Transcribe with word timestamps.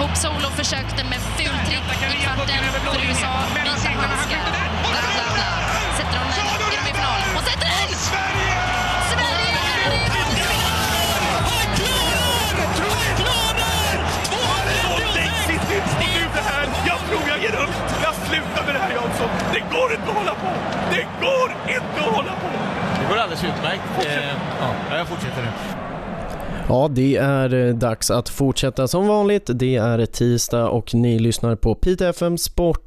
Hope 0.00 0.16
Solo 0.16 0.48
försökte 0.60 1.04
med 1.04 1.20
fultrick 1.36 1.86
i 2.14 2.22
kvarten 2.24 2.64
för 2.84 2.98
USA. 3.08 3.32
Vita 3.54 3.88
handskar. 4.00 4.46
Bla, 4.90 5.02
bla, 5.16 5.26
bla. 5.36 5.50
Sätter 5.96 6.16
de 6.18 6.24
den? 6.34 6.46
Är 6.52 6.58
de 6.62 6.68
i 6.76 6.80
final? 6.90 7.20
Och 7.36 7.42
sätter 7.48 7.68
den! 7.74 7.88
Sverige! 8.08 8.54
Sverige 9.12 9.50
är 9.84 9.92
i 9.92 10.14
Jag 16.86 16.98
tror 17.08 17.28
jag 17.28 17.38
ger 17.42 17.54
upp. 17.64 17.74
Jag 18.02 18.14
slutar 18.14 18.64
med 18.66 18.74
det 18.74 18.78
här 18.78 18.90
Jansson. 18.90 19.28
Det 19.52 19.62
går 19.76 19.92
inte 19.94 20.10
att 20.10 20.16
hålla 20.16 20.34
på. 20.34 20.50
Det 20.90 21.06
går 21.26 21.48
inte 21.68 22.00
att 22.08 22.14
hålla 22.14 22.32
på. 22.32 22.48
Det 23.00 23.06
går 23.08 23.18
alldeles 23.18 23.44
utmärkt. 23.44 24.06
Eh, 24.06 24.36
ja, 24.60 24.96
jag 24.96 25.08
fortsätter 25.08 25.42
nu. 25.42 25.83
Ja, 26.68 26.88
det 26.90 27.16
är 27.16 27.54
eh, 27.54 27.74
dags 27.74 28.10
att 28.10 28.28
fortsätta 28.28 28.88
som 28.88 29.06
vanligt. 29.06 29.50
Det 29.54 29.76
är 29.76 30.06
tisdag 30.06 30.68
och 30.68 30.94
ni 30.94 31.18
lyssnar 31.18 31.56
på 31.56 31.74
Piteå 31.74 32.08
FM 32.08 32.38
Sport, 32.38 32.83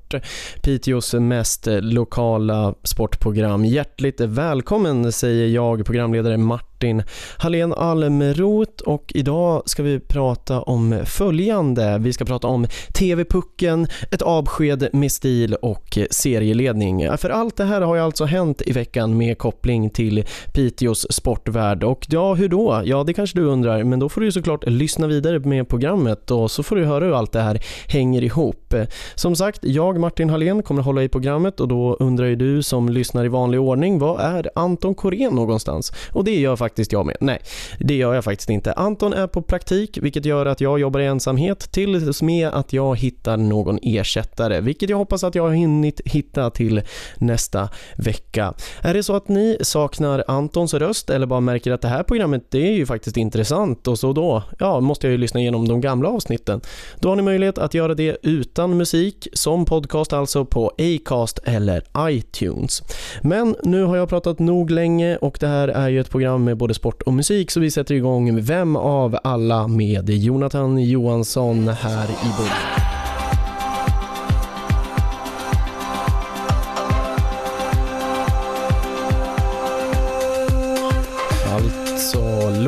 Piteås 0.61 1.13
mest 1.13 1.67
lokala 1.67 2.73
sportprogram. 2.83 3.65
Hjärtligt 3.65 4.21
välkommen 4.21 5.11
säger 5.11 5.47
jag, 5.47 5.85
programledare 5.85 6.37
Martin 6.37 7.03
Hallén 7.37 7.73
Almroth 7.73 8.83
och 8.83 9.11
idag 9.15 9.63
ska 9.65 9.83
vi 9.83 9.99
prata 9.99 10.61
om 10.61 11.01
följande. 11.05 11.97
Vi 11.99 12.13
ska 12.13 12.25
prata 12.25 12.47
om 12.47 12.67
TV-pucken, 12.93 13.87
ett 14.11 14.21
avsked 14.21 14.89
med 14.93 15.11
stil 15.11 15.53
och 15.53 15.97
serieledning. 16.11 17.17
För 17.17 17.29
allt 17.29 17.57
det 17.57 17.63
här 17.63 17.81
har 17.81 17.95
ju 17.95 18.01
alltså 18.01 18.25
hänt 18.25 18.61
i 18.65 18.71
veckan 18.71 19.17
med 19.17 19.37
koppling 19.37 19.89
till 19.89 20.25
Piteås 20.53 21.07
sportvärld 21.09 21.83
och 21.83 22.05
ja, 22.09 22.33
hur 22.33 22.49
då? 22.49 22.81
Ja, 22.85 23.03
det 23.03 23.13
kanske 23.13 23.39
du 23.39 23.45
undrar, 23.45 23.83
men 23.83 23.99
då 23.99 24.09
får 24.09 24.21
du 24.21 24.31
såklart 24.31 24.63
lyssna 24.67 25.07
vidare 25.07 25.39
med 25.39 25.69
programmet 25.69 26.31
och 26.31 26.51
så 26.51 26.63
får 26.63 26.75
du 26.75 26.85
höra 26.85 27.05
hur 27.05 27.17
allt 27.17 27.31
det 27.31 27.41
här 27.41 27.59
hänger 27.87 28.23
ihop. 28.23 28.73
Som 29.15 29.35
sagt, 29.35 29.59
jag 29.63 29.96
Martin 29.97 30.29
Hallén 30.29 30.63
kommer 30.63 30.81
hålla 30.81 31.03
i 31.03 31.09
programmet 31.09 31.59
och 31.59 31.67
då 31.67 31.93
undrar 31.99 32.25
ju 32.25 32.35
du 32.35 32.63
som 32.63 32.89
lyssnar 32.89 33.25
i 33.25 33.27
vanlig 33.27 33.59
ordning, 33.59 33.99
vad 33.99 34.19
är 34.19 34.49
Anton 34.55 34.95
Korén 34.95 35.33
någonstans? 35.33 35.91
Och 36.11 36.23
det 36.23 36.39
gör 36.39 36.55
faktiskt 36.55 36.91
jag 36.91 37.05
med. 37.05 37.17
Nej, 37.19 37.39
det 37.79 37.95
gör 37.95 38.13
jag 38.13 38.23
faktiskt 38.23 38.49
inte. 38.49 38.73
Anton 38.73 39.13
är 39.13 39.27
på 39.27 39.41
praktik, 39.41 39.97
vilket 40.01 40.25
gör 40.25 40.45
att 40.45 40.61
jag 40.61 40.79
jobbar 40.79 40.99
i 40.99 41.05
ensamhet 41.05 41.71
tills 41.71 42.21
med 42.21 42.47
att 42.47 42.73
jag 42.73 42.99
hittar 42.99 43.37
någon 43.37 43.79
ersättare, 43.81 44.61
vilket 44.61 44.89
jag 44.89 44.97
hoppas 44.97 45.23
att 45.23 45.35
jag 45.35 45.43
har 45.43 45.55
hunnit 45.55 46.01
hitta 46.05 46.49
till 46.49 46.81
nästa 47.17 47.69
vecka. 47.95 48.53
Är 48.81 48.93
det 48.93 49.03
så 49.03 49.15
att 49.15 49.27
ni 49.27 49.57
saknar 49.61 50.23
Antons 50.27 50.73
röst 50.73 51.09
eller 51.09 51.25
bara 51.25 51.39
märker 51.39 51.71
att 51.71 51.81
det 51.81 51.87
här 51.87 52.03
programmet 52.03 52.51
det 52.51 52.67
är 52.67 52.73
ju 52.73 52.85
faktiskt 52.85 53.17
intressant 53.17 53.87
och 53.87 53.99
så 53.99 54.13
då, 54.13 54.43
ja, 54.59 54.79
måste 54.79 55.07
jag 55.07 55.11
ju 55.11 55.17
lyssna 55.17 55.39
igenom 55.39 55.67
de 55.67 55.81
gamla 55.81 56.09
avsnitten. 56.09 56.61
Då 56.99 57.09
har 57.09 57.15
ni 57.15 57.21
möjlighet 57.21 57.57
att 57.57 57.73
göra 57.73 57.93
det 57.93 58.17
utan 58.23 58.77
musik, 58.77 59.27
som 59.33 59.65
podcast 59.65 59.86
alltså 60.13 60.45
på 60.45 60.71
Acast 60.77 61.39
eller 61.43 61.83
iTunes. 61.99 62.83
Men 63.21 63.55
nu 63.63 63.83
har 63.83 63.97
jag 63.97 64.09
pratat 64.09 64.39
nog 64.39 64.71
länge 64.71 65.17
och 65.17 65.37
det 65.39 65.47
här 65.47 65.67
är 65.67 65.89
ju 65.89 65.99
ett 65.99 66.09
program 66.09 66.43
med 66.43 66.57
både 66.57 66.73
sport 66.73 67.01
och 67.01 67.13
musik 67.13 67.51
så 67.51 67.59
vi 67.59 67.71
sätter 67.71 67.95
igång 67.95 68.41
Vem 68.41 68.75
av 68.75 69.17
alla 69.23 69.67
med 69.67 70.09
Jonathan 70.09 70.77
Johansson 70.83 71.67
här 71.67 72.05
i 72.05 72.37
början. 72.37 72.96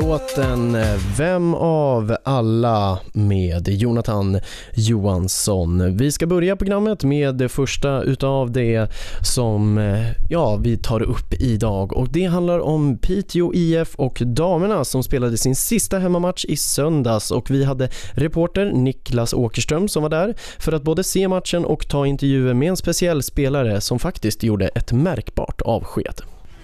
Låten 0.02 0.78
Vem 1.18 1.54
av 1.56 2.16
alla 2.24 3.00
med 3.14 3.68
Jonathan 3.68 4.40
Johansson. 4.74 5.98
Vi 5.98 6.12
ska 6.12 6.28
börja 6.28 6.56
programmet 6.56 7.04
med 7.04 7.36
det 7.36 7.50
första 7.50 8.02
utav 8.02 8.52
det 8.52 8.88
som 9.22 9.78
eh, 9.78 10.06
ja, 10.30 10.56
vi 10.56 10.78
tar 10.78 11.02
upp 11.02 11.34
idag 11.34 11.94
och 11.94 12.10
det 12.10 12.26
handlar 12.26 12.60
om 12.60 12.98
Piteå 12.98 13.54
IF 13.54 13.96
och 13.96 14.22
damerna 14.26 14.86
som 14.86 15.04
spelade 15.04 15.38
sin 15.38 15.56
sista 15.56 16.00
hemmamatch 16.00 16.46
i 16.46 16.58
söndags 16.58 17.32
och 17.32 17.52
vi 17.52 17.64
hade 17.64 17.90
reporter 18.12 18.72
Niklas 18.72 19.34
Åkerström 19.34 19.88
som 19.88 20.04
var 20.04 20.10
där 20.10 20.36
för 20.60 20.72
att 20.72 20.84
både 20.84 21.04
se 21.04 21.28
matchen 21.28 21.66
och 21.66 21.88
ta 21.88 22.06
intervjuer 22.06 22.54
med 22.54 22.70
en 22.70 22.78
speciell 22.78 23.24
spelare 23.24 23.82
som 23.82 24.00
faktiskt 24.00 24.44
gjorde 24.44 24.68
ett 24.68 24.92
märkbart 24.92 25.62
avsked. 25.62 26.22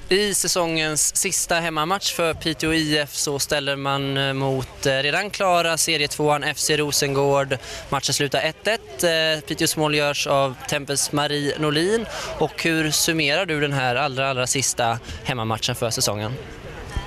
I 0.10 0.34
säsongens 0.34 1.16
sista 1.16 1.56
hemmamatch 1.56 2.14
för 2.14 2.34
Piteå 2.34 2.74
IF 2.74 3.16
så 3.16 3.40
ställer 3.40 3.76
man 3.76 4.18
eh, 4.18 4.34
mot 4.34 4.86
eh, 4.86 4.92
redan 4.92 5.30
klara 5.30 5.78
serietvåan 5.78 6.56
FC 6.56 6.70
Rosengård. 6.70 7.58
Matchen 7.90 8.14
slutar 8.14 8.54
1-1. 8.64 9.36
Eh, 9.36 9.42
Piteås 9.42 9.78
mål 9.78 9.96
görs 9.96 10.28
av 10.28 10.56
Tempels 10.70 11.12
Marie 11.12 11.60
Norlin. 11.60 12.06
Och 12.40 12.64
hur 12.64 12.92
summerar 12.92 13.46
du 13.46 13.60
den 13.60 13.74
här 13.74 13.96
allra, 13.96 14.30
allra 14.30 14.48
sista 14.48 15.00
hemmamatchen 15.24 15.76
för 15.76 15.90
säsongen? 15.90 16.34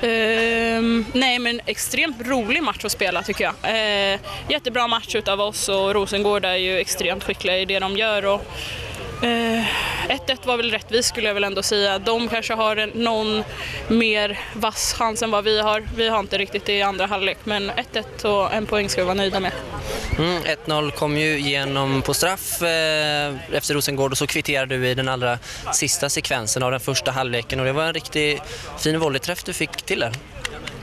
Uh, 0.03 1.05
nej 1.13 1.39
men 1.39 1.61
extremt 1.67 2.27
rolig 2.27 2.63
match 2.63 2.85
att 2.85 2.93
spela 2.93 3.23
tycker 3.23 3.45
jag. 3.45 3.55
Uh, 3.55 4.21
jättebra 4.49 4.87
match 4.89 5.15
utav 5.15 5.41
oss 5.41 5.69
och 5.69 5.95
Rosengård 5.95 6.45
är 6.45 6.55
ju 6.55 6.79
extremt 6.79 7.25
skickliga 7.25 7.59
i 7.59 7.65
det 7.65 7.79
de 7.79 7.97
gör. 7.97 8.25
Och, 8.25 8.43
uh, 9.23 9.65
1-1 10.09 10.47
var 10.47 10.57
väl 10.57 10.71
rättvist 10.71 11.09
skulle 11.09 11.27
jag 11.27 11.35
väl 11.35 11.45
ändå 11.45 11.63
säga. 11.63 11.99
De 11.99 12.29
kanske 12.29 12.55
har 12.55 12.91
någon 12.95 13.45
mer 13.89 14.41
vass 14.55 14.93
chans 14.93 15.23
än 15.23 15.31
vad 15.31 15.45
vi 15.45 15.61
har. 15.61 15.85
Vi 15.97 16.09
har 16.09 16.21
inte 16.21 16.39
riktigt 16.39 16.67
det 16.67 16.73
i 16.73 16.83
andra 16.83 17.07
halvlek 17.07 17.39
men 17.45 17.71
1-1 17.71 18.25
och 18.25 18.55
en 18.55 18.67
poäng 18.67 18.89
ska 18.89 19.01
vi 19.01 19.05
vara 19.05 19.15
nöjda 19.15 19.41
med. 19.41 19.53
Mm, 20.19 20.43
1-0 20.67 20.91
kom 20.91 21.19
ju 21.19 21.39
igenom 21.39 22.03
på 22.03 22.15
straff 22.15 22.63
eh, 22.63 23.35
efter 23.53 23.75
Rosengård 23.75 24.13
och 24.13 24.19
så 24.19 24.27
kvitterade 24.27 24.79
du 24.79 24.89
i 24.89 24.95
den 24.95 25.09
allra 25.09 25.39
sista 25.73 26.09
sekvensen 26.09 26.63
av 26.63 26.71
den 26.71 26.81
första 26.81 27.11
halvleken 27.11 27.61
och 27.61 27.67
det 27.67 27.73
var 27.73 27.85
en 27.85 27.95
riktigt 27.95 28.43
fin 28.79 29.01
volleyträff 29.01 29.45
du 29.45 29.53
fick 29.53 29.83
till 29.83 30.01
där. 30.01 30.13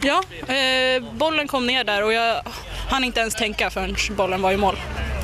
Ja, 0.02 0.24
eh, 0.54 1.04
bollen 1.12 1.48
kom 1.48 1.68
ner 1.68 1.84
där 1.84 2.04
och 2.04 2.14
jag 2.14 2.42
hann 2.90 3.04
inte 3.04 3.20
ens 3.20 3.36
tänka 3.36 3.70
förrän 3.70 3.96
bollen 4.10 4.42
var 4.42 4.52
i 4.52 4.58
mål. 4.58 4.80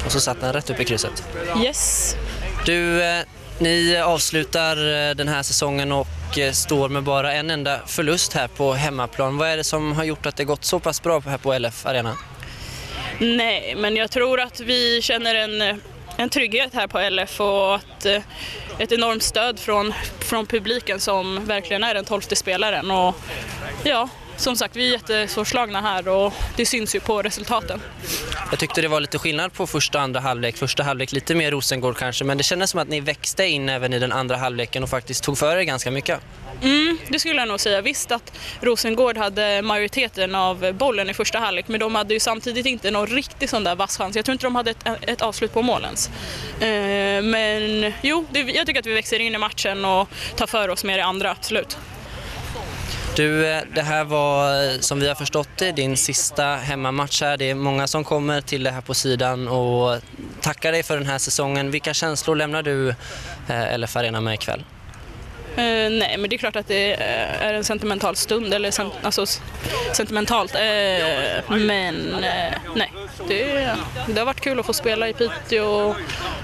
Och 0.05 0.11
så 0.11 0.19
satt 0.19 0.41
den 0.41 0.53
rätt 0.53 0.69
upp 0.69 0.79
i 0.79 0.85
krysset. 0.85 1.23
Yes. 1.63 2.15
Du, 2.65 3.03
eh, 3.03 3.23
ni 3.59 3.97
avslutar 3.97 4.77
eh, 4.77 5.15
den 5.15 5.27
här 5.27 5.43
säsongen 5.43 5.91
och 5.91 6.37
eh, 6.37 6.51
står 6.51 6.89
med 6.89 7.03
bara 7.03 7.33
en 7.33 7.49
enda 7.49 7.79
förlust 7.87 8.33
här 8.33 8.47
på 8.47 8.73
hemmaplan. 8.73 9.37
Vad 9.37 9.49
är 9.49 9.57
det 9.57 9.63
som 9.63 9.91
har 9.91 10.03
gjort 10.03 10.25
att 10.25 10.35
det 10.35 10.43
gått 10.43 10.63
så 10.63 10.79
pass 10.79 11.03
bra 11.03 11.19
här 11.19 11.37
på 11.37 11.57
LF 11.59 11.85
Arena? 11.85 12.17
Nej, 13.19 13.75
men 13.77 13.95
jag 13.95 14.11
tror 14.11 14.39
att 14.39 14.59
vi 14.59 15.01
känner 15.01 15.35
en, 15.35 15.81
en 16.17 16.29
trygghet 16.29 16.73
här 16.73 16.87
på 16.87 17.09
LF 17.09 17.41
och 17.41 17.75
att 17.75 18.05
ett 18.77 18.91
enormt 18.91 19.23
stöd 19.23 19.59
från, 19.59 19.93
från 20.19 20.45
publiken 20.45 20.99
som 20.99 21.45
verkligen 21.45 21.83
är 21.83 21.93
den 21.93 22.05
tolfte 22.05 22.35
spelaren. 22.35 22.91
Och 22.91 23.15
ja, 23.83 24.09
som 24.41 24.55
sagt, 24.55 24.75
vi 24.75 24.87
är 24.87 24.91
jättesvårslagna 24.91 25.81
här 25.81 26.07
och 26.07 26.33
det 26.55 26.65
syns 26.65 26.95
ju 26.95 26.99
på 26.99 27.21
resultaten. 27.21 27.81
Jag 28.49 28.59
tyckte 28.59 28.81
det 28.81 28.87
var 28.87 28.99
lite 28.99 29.17
skillnad 29.17 29.53
på 29.53 29.67
första 29.67 29.97
och 29.97 30.03
andra 30.03 30.19
halvlek. 30.19 30.57
Första 30.57 30.83
halvlek 30.83 31.11
lite 31.11 31.35
mer 31.35 31.51
Rosengård 31.51 31.97
kanske, 31.97 32.23
men 32.23 32.37
det 32.37 32.43
kändes 32.43 32.69
som 32.69 32.79
att 32.79 32.87
ni 32.87 32.99
växte 32.99 33.45
in 33.45 33.69
även 33.69 33.93
i 33.93 33.99
den 33.99 34.11
andra 34.11 34.37
halvleken 34.37 34.83
och 34.83 34.89
faktiskt 34.89 35.23
tog 35.23 35.37
för 35.37 35.57
er 35.57 35.63
ganska 35.63 35.91
mycket. 35.91 36.19
Mm, 36.61 36.97
det 37.09 37.19
skulle 37.19 37.41
jag 37.41 37.47
nog 37.47 37.59
säga. 37.59 37.81
Visst 37.81 38.11
att 38.11 38.37
Rosengård 38.61 39.17
hade 39.17 39.61
majoriteten 39.61 40.35
av 40.35 40.73
bollen 40.73 41.09
i 41.09 41.13
första 41.13 41.39
halvlek, 41.39 41.67
men 41.67 41.79
de 41.79 41.95
hade 41.95 42.13
ju 42.13 42.19
samtidigt 42.19 42.65
inte 42.65 42.91
någon 42.91 43.07
riktig 43.07 43.49
sån 43.49 43.63
där 43.63 43.75
vass 43.75 43.97
chans. 43.97 44.15
Jag 44.15 44.25
tror 44.25 44.33
inte 44.33 44.45
de 44.45 44.55
hade 44.55 44.71
ett, 44.71 44.87
ett 45.01 45.21
avslut 45.21 45.53
på 45.53 45.61
mål 45.61 45.83
ens. 45.83 46.09
Eh, 46.59 47.21
men 47.23 47.93
jo, 48.01 48.25
det, 48.31 48.39
jag 48.39 48.67
tycker 48.67 48.79
att 48.79 48.85
vi 48.85 48.93
växer 48.93 49.19
in 49.19 49.35
i 49.35 49.37
matchen 49.37 49.85
och 49.85 50.09
tar 50.35 50.47
för 50.47 50.69
oss 50.69 50.83
mer 50.83 50.97
i 50.97 51.01
andra, 51.01 51.31
absolut. 51.31 51.77
Du, 53.15 53.47
eh, 53.47 53.63
det 53.75 53.81
här 53.81 54.03
var 54.03 54.63
eh, 54.63 54.79
som 54.79 54.99
vi 54.99 55.07
har 55.07 55.15
förstått 55.15 55.49
det 55.57 55.71
din 55.71 55.97
sista 55.97 56.55
hemmamatch 56.55 57.21
här. 57.21 57.37
Det 57.37 57.49
är 57.49 57.55
många 57.55 57.87
som 57.87 58.03
kommer 58.03 58.41
till 58.41 58.63
det 58.63 58.71
här 58.71 58.81
på 58.81 58.93
sidan 58.93 59.47
och 59.47 59.99
tackar 60.41 60.71
dig 60.71 60.83
för 60.83 60.97
den 60.97 61.05
här 61.05 61.17
säsongen. 61.17 61.71
Vilka 61.71 61.93
känslor 61.93 62.35
lämnar 62.35 62.63
du 62.63 62.89
eh, 63.47 63.77
LF 63.77 63.95
Arena 63.95 64.21
med 64.21 64.33
ikväll? 64.33 64.63
Uh, 65.57 65.89
nej, 65.89 66.17
men 66.17 66.29
det 66.29 66.35
är 66.35 66.37
klart 66.37 66.55
att 66.55 66.67
det 66.67 66.93
eh, 66.93 67.47
är 67.47 67.53
en 67.53 67.63
sentimental 67.63 68.15
stund, 68.15 68.53
eller 68.53 68.71
sen, 68.71 68.89
alltså 69.01 69.25
sentimentalt. 69.93 70.55
Uh, 70.55 71.57
men 71.57 71.95
uh, 71.95 72.73
nej, 72.75 72.93
det, 73.27 73.75
det 74.07 74.19
har 74.19 74.25
varit 74.25 74.41
kul 74.41 74.59
att 74.59 74.65
få 74.65 74.73
spela 74.73 75.09
i 75.09 75.13
Piteå 75.13 75.65
och, 75.65 75.95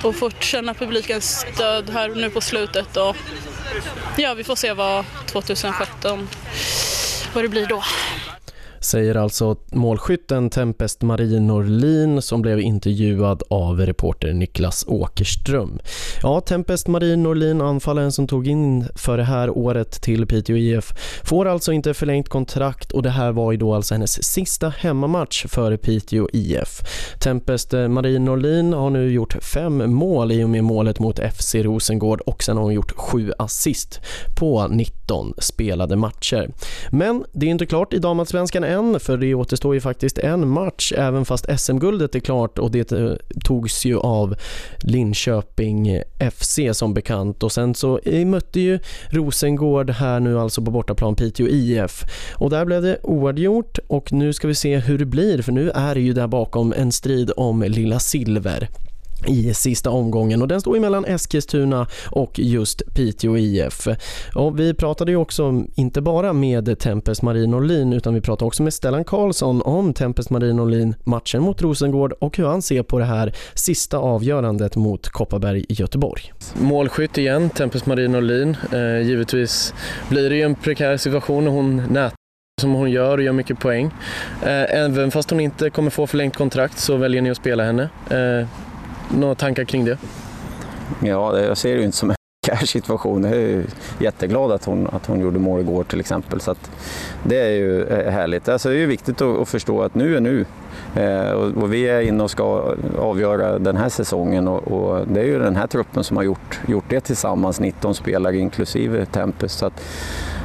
och 0.04 0.16
få 0.16 0.32
känna 0.40 0.74
publikens 0.74 1.46
stöd 1.54 1.90
här 1.90 2.10
nu 2.10 2.30
på 2.30 2.42
slutet. 2.42 2.98
Och, 2.98 3.16
ja, 4.18 4.34
vi 4.34 4.44
får 4.44 4.56
se 4.56 4.74
vad 4.74 5.06
2017, 5.26 6.30
vad 7.34 7.44
det 7.44 7.50
blir 7.50 7.66
då. 7.66 7.84
Säger 8.80 9.16
alltså 9.16 9.56
målskytten 9.72 10.50
Tempest 10.50 11.02
Marie 11.02 11.40
Norlin 11.40 12.22
som 12.22 12.42
blev 12.42 12.60
intervjuad 12.60 13.44
av 13.50 13.80
reporter 13.80 14.34
Niklas 14.34 14.86
Åkerström. 14.88 15.80
Ja, 16.22 16.42
Tempest 16.42 16.88
Marie 16.88 17.16
Norlin, 17.16 17.62
anfallaren 17.62 18.12
som 18.12 18.28
tog 18.28 18.48
in 18.48 18.88
för 18.96 19.18
det 19.18 19.24
här 19.24 19.58
året 19.58 20.02
till 20.02 20.26
Piteå 20.26 20.58
IF, 20.58 20.94
får 21.24 21.46
alltså 21.46 21.72
inte 21.72 21.94
förlängt 21.94 22.30
kontrakt 22.30 22.92
och 22.92 23.04
det 23.04 23.10
här 23.10 23.32
var 23.32 23.52
ju 23.52 23.58
då 23.58 23.74
alltså 23.74 23.94
hennes 23.94 24.24
sista 24.24 24.70
hemmamatch 24.70 25.46
för 25.46 25.78
Piteå 25.78 26.28
IF. 26.34 26.82
Tempest 27.20 27.72
Marie 27.72 28.20
Norlin 28.20 28.74
har 28.74 28.90
nu 28.90 29.12
gjort 29.12 29.44
fem 29.44 29.94
mål 29.94 30.32
i 30.32 30.44
och 30.44 30.50
med 30.50 30.64
målet 30.64 31.00
mot 31.00 31.20
FC 31.20 31.56
Rosengård 31.56 32.22
och 32.22 32.44
sen 32.44 32.58
har 32.58 32.64
hon 32.64 32.74
gjort 32.74 32.92
sju 32.96 33.32
assist 33.38 34.00
på 34.40 34.68
19 34.68 35.34
spelade 35.38 35.96
matcher. 35.96 36.50
Men 36.92 37.26
det 37.32 37.46
är 37.46 37.50
inte 37.50 37.66
klart 37.66 37.94
i 37.94 38.00
damallsvenskan 38.00 38.64
än 38.68 39.00
för 39.00 39.18
det 39.18 39.36
återstår 39.36 39.74
ju 39.74 39.82
faktiskt 39.82 40.18
en 40.18 40.48
match 40.48 40.94
även 40.98 41.26
fast 41.26 41.60
SM-guldet 41.60 42.16
är 42.16 42.20
klart 42.20 42.60
och 42.60 42.72
det 42.72 42.92
eh, 42.92 43.12
togs 43.44 43.86
ju 43.86 43.98
av 43.98 44.36
Linköping 44.80 46.02
FC 46.32 46.60
som 46.72 46.94
bekant. 46.94 47.44
Och 47.44 47.52
sen 47.52 47.76
så 47.76 48.00
eh, 48.00 48.26
mötte 48.26 48.60
ju 48.60 48.80
Rosengård 49.10 49.90
här 49.90 50.20
nu 50.20 50.40
alltså 50.40 50.62
på 50.62 50.72
bortaplan 50.72 51.16
Piteå 51.16 51.48
IF 51.48 52.04
och 52.36 52.50
där 52.50 52.66
blev 52.66 52.82
det 52.82 52.98
oavgjort 53.04 53.80
och 53.88 54.14
nu 54.14 54.34
ska 54.34 54.48
vi 54.48 54.56
se 54.56 54.78
hur 54.78 54.98
det 54.98 55.06
blir 55.06 55.42
för 55.42 55.52
nu 55.52 55.72
är 55.72 55.96
det 55.96 56.02
ju 56.02 56.14
där 56.14 56.28
bakom 56.28 56.74
en 56.78 56.92
strid 56.92 57.32
om 57.38 57.64
lilla 57.64 58.00
silver 58.00 58.70
i 59.26 59.54
sista 59.54 59.90
omgången 59.90 60.42
och 60.42 60.48
den 60.48 60.62
står 60.62 60.80
mellan 60.80 61.06
Eskilstuna 61.06 61.88
och 62.12 62.40
just 62.40 62.82
Piteå 62.96 63.38
IF. 63.38 63.88
Och 64.36 64.60
vi 64.60 64.74
pratade 64.74 65.12
ju 65.12 65.18
också 65.18 65.64
inte 65.76 66.02
bara 66.02 66.34
med 66.34 66.80
Tempest 66.80 67.22
Marin 67.22 67.52
Norlin 67.52 67.94
utan 67.94 68.14
vi 68.14 68.22
pratade 68.22 68.48
också 68.48 68.64
med 68.64 68.74
Stellan 68.74 69.04
Karlsson 69.04 69.62
om 69.62 69.94
Tempest 69.94 70.30
Marin 70.30 70.56
Norlin, 70.56 70.96
matchen 71.04 71.42
mot 71.42 71.62
Rosengård 71.62 72.14
och 72.20 72.38
hur 72.38 72.46
han 72.46 72.62
ser 72.62 72.84
på 72.84 73.00
det 73.00 73.06
här 73.06 73.34
sista 73.54 73.98
avgörandet 73.98 74.76
mot 74.76 75.10
Kopparberg 75.10 75.66
i 75.70 75.74
Göteborg. 75.74 76.34
Målskytt 76.54 77.18
igen, 77.18 77.50
Tempest 77.50 77.86
Marin 77.86 78.12
Norlin. 78.12 78.58
Eh, 78.74 79.08
givetvis 79.08 79.74
blir 80.10 80.30
det 80.30 80.36
ju 80.36 80.42
en 80.42 80.56
prekär 80.56 80.98
situation 80.98 81.44
när 81.44 81.52
hon 81.52 81.78
nät 81.90 82.14
som 82.62 82.74
hon 82.74 82.92
gör 82.92 83.18
och 83.18 83.24
gör 83.24 83.34
mycket 83.34 83.60
poäng. 83.60 83.86
Eh, 84.44 84.76
även 84.76 85.12
fast 85.12 85.30
hon 85.30 85.40
inte 85.40 85.70
kommer 85.70 85.90
få 85.90 86.08
förlängt 86.08 86.36
kontrakt 86.36 86.80
så 86.80 86.98
väljer 86.98 87.22
ni 87.22 87.32
att 87.32 87.38
spela 87.38 87.64
henne. 87.64 87.90
Eh, 88.10 88.48
några 89.10 89.36
tankar 89.36 89.64
kring 89.64 89.86
det? 89.86 89.98
Ja, 91.04 91.40
jag 91.40 91.58
ser 91.58 91.74
det 91.74 91.80
ju 91.80 91.86
inte 91.86 91.98
som 91.98 92.10
en 92.10 92.16
prekär 92.46 92.66
situation. 92.66 93.24
Jag 93.24 93.34
är 93.34 93.64
jätteglad 94.00 94.52
att 94.52 94.66
hon, 94.66 94.88
att 94.88 95.06
hon 95.06 95.20
gjorde 95.20 95.40
mål 95.40 95.62
igår 95.62 95.84
till 95.84 96.00
exempel. 96.00 96.42
Så 96.42 96.56
det 97.24 97.40
är 97.40 97.52
ju 97.52 97.84
eh, 97.84 98.12
härligt. 98.12 98.50
Alltså, 98.50 98.70
det 98.70 98.76
är 98.76 98.80
ju 98.80 98.86
viktigt 98.86 99.22
att, 99.22 99.38
att 99.38 99.50
förstå 99.50 99.82
att 99.82 99.96
nu 99.96 100.18
är 100.18 100.22
nu. 100.22 100.46
Eh, 100.96 101.32
och, 101.32 101.64
och, 101.64 101.74
vi 101.74 101.88
är 101.88 102.02
inne 102.02 102.24
och 102.24 102.32
ska 102.32 102.76
avgöra 103.00 103.60
den 103.60 103.78
här 103.78 103.90
säsongen 103.90 104.48
och, 104.48 104.68
och, 104.68 105.08
det 105.08 105.20
är 105.20 105.26
ju 105.26 105.40
den 105.40 105.56
här 105.56 105.68
truppen 105.68 106.04
som 106.04 106.18
har 106.18 106.24
gjort, 106.24 106.60
gjort 106.68 106.90
det 106.90 107.00
tillsammans, 107.00 107.60
19 107.60 107.96
spelare 107.96 108.38
inklusive 108.38 109.06
Tempest. 109.06 109.60
Så 109.60 109.66
att, 109.66 109.84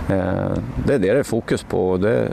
eh, 0.09 0.51
det 0.87 0.95
är 0.95 0.99
det 0.99 1.13
det 1.13 1.19
är 1.19 1.23
fokus 1.23 1.63
på. 1.63 1.97
Det 1.97 2.29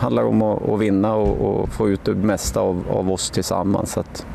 handlar 0.00 0.22
om 0.22 0.42
att, 0.42 0.68
att 0.68 0.80
vinna 0.80 1.14
och, 1.14 1.62
och, 1.62 1.68
få 1.68 1.88
ut 1.88 2.04
det 2.04 2.14
mesta 2.14 2.60
av, 2.60 2.84
av 2.90 3.12
oss 3.12 3.30
tillsammans. 3.30 3.92
Så 3.92 4.00
att, 4.00 4.26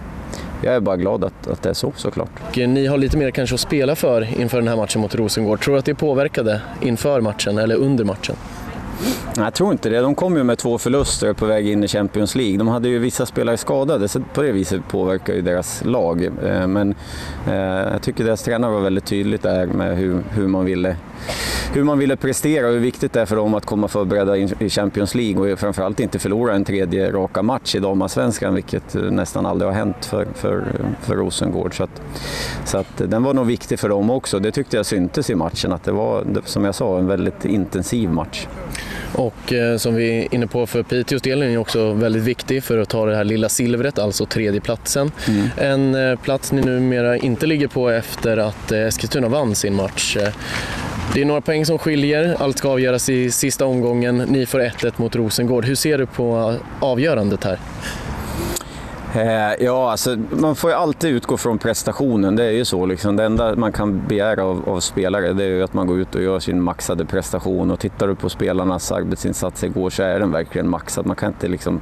jag 0.62 0.76
är 0.76 0.80
bara 0.80 0.98
glad 0.98 1.24
att, 1.24 1.48
att 1.48 1.62
det 1.62 1.70
är 1.70 1.74
så 1.74 1.94
såklart. 1.96 2.30
Och 2.48 2.58
ni 2.58 2.88
har 2.88 2.98
lite 2.98 3.18
mer 3.18 3.32
kanske 3.32 3.54
att 3.54 3.60
spela 3.60 3.96
för 3.96 4.42
inför 4.42 4.58
den 4.58 4.68
här 4.68 4.76
matchen 4.76 5.02
mot 5.02 5.16
Rosengård. 5.16 5.62
Tror 5.62 5.74
du 5.74 5.80
att 5.80 5.86
det 5.86 5.96
påverkade 5.96 6.62
inför 6.82 7.22
matchen 7.22 7.58
eller 7.58 7.76
under 7.76 8.04
matchen? 8.04 8.36
Nej, 9.36 9.46
jag 9.46 9.54
tror 9.54 9.72
inte 9.72 9.90
det. 9.90 10.00
De 10.00 10.16
kom 10.16 10.38
ju 10.38 10.44
med 10.44 10.58
två 10.58 10.78
förluster 10.78 11.34
på 11.34 11.46
väg 11.46 11.68
in 11.68 11.84
i 11.84 11.88
Champions 11.88 12.36
League. 12.36 12.58
De 12.58 12.68
hade 12.68 12.90
ju 12.90 13.00
vissa 13.00 13.26
spelare 13.26 13.58
skadade, 13.58 14.08
så 14.08 14.20
på 14.34 14.42
det 14.42 14.52
viset 14.52 14.82
påverkar 14.88 15.34
ju 15.34 15.42
deras 15.42 15.84
lag. 15.86 16.24
Eh, 16.24 16.68
men 16.68 16.96
eh, 17.48 17.56
jag 17.56 18.02
tycker 18.02 18.24
deras 18.24 18.44
tränare 18.44 18.72
var 18.72 18.82
väldigt 18.82 19.06
tydligt 19.06 19.42
där 19.42 19.66
med 19.66 19.98
hur, 19.98 20.24
hur 20.32 20.48
man 20.48 20.66
ville 20.66 20.96
hur 21.74 21.84
man 21.84 22.00
ville 22.00 22.16
prestera 22.16 22.68
och 22.68 22.74
hur 22.74 22.80
viktigt 22.80 23.14
det 23.14 23.22
är 23.22 23.26
för 23.26 23.36
dem 23.36 23.54
att 23.54 23.66
komma 23.66 23.88
förberedda 23.88 24.38
i 24.38 24.70
Champions 24.70 25.16
League 25.16 25.54
och 25.54 25.60
framförallt 25.60 26.00
inte 26.00 26.20
förlora 26.20 26.56
en 26.56 26.64
tredje 26.64 27.12
raka 27.12 27.42
match 27.42 27.76
i 27.76 27.80
damallsvenskan, 27.80 28.56
vilket 28.56 28.96
eh, 28.96 29.02
nästan 29.02 29.46
aldrig 29.46 29.72
har 29.72 29.76
hänt 29.76 30.06
för, 30.06 30.28
för, 30.36 30.64
för 31.02 31.16
Rosengård. 31.16 31.78
Så, 31.78 31.84
att, 31.84 32.02
så 32.66 32.78
att 32.78 32.98
den 32.98 33.24
var 33.24 33.34
nog 33.34 33.46
viktig 33.46 33.80
för 33.80 33.90
dem 33.90 34.10
också. 34.10 34.40
Det 34.40 34.52
tyckte 34.52 34.78
jag 34.78 34.86
syntes 34.86 35.30
i 35.30 35.36
matchen, 35.36 35.72
att 35.72 35.84
det 35.84 35.92
var, 35.92 36.24
som 36.46 36.66
jag 36.66 36.76
sa, 36.76 37.00
en 37.00 37.08
väldigt 37.08 37.46
intensiv 37.46 38.10
match. 38.10 38.48
Och 39.14 39.54
eh, 39.54 39.78
som 39.78 39.96
vi 39.96 40.20
är 40.20 40.34
inne 40.36 40.48
på 40.48 40.68
för 40.68 40.84
Piteås 40.84 41.22
del 41.22 41.42
är 41.42 41.48
den 41.48 41.58
också 41.58 41.94
väldigt 41.94 42.24
viktig 42.24 42.64
för 42.64 42.78
att 42.78 42.90
ta 42.90 43.06
det 43.06 43.16
här 43.16 43.24
lilla 43.24 43.50
silvret, 43.50 44.00
alltså 44.00 44.26
tredjeplatsen. 44.26 45.12
Mm. 45.28 45.50
En 45.58 46.12
eh, 46.12 46.20
plats 46.20 46.52
ni 46.52 46.62
numera 46.62 47.18
inte 47.18 47.46
ligger 47.46 47.68
på 47.68 47.90
efter 47.90 48.38
att 48.38 48.72
eh, 48.72 48.80
Eskilstuna 48.80 49.28
vann 49.28 49.56
sin 49.56 49.76
match. 49.76 50.18
Det 51.14 51.22
är 51.22 51.26
några 51.26 51.42
poäng 51.42 51.66
som 51.66 51.78
skiljer, 51.78 52.36
allt 52.40 52.58
ska 52.58 52.70
avgöras 52.70 53.10
i 53.10 53.32
sista 53.32 53.66
omgången. 53.66 54.18
Ni 54.18 54.46
får 54.46 54.60
1-1 54.60 54.92
mot 54.98 55.16
Rosengård. 55.16 55.66
Hur 55.66 55.76
ser 55.76 55.98
du 55.98 56.06
på 56.06 56.56
avgörandet 56.80 57.44
här? 57.44 57.60
Eh, 59.16 59.66
ja, 59.66 59.92
alltså, 59.92 60.18
man 60.30 60.56
får 60.56 60.70
ju 60.70 60.76
alltid 60.76 61.16
utgå 61.16 61.38
från 61.38 61.58
prestationen. 61.58 62.36
Det 62.36 62.46
är 62.46 62.52
ju 62.52 62.66
så. 62.66 62.86
Liksom. 62.86 63.16
Det 63.16 63.24
enda 63.24 63.56
man 63.56 63.72
kan 63.72 64.08
begära 64.08 64.44
av, 64.44 64.70
av 64.70 64.80
spelare 64.80 65.34
det 65.34 65.44
är 65.44 65.48
ju 65.48 65.64
att 65.64 65.74
man 65.74 65.88
går 65.88 66.00
ut 66.00 66.16
och 66.16 66.22
gör 66.22 66.40
sin 66.40 66.62
maxade 66.62 67.06
prestation. 67.06 67.72
Och 67.72 67.80
tittar 67.80 68.08
du 68.08 68.16
på 68.16 68.30
spelarnas 68.30 68.92
arbetsinsats 68.92 69.64
igår 69.64 69.90
så 69.90 70.04
är 70.04 70.20
den 70.20 70.32
verkligen 70.32 70.70
maxad. 70.70 71.06
Man 71.06 71.16
kan 71.16 71.30
inte 71.30 71.48
liksom 71.48 71.82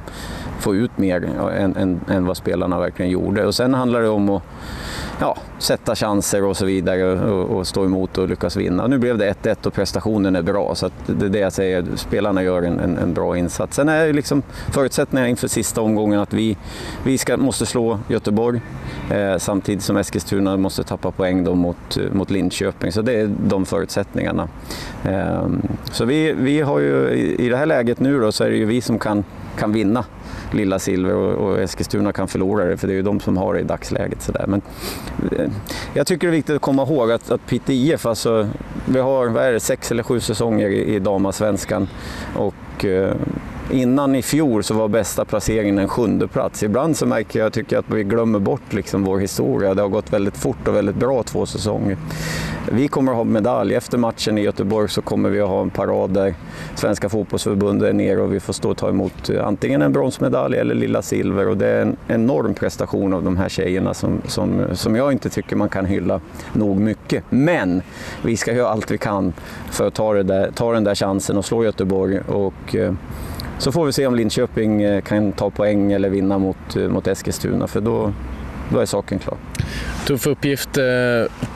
få 0.58 0.74
ut 0.74 0.98
mer 0.98 1.24
än, 1.58 1.76
än, 1.76 2.00
än 2.08 2.26
vad 2.26 2.36
spelarna 2.36 2.78
verkligen 2.78 3.10
gjorde. 3.10 3.46
Och 3.46 3.54
sen 3.54 3.74
handlar 3.74 4.02
det 4.02 4.08
om 4.08 4.28
att 4.28 4.42
ja, 5.20 5.36
sätta 5.58 5.94
chanser 5.94 6.44
och 6.44 6.56
så 6.56 6.66
vidare 6.66 7.30
och, 7.30 7.56
och, 7.56 7.66
stå 7.66 7.84
emot 7.84 8.18
och 8.18 8.28
lyckas 8.28 8.56
vinna. 8.56 8.86
Nu 8.86 8.98
blev 8.98 9.18
det 9.18 9.34
1-1 9.42 9.66
och 9.66 9.74
prestationen 9.74 10.36
är 10.36 10.42
bra 10.42 10.74
så 10.74 10.90
det 11.06 11.26
är 11.26 11.30
det 11.30 11.38
jag 11.38 11.52
säger, 11.52 11.84
spelarna 11.96 12.42
gör 12.42 12.62
en, 12.62 12.80
en, 12.80 12.98
en 12.98 13.14
bra 13.14 13.36
insats. 13.36 13.76
Sen 13.76 13.88
är 13.88 14.12
liksom 14.12 14.42
förutsättningarna 14.70 15.28
inför 15.28 15.48
sista 15.48 15.80
omgången 15.80 16.20
att 16.20 16.32
vi, 16.32 16.56
vi 17.04 17.18
ska, 17.18 17.36
måste 17.36 17.66
slå 17.66 17.98
Göteborg 18.08 18.60
eh, 19.10 19.36
samtidigt 19.38 19.82
som 19.82 19.96
Eskilstuna 19.96 20.56
måste 20.56 20.84
tappa 20.84 21.10
poäng 21.10 21.44
då 21.44 21.54
mot, 21.54 21.98
mot 22.12 22.30
Linköping. 22.30 22.92
Så 22.92 23.02
det 23.02 23.12
är 23.12 23.30
de 23.46 23.66
förutsättningarna. 23.66 24.48
Eh, 25.04 25.48
så 25.92 26.04
vi, 26.04 26.32
vi 26.32 26.60
har 26.60 26.78
ju 26.78 27.08
i, 27.08 27.46
i 27.46 27.48
det 27.48 27.56
här 27.56 27.66
läget 27.66 28.00
nu 28.00 28.20
då 28.20 28.32
så 28.32 28.44
är 28.44 28.50
det 28.50 28.56
ju 28.56 28.64
vi 28.64 28.80
som 28.80 28.98
kan, 28.98 29.24
kan 29.58 29.72
vinna 29.72 30.04
lilla 30.54 30.78
silver 30.78 31.14
och, 31.14 31.32
och 31.32 31.60
Eskilstuna 31.60 32.12
kan 32.12 32.28
förlora 32.28 32.64
det, 32.64 32.76
för 32.76 32.86
det 32.86 32.92
är 32.92 32.96
ju 32.96 33.02
de 33.02 33.20
som 33.20 33.36
har 33.36 33.54
det 33.54 33.60
i 33.60 33.64
dagsläget. 33.64 34.22
Så 34.22 34.32
där. 34.32 34.46
Men, 34.46 34.62
eh, 35.32 35.50
jag 35.94 36.06
tycker 36.06 36.26
det 36.26 36.30
är 36.30 36.36
viktigt 36.36 36.56
att 36.56 36.62
komma 36.62 36.82
ihåg 36.82 37.12
att, 37.12 37.30
att 37.30 37.46
Piteå 37.46 37.74
IF, 37.74 38.06
alltså, 38.06 38.48
vi 38.86 39.00
har 39.00 39.26
vad 39.26 39.44
är 39.44 39.52
det, 39.52 39.60
sex 39.60 39.90
eller 39.90 40.02
sju 40.02 40.20
säsonger 40.20 40.68
i, 40.68 40.94
i 40.94 40.98
damasvenskan 40.98 41.88
och 42.36 42.84
eh, 42.84 43.14
Innan 43.70 44.14
i 44.14 44.22
fjol 44.22 44.64
så 44.64 44.74
var 44.74 44.88
bästa 44.88 45.24
placeringen 45.24 45.78
en 45.78 45.88
sjunde 45.88 46.28
plats. 46.28 46.62
Ibland 46.62 46.96
så 46.96 47.06
märker 47.06 47.38
jag 47.38 47.52
tycker 47.52 47.78
att 47.78 47.90
vi 47.90 48.04
glömmer 48.04 48.38
bort 48.38 48.72
liksom 48.72 49.04
vår 49.04 49.18
historia. 49.18 49.74
Det 49.74 49.82
har 49.82 49.88
gått 49.88 50.12
väldigt 50.12 50.36
fort 50.36 50.68
och 50.68 50.74
väldigt 50.74 50.96
bra 50.96 51.22
två 51.22 51.46
säsonger. 51.46 51.96
Vi 52.72 52.88
kommer 52.88 53.12
att 53.12 53.16
ha 53.16 53.24
medalj. 53.24 53.74
Efter 53.74 53.98
matchen 53.98 54.38
i 54.38 54.40
Göteborg 54.40 54.88
så 54.88 55.02
kommer 55.02 55.28
vi 55.28 55.40
att 55.40 55.48
ha 55.48 55.62
en 55.62 55.70
parad 55.70 56.10
där 56.10 56.34
Svenska 56.74 57.08
fotbollsförbundet 57.08 57.88
är 57.88 57.92
nere 57.92 58.20
och 58.20 58.34
vi 58.34 58.40
får 58.40 58.52
stå 58.52 58.70
och 58.70 58.76
ta 58.76 58.88
emot 58.88 59.30
eh, 59.30 59.46
antingen 59.46 59.82
en 59.82 59.92
bronsmedalj 59.92 60.56
eller 60.56 60.74
lilla 60.74 61.02
silver. 61.02 61.48
Och 61.48 61.56
det 61.56 61.66
är 61.66 61.82
en 61.82 61.96
enorm 62.08 62.54
prestation 62.54 63.12
av 63.12 63.24
de 63.24 63.36
här 63.36 63.48
tjejerna 63.48 63.94
som, 63.94 64.20
som, 64.26 64.62
som 64.72 64.96
jag 64.96 65.12
inte 65.12 65.28
tycker 65.28 65.56
man 65.56 65.68
kan 65.68 65.86
hylla 65.86 66.20
nog 66.52 66.80
mycket. 66.80 67.24
Men 67.30 67.82
vi 68.22 68.36
ska 68.36 68.52
göra 68.52 68.68
allt 68.68 68.90
vi 68.90 68.98
kan 68.98 69.32
för 69.70 69.86
att 69.86 69.94
ta, 69.94 70.14
det 70.14 70.22
där, 70.22 70.50
ta 70.54 70.72
den 70.72 70.84
där 70.84 70.94
chansen 70.94 71.36
och 71.36 71.44
slå 71.44 71.64
Göteborg. 71.64 72.20
Och, 72.20 72.74
eh, 72.74 72.92
så 73.58 73.72
får 73.72 73.86
vi 73.86 73.92
se 73.92 74.06
om 74.06 74.14
Linköping 74.14 74.82
eh, 74.82 75.00
kan 75.00 75.32
ta 75.32 75.50
poäng 75.50 75.92
eller 75.92 76.08
vinna 76.08 76.38
mot, 76.38 76.76
eh, 76.76 76.88
mot 76.88 77.06
Eskilstuna, 77.06 77.66
för 77.66 77.80
då, 77.80 78.12
då 78.72 78.78
är 78.78 78.86
saken 78.86 79.18
klar. 79.18 79.36
Tuff 80.06 80.26
uppgift 80.26 80.78
eh, 80.78 80.84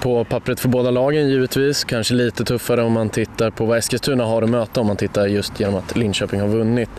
på 0.00 0.24
pappret 0.24 0.60
för 0.60 0.68
båda 0.68 0.90
lagen 0.90 1.28
givetvis. 1.28 1.84
Kanske 1.84 2.14
lite 2.14 2.44
tuffare 2.44 2.82
om 2.82 2.92
man 2.92 3.08
tittar 3.08 3.50
på 3.50 3.64
vad 3.64 3.78
Eskilstuna 3.78 4.24
har 4.24 4.42
att 4.42 4.50
möta 4.50 4.80
om 4.80 4.86
man 4.86 4.96
tittar 4.96 5.26
just 5.26 5.60
genom 5.60 5.74
att 5.74 5.96
Linköping 5.96 6.40
har 6.40 6.48
vunnit. 6.48 6.90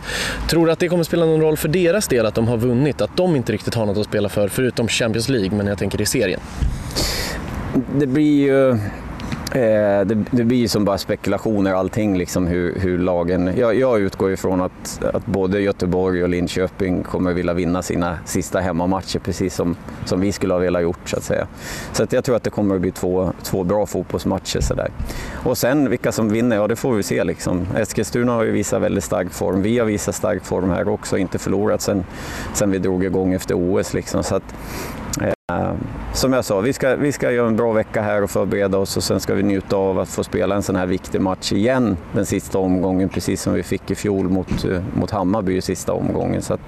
Tror 0.48 0.66
du 0.66 0.72
att 0.72 0.78
det 0.78 0.88
kommer 0.88 1.04
spela 1.04 1.26
någon 1.26 1.40
roll 1.40 1.56
för 1.56 1.68
deras 1.68 2.08
del 2.08 2.26
att 2.26 2.34
de 2.34 2.48
har 2.48 2.56
vunnit? 2.56 3.00
Att 3.00 3.16
de 3.16 3.36
inte 3.36 3.52
riktigt 3.52 3.74
har 3.74 3.86
något 3.86 3.98
att 3.98 4.06
spela 4.06 4.28
för, 4.28 4.48
förutom 4.48 4.88
Champions 4.88 5.28
League, 5.28 5.50
men 5.50 5.66
jag 5.66 5.78
tänker 5.78 6.00
i 6.00 6.06
serien? 6.06 6.40
Det 7.98 8.06
blir 8.06 8.46
ju 8.46 8.78
Eh, 9.54 10.06
det, 10.06 10.24
det 10.30 10.44
blir 10.44 10.68
som 10.68 10.84
bara 10.84 10.98
spekulationer 10.98 11.72
allting, 11.72 12.18
liksom 12.18 12.46
hur, 12.46 12.78
hur 12.78 12.98
lagen... 12.98 13.50
Jag, 13.56 13.74
jag 13.74 14.00
utgår 14.00 14.32
ifrån 14.32 14.60
att, 14.60 15.04
att 15.14 15.26
både 15.26 15.60
Göteborg 15.60 16.22
och 16.22 16.28
Linköping 16.28 17.02
kommer 17.02 17.32
vilja 17.32 17.52
vinna 17.52 17.82
sina 17.82 18.18
sista 18.24 18.60
hemmamatcher 18.60 19.18
precis 19.18 19.54
som, 19.54 19.76
som 20.04 20.20
vi 20.20 20.32
skulle 20.32 20.54
ha 20.54 20.58
velat 20.58 20.82
gjort 20.82 21.08
så 21.08 21.16
att 21.16 21.22
säga. 21.22 21.46
Så 21.92 22.02
att 22.02 22.12
jag 22.12 22.24
tror 22.24 22.36
att 22.36 22.42
det 22.42 22.50
kommer 22.50 22.74
att 22.74 22.80
bli 22.80 22.90
två, 22.90 23.32
två 23.42 23.64
bra 23.64 23.86
fotbollsmatcher 23.86 24.60
sådär. 24.60 24.90
Och 25.44 25.58
sen 25.58 25.90
vilka 25.90 26.12
som 26.12 26.28
vinner, 26.28 26.56
ja 26.56 26.68
det 26.68 26.76
får 26.76 26.94
vi 26.94 27.02
se 27.02 27.24
liksom. 27.24 27.66
Eskilstuna 27.76 28.32
har 28.32 28.44
ju 28.44 28.50
visat 28.50 28.82
väldigt 28.82 29.04
stark 29.04 29.32
form, 29.32 29.62
vi 29.62 29.78
har 29.78 29.86
visat 29.86 30.14
stark 30.14 30.44
form 30.44 30.70
här 30.70 30.88
också, 30.88 31.18
inte 31.18 31.38
förlorat 31.38 31.80
sen, 31.80 32.04
sen 32.54 32.70
vi 32.70 32.78
drog 32.78 33.04
igång 33.04 33.32
efter 33.32 33.54
OS 33.54 33.94
liksom. 33.94 34.24
Så 34.24 34.36
att, 34.36 34.54
Ehm, 35.52 35.76
som 36.12 36.32
jag 36.32 36.44
sa, 36.44 36.60
vi 36.60 36.72
ska, 36.72 36.96
vi 36.96 37.12
ska 37.12 37.32
göra 37.32 37.48
en 37.48 37.56
bra 37.56 37.72
vecka 37.72 38.02
här 38.02 38.22
och 38.22 38.30
förbereda 38.30 38.78
oss 38.78 38.96
och 38.96 39.04
sen 39.04 39.20
ska 39.20 39.34
vi 39.34 39.42
njuta 39.42 39.76
av 39.76 39.98
att 39.98 40.08
få 40.08 40.24
spela 40.24 40.54
en 40.54 40.62
sån 40.62 40.76
här 40.76 40.86
viktig 40.86 41.20
match 41.20 41.52
igen 41.52 41.96
den 42.12 42.26
sista 42.26 42.58
omgången, 42.58 43.08
precis 43.08 43.42
som 43.42 43.54
vi 43.54 43.62
fick 43.62 43.90
i 43.90 43.94
fjol 43.94 44.28
mot, 44.28 44.64
eh, 44.64 44.82
mot 44.94 45.10
Hammarby 45.10 45.56
i 45.56 45.60
sista 45.60 45.92
omgången. 45.92 46.42
Så 46.42 46.58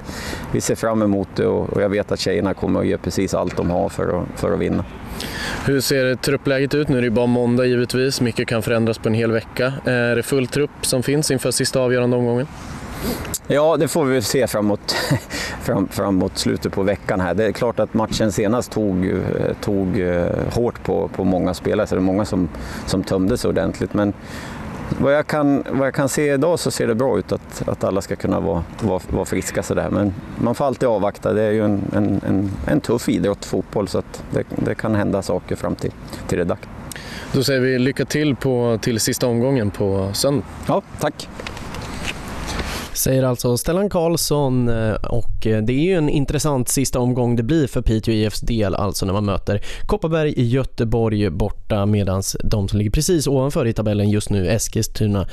vi 0.53 0.61
ser 0.61 0.75
fram 0.75 1.03
emot 1.03 1.29
det 1.35 1.47
och, 1.47 1.83
jag 1.83 1.89
vet 1.89 2.13
att 2.13 2.21
tjejerna 2.21 2.55
kommer 2.55 2.81
att 2.81 2.87
ge 2.87 2.99
precis 2.99 3.35
allt 3.35 3.57
de 3.57 3.71
har 3.71 3.89
för 3.89 4.23
att, 4.23 4.41
för 4.41 4.53
att 4.53 4.59
vinna. 4.59 4.85
Hur 5.67 5.81
ser 5.81 6.15
truppläget 6.15 6.75
ut? 6.75 6.89
Nu 6.89 6.99
är 6.99 7.03
det 7.03 7.11
bara 7.11 7.27
måndag 7.27 7.67
givetvis, 7.67 8.21
mycket 8.21 8.49
kan 8.49 8.63
förändras 8.63 8.99
på 8.99 9.09
en 9.09 9.15
hel 9.15 9.33
vecka. 9.33 9.73
Är 9.85 10.17
det 10.17 10.23
full 10.23 10.47
trupp 10.47 10.71
som 10.81 11.03
finns 11.03 11.31
inför 11.31 11.51
sista 11.51 11.81
avgörande 11.81 12.17
omgången? 12.17 12.47
Ja, 13.47 13.77
det 13.77 13.89
får 13.89 14.05
vi 14.05 14.23
se 14.23 14.47
framåt, 14.47 14.97
fram, 15.63 15.89
framåt 15.89 16.39
slutet 16.39 16.73
på 16.73 16.83
veckan 16.83 17.21
här. 17.21 17.35
Det 17.35 17.45
är 17.45 17.53
klart 17.53 17.81
att 17.81 17.95
matchen 17.95 18.33
senast 18.33 18.73
tog, 18.73 19.13
tog 19.61 20.01
eh, 20.01 20.27
hårt 20.53 20.85
på, 20.85 21.09
på 21.09 21.25
många 21.25 21.55
spelare, 21.55 21.87
så 21.87 21.95
det 21.95 21.99
är 21.99 22.03
många 22.03 22.25
som, 22.25 22.49
som 22.87 23.03
tömdes 23.03 23.45
ordentligt. 23.45 23.95
Men 23.95 24.13
vad 25.01 25.15
jag, 25.15 25.27
kan, 25.27 25.65
vad 25.71 25.87
jag 25.87 25.95
kan 25.95 26.09
se 26.09 26.33
idag 26.33 26.59
så 26.59 26.71
ser 26.71 26.87
det 26.87 26.95
bra 26.95 27.19
ut 27.19 27.33
att, 27.33 27.69
att 27.69 27.85
alla 27.85 28.01
ska 28.01 28.17
kunna 28.17 28.41
vara, 28.41 28.65
vara, 28.81 29.01
vara 29.09 29.25
friska 29.25 29.63
sådär. 29.63 29.91
Men 29.91 30.15
man 30.39 30.55
får 30.55 30.65
alltid 30.65 30.89
avvakta. 30.89 31.33
Det 31.33 31.43
är 31.43 31.51
ju 31.51 31.65
en, 31.65 31.83
en, 31.93 32.21
en, 32.27 32.51
en 32.67 32.81
tuff 32.81 33.09
idrott, 33.09 33.45
fotboll, 33.45 33.89
så 33.89 33.99
att 33.99 34.23
det, 34.31 34.45
det 34.49 34.75
kan 34.75 34.95
hända 34.95 35.23
saker 35.23 35.57
fram 35.57 35.75
till, 35.75 35.93
till 36.29 36.39
det 36.39 36.45
dags. 36.45 36.69
Då 37.33 37.45
säger 37.45 37.61
vi 37.61 37.79
lycka 37.79 38.05
till 38.05 38.37
på, 38.37 38.79
till 38.83 39.01
sista 39.01 39.27
omgången 39.27 39.71
på 39.71 40.11
söndag. 40.13 40.45
Ja, 40.67 40.83
tack. 41.01 41.29
Säger 42.97 43.23
alltså 43.23 43.57
Stellan 43.57 43.91
Karlsson 43.91 44.69
eh, 44.69 44.95
och 44.95 45.47
eh, 45.47 45.63
det 45.63 45.73
är 45.73 45.85
ju 45.85 45.95
en 45.95 46.09
intressant 46.09 46.69
sista 46.69 46.99
omgång 46.99 47.37
det 47.37 47.43
blir 47.43 47.67
för 47.67 47.83
Piteå 47.83 48.15
IFs 48.15 48.41
del 48.41 48.75
alltså 48.75 49.07
när 49.07 49.13
man 49.13 49.25
möter 49.25 49.61
Kopparberg 49.87 50.33
i 50.33 50.49
Göteborg 50.49 51.31
borta 51.31 51.87
medan 51.87 52.23
de 52.45 52.69
som 52.69 52.79
ligger 52.79 52.91
precis 52.91 53.27
ovanför 53.27 53.67
i 53.67 53.73
tabellen 53.73 54.11
just 54.11 54.31
nu 54.31 54.49
Eskilstuna 54.49 55.27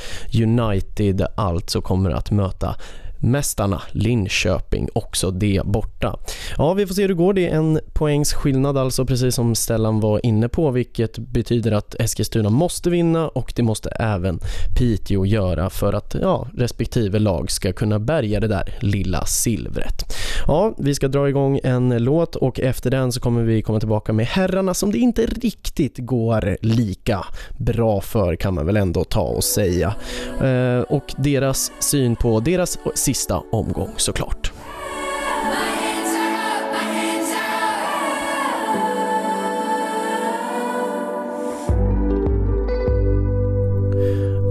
United 0.43 1.25
alltså 1.35 1.81
kommer 1.81 2.11
att 2.11 2.31
möta 2.31 2.75
mästarna 3.23 3.81
Linköping, 3.91 4.89
också 4.93 5.31
det 5.31 5.61
borta. 5.65 6.19
Ja, 6.57 6.73
vi 6.73 6.87
får 6.87 6.93
se 6.93 7.01
hur 7.01 7.07
det 7.07 7.13
går. 7.13 7.33
Det 7.33 7.49
är 7.49 7.55
en 7.55 7.79
poängs 7.93 8.33
skillnad 8.33 8.77
alltså, 8.77 9.05
precis 9.05 9.35
som 9.35 9.55
Stellan 9.55 9.99
var 9.99 10.25
inne 10.25 10.49
på, 10.49 10.71
vilket 10.71 11.17
betyder 11.17 11.71
att 11.71 11.95
Eskilstuna 11.99 12.49
måste 12.49 12.89
vinna 12.89 13.27
och 13.27 13.53
det 13.55 13.63
måste 13.63 13.89
även 13.89 14.39
Piteå 14.77 15.25
göra 15.25 15.69
för 15.69 15.93
att 15.93 16.15
ja, 16.21 16.47
respektive 16.57 17.19
lag 17.19 17.51
ska 17.51 17.73
kunna 17.73 17.99
bärga 17.99 18.39
det 18.39 18.47
där 18.47 18.77
lilla 18.81 19.25
silvret. 19.25 20.15
Ja, 20.47 20.73
vi 20.77 20.95
ska 20.95 21.07
dra 21.07 21.29
igång 21.29 21.59
en 21.63 22.03
låt 22.03 22.35
och 22.35 22.59
efter 22.59 22.91
den 22.91 23.11
så 23.11 23.19
kommer 23.19 23.43
vi 23.43 23.61
komma 23.61 23.79
tillbaka 23.79 24.13
med 24.13 24.25
herrarna 24.25 24.73
som 24.73 24.91
det 24.91 24.97
inte 24.97 25.25
riktigt 25.25 25.97
går 25.97 26.57
lika 26.61 27.25
bra 27.57 28.01
för 28.01 28.35
kan 28.35 28.53
man 28.53 28.65
väl 28.65 28.77
ändå 28.77 29.03
ta 29.03 29.21
och 29.21 29.43
säga. 29.43 29.95
Eh, 30.41 30.79
och 30.79 31.13
deras 31.17 31.71
syn 31.79 32.15
på 32.15 32.39
deras 32.39 32.77
sista 33.13 33.43
omgång 33.51 33.93
såklart. 33.97 34.51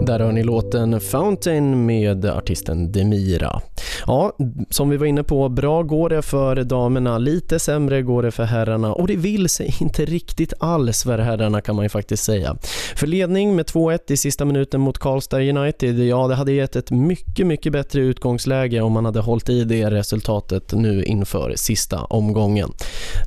Där 0.06 0.20
hör 0.20 0.32
ni 0.32 0.42
låten 0.42 1.00
Fountain 1.00 1.86
med 1.86 2.24
artisten 2.24 2.92
Demira. 2.92 3.62
Ja, 4.06 4.36
som 4.70 4.90
vi 4.90 4.96
var 4.96 5.06
inne 5.06 5.22
på, 5.22 5.48
bra 5.48 5.82
går 5.82 6.08
det 6.08 6.22
för 6.22 6.56
damerna, 6.56 7.18
lite 7.18 7.58
sämre 7.58 8.02
går 8.02 8.22
det 8.22 8.30
för 8.30 8.44
herrarna 8.44 8.92
och 8.92 9.06
det 9.06 9.16
vill 9.16 9.48
sig 9.48 9.74
inte 9.80 10.04
riktigt 10.04 10.52
alls 10.60 11.02
för 11.02 11.18
herrarna 11.18 11.60
kan 11.60 11.76
man 11.76 11.84
ju 11.84 11.88
faktiskt 11.88 12.24
säga. 12.24 12.56
För 12.96 13.06
ledning 13.06 13.56
med 13.56 13.66
2-1 13.66 13.98
i 14.08 14.16
sista 14.16 14.44
minuten 14.44 14.80
mot 14.80 14.98
Karlstad 14.98 15.40
United, 15.40 15.98
ja 15.98 16.28
det 16.28 16.34
hade 16.34 16.52
gett 16.52 16.76
ett 16.76 16.90
mycket, 16.90 17.46
mycket 17.46 17.72
bättre 17.72 18.00
utgångsläge 18.00 18.80
om 18.80 18.92
man 18.92 19.04
hade 19.04 19.20
hållit 19.20 19.48
i 19.48 19.64
det 19.64 19.90
resultatet 19.90 20.72
nu 20.72 21.02
inför 21.02 21.52
sista 21.56 21.98
omgången. 22.04 22.70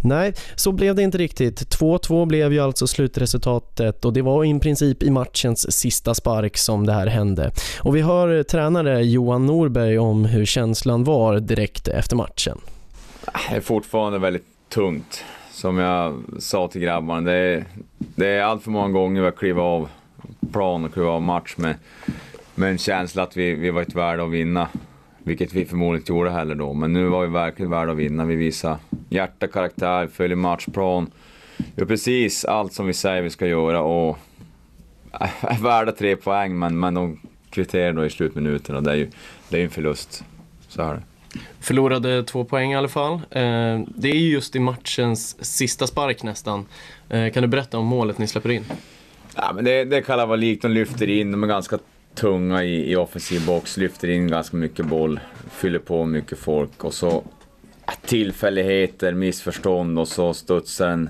Nej, 0.03 0.34
så 0.55 0.72
blev 0.72 0.96
det 0.96 1.01
inte 1.01 1.17
riktigt. 1.17 1.79
2-2 1.79 2.25
blev 2.25 2.53
ju 2.53 2.60
alltså 2.60 2.88
slutresultatet 2.88 4.05
och 4.05 4.13
det 4.13 4.22
var 4.22 4.46
i 4.46 4.60
princip 4.60 5.03
i 5.03 5.10
matchens 5.10 5.72
sista 5.72 6.13
spark 6.13 6.58
som 6.58 6.86
det 6.86 6.94
här 6.94 7.08
hände. 7.08 7.51
Och 7.79 7.96
vi 7.96 8.01
hör 8.01 8.44
tränare 8.44 9.03
Johan 9.03 9.46
Norberg 9.46 10.00
om 10.00 10.25
hur 10.25 10.46
känslan 10.46 10.64
var 11.03 11.39
direkt 11.39 11.88
efter 11.88 12.15
matchen. 12.15 12.57
Det 13.50 13.55
är 13.55 13.62
fortfarande 13.62 14.19
väldigt 14.19 14.45
tungt. 14.69 15.24
Som 15.51 15.77
jag 15.77 16.24
sa 16.39 16.67
till 16.67 16.81
grabbarna, 16.81 17.22
det 17.22 17.34
är, 17.34 17.65
det 17.98 18.27
är 18.27 18.43
allt 18.43 18.63
för 18.63 18.72
många 18.72 18.89
gånger 18.89 19.22
vi 19.22 19.25
har 19.25 19.31
klivit 19.31 19.62
av 19.62 19.89
plan 20.51 20.86
och 20.86 20.93
klivit 20.93 21.10
av 21.10 21.22
match 21.22 21.53
med, 21.57 21.75
med 22.55 22.72
en 22.72 22.77
känsla 22.77 23.24
att 23.24 23.38
vi, 23.38 23.53
vi 23.53 23.69
varit 23.69 23.95
värda 23.95 24.24
att 24.24 24.31
vinna. 24.31 24.67
Vilket 25.24 25.53
vi 25.53 25.65
förmodligen 25.65 26.01
inte 26.01 26.12
gjorde 26.12 26.31
heller 26.31 26.55
då, 26.55 26.74
men 26.74 26.93
nu 26.93 27.07
var 27.07 27.22
vi 27.22 27.34
verkligen 27.34 27.72
värda 27.72 27.91
att 27.91 27.98
vinna. 27.98 28.25
Vi 28.25 28.36
visar 28.36 28.77
hjärta, 29.10 29.48
karaktär, 29.48 30.07
följer 30.07 30.36
matchplan. 30.36 31.12
Gör 31.75 31.86
precis 31.86 32.45
allt 32.45 32.74
som 32.74 32.88
vi 32.88 32.93
säger 32.93 33.22
vi 33.22 33.29
ska 33.29 33.48
göra 33.48 33.81
och 33.81 34.17
är 35.41 35.63
värda 35.63 35.91
tre 35.91 36.15
poäng, 36.15 36.60
men, 36.60 36.79
men 36.79 36.93
de 36.93 37.19
kvitterar 37.50 37.93
då 37.93 38.05
i 38.05 38.10
slutminuterna. 38.10 38.81
Det 38.81 38.91
är 38.91 38.95
ju 38.95 39.10
det 39.50 39.60
är 39.60 39.63
en 39.63 39.69
förlust. 39.69 40.24
Så 40.75 40.82
är 40.82 40.94
det. 40.94 41.01
Förlorade 41.60 42.24
två 42.24 42.44
poäng 42.44 42.72
i 42.72 42.75
alla 42.75 42.88
fall. 42.88 43.13
Eh, 43.13 43.79
det 43.88 44.10
är 44.10 44.15
just 44.15 44.55
i 44.55 44.60
matchens 44.60 45.46
sista 45.46 45.88
spark 45.88 46.24
nästan. 46.24 46.65
Eh, 47.10 47.32
kan 47.32 47.44
du 47.44 47.48
berätta 47.48 47.77
om 47.77 47.86
målet 47.86 48.17
ni 48.17 48.27
släpper 48.27 48.51
in? 48.51 48.63
Ja, 49.36 49.51
men 49.55 49.65
det, 49.65 49.86
det 49.86 50.01
kan 50.01 50.17
vara 50.17 50.36
likt. 50.36 50.62
De 50.62 50.72
lyfter 50.72 51.10
in, 51.10 51.32
de 51.32 51.44
är 51.44 51.48
ganska 51.48 51.79
tunga 52.15 52.63
i, 52.63 52.91
i 52.91 52.96
offensiv 52.96 53.46
box, 53.46 53.77
lyfter 53.77 54.08
in 54.08 54.27
ganska 54.27 54.58
mycket 54.58 54.86
boll, 54.86 55.20
fyller 55.51 55.79
på 55.79 56.05
mycket 56.05 56.39
folk 56.39 56.84
och 56.84 56.94
så 56.94 57.24
tillfälligheter, 58.05 59.13
missförstånd 59.13 60.00
och 60.00 60.08
så 60.08 60.34
studsar 60.34 60.89
den 60.89 61.10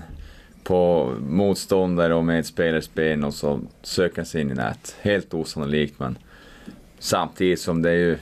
på 0.62 1.12
motståndare 1.28 2.14
och 2.14 2.24
medspelares 2.24 2.94
ben 2.94 3.24
och 3.24 3.34
så 3.34 3.60
söker 3.82 4.24
sig 4.24 4.40
in 4.40 4.50
i 4.50 4.54
nät. 4.54 4.96
Helt 5.00 5.34
osannolikt 5.34 5.98
men 5.98 6.18
samtidigt 6.98 7.60
som 7.60 7.82
det 7.82 7.90
är 7.90 7.94
ju 7.94 8.18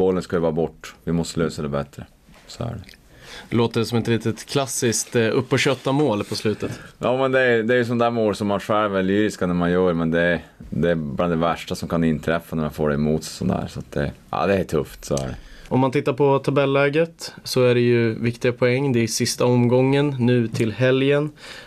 bollen 0.00 0.22
ska 0.22 0.36
ju 0.36 0.40
vara 0.40 0.52
bort. 0.52 0.94
Vi 1.04 1.12
måste 1.12 1.40
lösa 1.40 1.62
det 1.62 1.68
bättre. 1.68 2.06
Så 2.46 2.64
är 2.64 2.68
det. 2.68 3.56
Låter 3.56 3.84
som 3.84 3.98
ett 3.98 4.08
litet 4.08 4.46
klassiskt 4.46 5.16
eh, 5.16 5.36
upp 5.38 5.52
och 5.52 5.58
kötta 5.58 5.92
mål 5.92 6.24
på 6.24 6.34
slutet. 6.34 6.80
Ja 6.98 7.16
men 7.16 7.32
det 7.32 7.40
är, 7.40 7.62
det 7.62 7.74
är 7.76 7.84
sådana 7.84 8.04
där 8.04 8.10
mål 8.10 8.34
som 8.34 8.46
man 8.46 8.60
själv 8.60 8.96
är 8.96 9.02
lyriska 9.02 9.46
när 9.46 9.54
man 9.54 9.70
gör 9.70 9.92
men 9.92 10.10
det 10.10 10.20
är, 10.20 10.40
det 10.70 10.90
är 10.90 10.94
bland 10.94 11.32
det 11.32 11.36
värsta 11.36 11.74
som 11.74 11.88
kan 11.88 12.04
inträffa 12.04 12.56
när 12.56 12.62
man 12.62 12.72
får 12.72 12.88
det 12.88 12.94
emot 12.94 13.24
sig 13.24 13.32
sådär. 13.32 13.66
Så 13.70 13.82
det, 13.90 14.12
ja, 14.30 14.46
det 14.46 14.54
är 14.54 14.64
tufft, 14.64 15.04
så 15.04 15.14
är 15.14 15.26
det. 15.26 15.36
Om 15.70 15.80
man 15.80 15.90
tittar 15.90 16.12
på 16.12 16.38
tabelläget 16.38 17.34
så 17.44 17.64
är 17.64 17.74
det 17.74 17.80
ju 17.80 18.14
viktiga 18.14 18.52
poäng. 18.52 18.92
Det 18.92 19.00
är 19.00 19.06
sista 19.06 19.44
omgången 19.44 20.16
nu 20.18 20.48
till 20.48 20.72
helgen. 20.72 21.24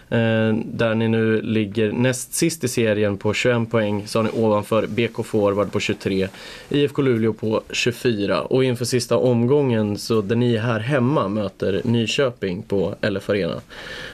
Eh, 0.09 0.53
där 0.65 0.95
ni 0.95 1.07
nu 1.07 1.41
ligger 1.41 1.91
näst 1.91 2.33
sist 2.33 2.63
i 2.63 2.67
serien 2.67 3.17
på 3.17 3.33
21 3.33 3.71
poäng 3.71 4.07
så 4.07 4.19
har 4.19 4.23
ni 4.23 4.29
ovanför 4.33 4.87
BK 4.87 5.25
Forward 5.25 5.71
på 5.71 5.79
23, 5.79 6.27
IFK 6.69 7.01
Luleå 7.01 7.33
på 7.33 7.61
24 7.71 8.41
och 8.41 8.63
inför 8.63 8.85
sista 8.85 9.17
omgången 9.17 9.97
så 9.97 10.21
där 10.21 10.35
ni 10.35 10.57
här 10.57 10.79
hemma 10.79 11.27
möter 11.27 11.81
Nyköping 11.83 12.63
på 12.63 12.95
LF 13.01 13.29
Arena. 13.29 13.61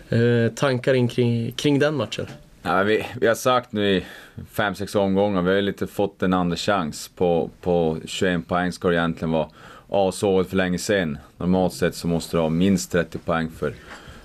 Eh, 0.10 0.52
tankar 0.56 1.08
kring, 1.10 1.52
kring 1.52 1.80
den 1.80 1.96
matchen? 1.96 2.26
Ja, 2.62 2.84
vi, 2.84 3.06
vi 3.22 3.28
har 3.28 3.36
sagt 3.36 3.72
nu 3.72 3.90
i 3.90 4.06
5-6 4.56 4.98
omgångar, 4.98 5.42
vi 5.42 5.54
har 5.54 5.62
lite 5.62 5.88
fått 5.88 6.24
en 6.24 6.34
andra 6.34 6.58
chans. 6.58 7.12
På, 7.16 7.50
på 7.62 7.98
21 8.06 8.48
poäng 8.48 8.72
ska 8.72 8.88
det 8.88 8.96
egentligen 8.96 9.32
vara 9.32 9.50
avsågat 9.90 10.48
för 10.48 10.58
länge 10.58 10.78
sedan. 10.78 11.18
Normalt 11.38 11.74
sett 11.74 11.96
så 11.96 12.08
måste 12.08 12.38
du 12.38 12.42
ha 12.42 12.50
minst 12.50 12.92
30 12.92 13.18
poäng 13.18 13.50
för, 13.50 13.74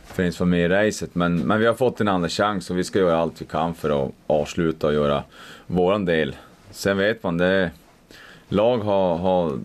för 0.05 0.13
att 0.13 0.19
ens 0.19 0.41
vara 0.41 0.51
med 0.51 0.65
i 0.65 0.69
racet. 0.69 1.15
Men, 1.15 1.39
men 1.39 1.61
vi 1.61 1.67
har 1.67 1.75
fått 1.75 2.01
en 2.01 2.09
andra 2.09 2.29
chans 2.29 2.71
och 2.71 2.79
vi 2.79 2.85
ska 2.85 2.99
göra 2.99 3.19
allt 3.19 3.43
vi 3.43 3.47
kan 3.47 3.75
för 3.75 4.05
att 4.05 4.13
avsluta 4.27 4.87
och 4.87 4.95
göra 4.95 5.25
våran 5.67 6.05
del. 6.05 6.37
Sen 6.71 6.99
vet 6.99 7.23
man, 7.23 7.39
det 7.39 7.71
lag 8.49 8.79
har, 8.79 9.17
har 9.17 9.59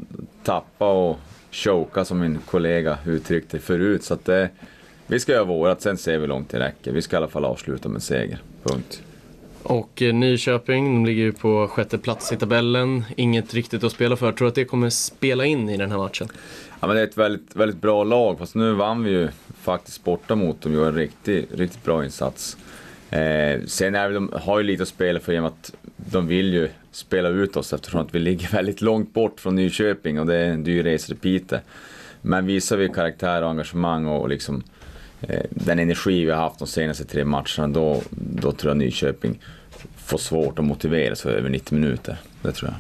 tappat 0.44 0.96
och 0.96 1.20
chokat 1.51 2.08
som 2.08 2.20
min 2.20 2.39
kollega 2.46 2.98
uttryckte 3.06 3.60
förut. 3.60 4.03
Så 4.03 4.13
att 4.13 4.25
det, 4.25 4.50
vi 5.08 5.20
ska 5.20 5.32
göra 5.32 5.44
vårat, 5.44 5.82
sen 5.82 5.98
ser 5.98 6.13
vi 6.13 6.20
hur 6.20 6.27
långt 6.27 6.50
det 6.50 6.60
räcker. 6.60 6.91
Vi 6.91 7.01
ska 7.01 7.15
i 7.15 7.18
alla 7.18 7.27
fall 7.27 7.46
avsluta 7.46 7.89
med 7.89 8.03
seger. 8.03 8.41
Punkt. 8.63 9.03
Och 9.63 10.01
eh, 10.01 10.13
Nyköping, 10.13 10.86
de 10.86 11.06
ligger 11.06 11.24
ju 11.24 11.32
på 11.32 11.68
sjätte 11.68 11.98
plats 11.98 12.32
i 12.32 12.38
tabellen. 12.38 13.04
Inget 13.16 13.54
riktigt 13.54 13.84
att 13.84 13.92
spela 13.92 14.16
för. 14.16 14.32
Tror 14.32 14.46
du 14.46 14.50
att 14.50 14.56
det 14.56 14.66
kommer 14.66 14.89
spela 14.89 15.46
in 15.46 15.70
i 15.70 15.78
den 15.78 15.92
här 15.92 15.98
matchen? 15.98 16.28
Ja, 16.80 16.88
men 16.88 16.96
det 16.96 17.01
är 17.01 17.08
ett 17.08 17.18
väldigt, 17.18 17.56
väldigt 17.56 17.82
bra 17.82 18.04
lag, 18.04 18.39
fast 18.39 18.56
nu 18.56 18.74
vann 18.74 19.04
vi 19.04 19.12
ju 19.12 19.30
faktiskt 19.62 20.04
borta 20.04 20.36
mot 20.36 20.62
dem. 20.62 20.72
Vi 20.72 20.78
gjorde 20.78 20.89
en 20.89 20.96
riktigt, 20.96 21.54
riktigt 21.54 21.84
bra 21.84 22.06
insats. 22.06 22.58
Eh, 23.10 23.62
sen 23.66 23.96
är 23.96 24.08
vi, 24.08 24.13
de 24.13 24.32
har 24.34 24.60
ju 24.60 24.63
lite 24.63 24.84
att 24.84 24.89
spela 24.89 25.20
för 25.20 25.34
i 25.34 25.38
och 25.38 25.44
med 25.44 25.51
att 25.51 25.74
de 25.96 26.28
vill 26.28 26.54
ju 26.54 26.70
spela 26.92 27.30
ut 27.30 27.58
oss 27.58 27.74
eftersom 27.74 28.01
att 28.01 28.16
vi 28.16 28.20
ligger 28.20 28.48
väldigt 28.51 28.82
långt 28.82 29.13
bort 29.13 29.39
från 29.39 29.56
Nyköping 29.56 30.20
och 30.20 30.25
det 30.25 30.36
är 30.36 30.50
en 30.50 30.63
dyr 30.63 30.84
resa 30.84 31.08
till 31.08 31.16
Piteå. 31.16 31.60
Men 32.22 32.46
visar 32.46 32.78
vi 32.78 32.89
karaktär 32.89 33.42
och 33.42 33.50
engagemang 33.50 34.06
och 34.06 34.30
liksom 34.30 34.56
eh, 34.56 34.62
Eh, 35.22 35.42
den 35.50 35.80
energi 35.80 36.26
vi 36.26 36.32
har 36.32 36.42
haft 36.42 36.60
de 36.60 36.68
senaste 36.68 37.06
tre 37.06 37.26
matcherna, 37.26 37.68
då, 37.68 38.02
då 38.10 38.52
tror 38.52 38.70
jag 38.70 38.78
Nyköping 38.78 39.40
får 39.98 40.18
svårt 40.18 40.60
att 40.60 40.66
motivera 40.66 41.16
sig 41.16 41.34
över 41.34 41.50
90 41.50 41.76
minuter. 41.76 42.18
Det 42.42 42.52
tror 42.52 42.72
jag. 42.72 42.78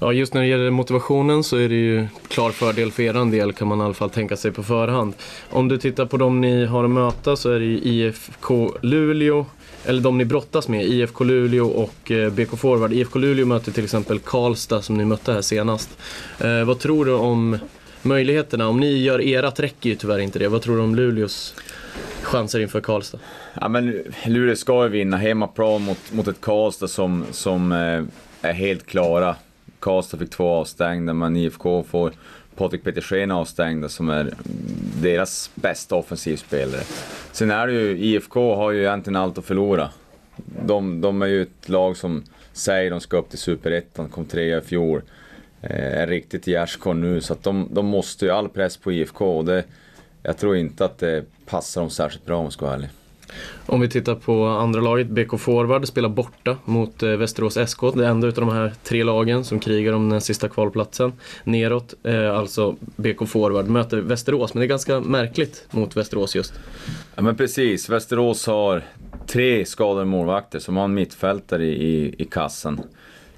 Ja, 0.00 0.12
just 0.12 0.34
när 0.34 0.40
det 0.40 0.46
gäller 0.46 0.70
motivationen 0.70 1.44
så 1.44 1.56
är 1.56 1.68
det 1.68 1.74
ju 1.74 2.06
klar 2.28 2.50
fördel 2.50 2.92
för 2.92 3.02
er 3.02 3.30
del 3.30 3.52
kan 3.52 3.68
man 3.68 3.80
i 3.80 3.82
alla 3.82 3.94
fall 3.94 4.10
tänka 4.10 4.36
sig 4.36 4.52
på 4.52 4.62
förhand. 4.62 5.14
Om 5.50 5.68
du 5.68 5.78
tittar 5.78 6.06
på 6.06 6.16
de 6.16 6.40
ni 6.40 6.66
har 6.66 6.84
att 6.84 6.90
möta 6.90 7.36
så 7.36 7.50
är 7.50 7.58
det 7.58 7.64
ju 7.64 7.78
IFK 7.78 8.74
Luleå, 8.80 9.46
eller 9.84 10.02
de 10.02 10.18
ni 10.18 10.24
brottas 10.24 10.68
med, 10.68 10.84
IFK 10.86 11.24
Luleå 11.24 11.66
och 11.66 12.10
eh, 12.10 12.32
BK 12.32 12.58
Forward. 12.58 12.92
IFK 12.92 13.18
Luleå 13.18 13.46
möter 13.46 13.72
till 13.72 13.84
exempel 13.84 14.18
Karlstad 14.18 14.82
som 14.82 14.96
ni 14.96 15.04
mötte 15.04 15.32
här 15.32 15.42
senast. 15.42 15.98
Eh, 16.40 16.64
vad 16.64 16.78
tror 16.78 17.04
du 17.04 17.12
om 17.12 17.58
möjligheterna? 18.08 18.68
Om 18.68 18.80
ni 18.80 19.02
gör 19.02 19.20
erat 19.20 19.60
räcker 19.60 19.90
ju 19.90 19.96
tyvärr 19.96 20.18
inte 20.18 20.38
det. 20.38 20.48
Vad 20.48 20.62
tror 20.62 20.76
du 20.76 20.82
om 20.82 20.94
Luleås 20.94 21.54
chanser 22.22 22.60
inför 22.60 22.80
Karlstad? 22.80 23.18
Ja, 23.60 23.68
men 23.68 24.04
Luleå 24.26 24.56
ska 24.56 24.82
ju 24.82 24.88
vinna 24.88 25.16
hemmaplan 25.16 25.82
mot, 25.82 26.12
mot 26.12 26.28
ett 26.28 26.40
Karlstad 26.40 26.88
som, 26.88 27.24
som 27.30 27.72
eh, 27.72 28.48
är 28.50 28.52
helt 28.52 28.86
klara. 28.86 29.36
Karlstad 29.80 30.18
fick 30.18 30.30
två 30.30 30.48
avstängda, 30.48 31.14
men 31.14 31.36
IFK 31.36 31.82
får 31.82 32.12
Patrik 32.56 32.84
Petersen 32.84 33.30
avstängda 33.30 33.88
som 33.88 34.08
är 34.08 34.32
deras 35.02 35.50
bästa 35.54 35.94
offensivspelare. 35.94 36.82
Sen 37.32 37.50
är 37.50 37.66
det 37.66 37.72
ju, 37.72 37.98
IFK 37.98 38.54
har 38.54 38.70
ju 38.70 38.80
egentligen 38.80 39.16
allt 39.16 39.38
att 39.38 39.44
förlora. 39.44 39.88
De, 40.66 41.00
de 41.00 41.22
är 41.22 41.26
ju 41.26 41.42
ett 41.42 41.68
lag 41.68 41.96
som 41.96 42.24
säger 42.52 42.90
de 42.90 43.00
ska 43.00 43.16
upp 43.16 43.30
till 43.30 43.38
Superettan, 43.38 44.08
kom 44.08 44.24
trea 44.24 44.58
i 44.58 44.60
fjol. 44.60 45.02
Eh, 45.62 46.00
är 46.02 46.06
riktigt 46.06 46.46
gärdsgård 46.46 46.96
nu, 46.96 47.20
så 47.20 47.32
att 47.32 47.42
de, 47.42 47.68
de 47.70 47.86
måste 47.86 48.24
ju 48.24 48.30
all 48.30 48.48
press 48.48 48.76
på 48.76 48.92
IFK 48.92 49.38
och 49.38 49.44
det, 49.44 49.64
jag 50.22 50.38
tror 50.38 50.56
inte 50.56 50.84
att 50.84 50.98
det 50.98 51.24
passar 51.46 51.80
dem 51.80 51.90
särskilt 51.90 52.26
bra 52.26 52.36
om 52.36 52.44
jag 52.44 52.52
ska 52.52 52.64
vara 52.66 52.74
ärlig. 52.74 52.88
Om 53.66 53.80
vi 53.80 53.88
tittar 53.88 54.14
på 54.14 54.46
andra 54.46 54.80
laget, 54.80 55.08
BK 55.08 55.40
Forward 55.40 55.86
spelar 55.86 56.08
borta 56.08 56.56
mot 56.64 57.02
eh, 57.02 57.10
Västerås 57.10 57.58
SK. 57.66 57.80
Det 57.94 58.04
är 58.04 58.08
enda 58.10 58.28
utav 58.28 58.46
de 58.46 58.54
här 58.54 58.72
tre 58.84 59.04
lagen 59.04 59.44
som 59.44 59.60
krigar 59.60 59.92
om 59.92 60.08
den 60.08 60.20
sista 60.20 60.48
kvalplatsen. 60.48 61.12
Neråt, 61.44 61.94
eh, 62.02 62.36
alltså 62.36 62.76
BK 62.96 63.26
Forward, 63.28 63.66
möter 63.66 63.96
Västerås. 63.96 64.54
Men 64.54 64.60
det 64.60 64.66
är 64.66 64.68
ganska 64.68 65.00
märkligt 65.00 65.66
mot 65.70 65.96
Västerås 65.96 66.36
just. 66.36 66.52
Ja 67.14 67.22
men 67.22 67.36
precis, 67.36 67.88
Västerås 67.88 68.46
har 68.46 68.82
tre 69.26 69.64
skadade 69.64 70.06
målvakter 70.06 70.58
som 70.58 70.76
har 70.76 70.84
en 70.84 70.94
mittfältare 70.94 71.64
i, 71.64 71.70
i, 71.70 72.14
i 72.18 72.24
kassan. 72.24 72.80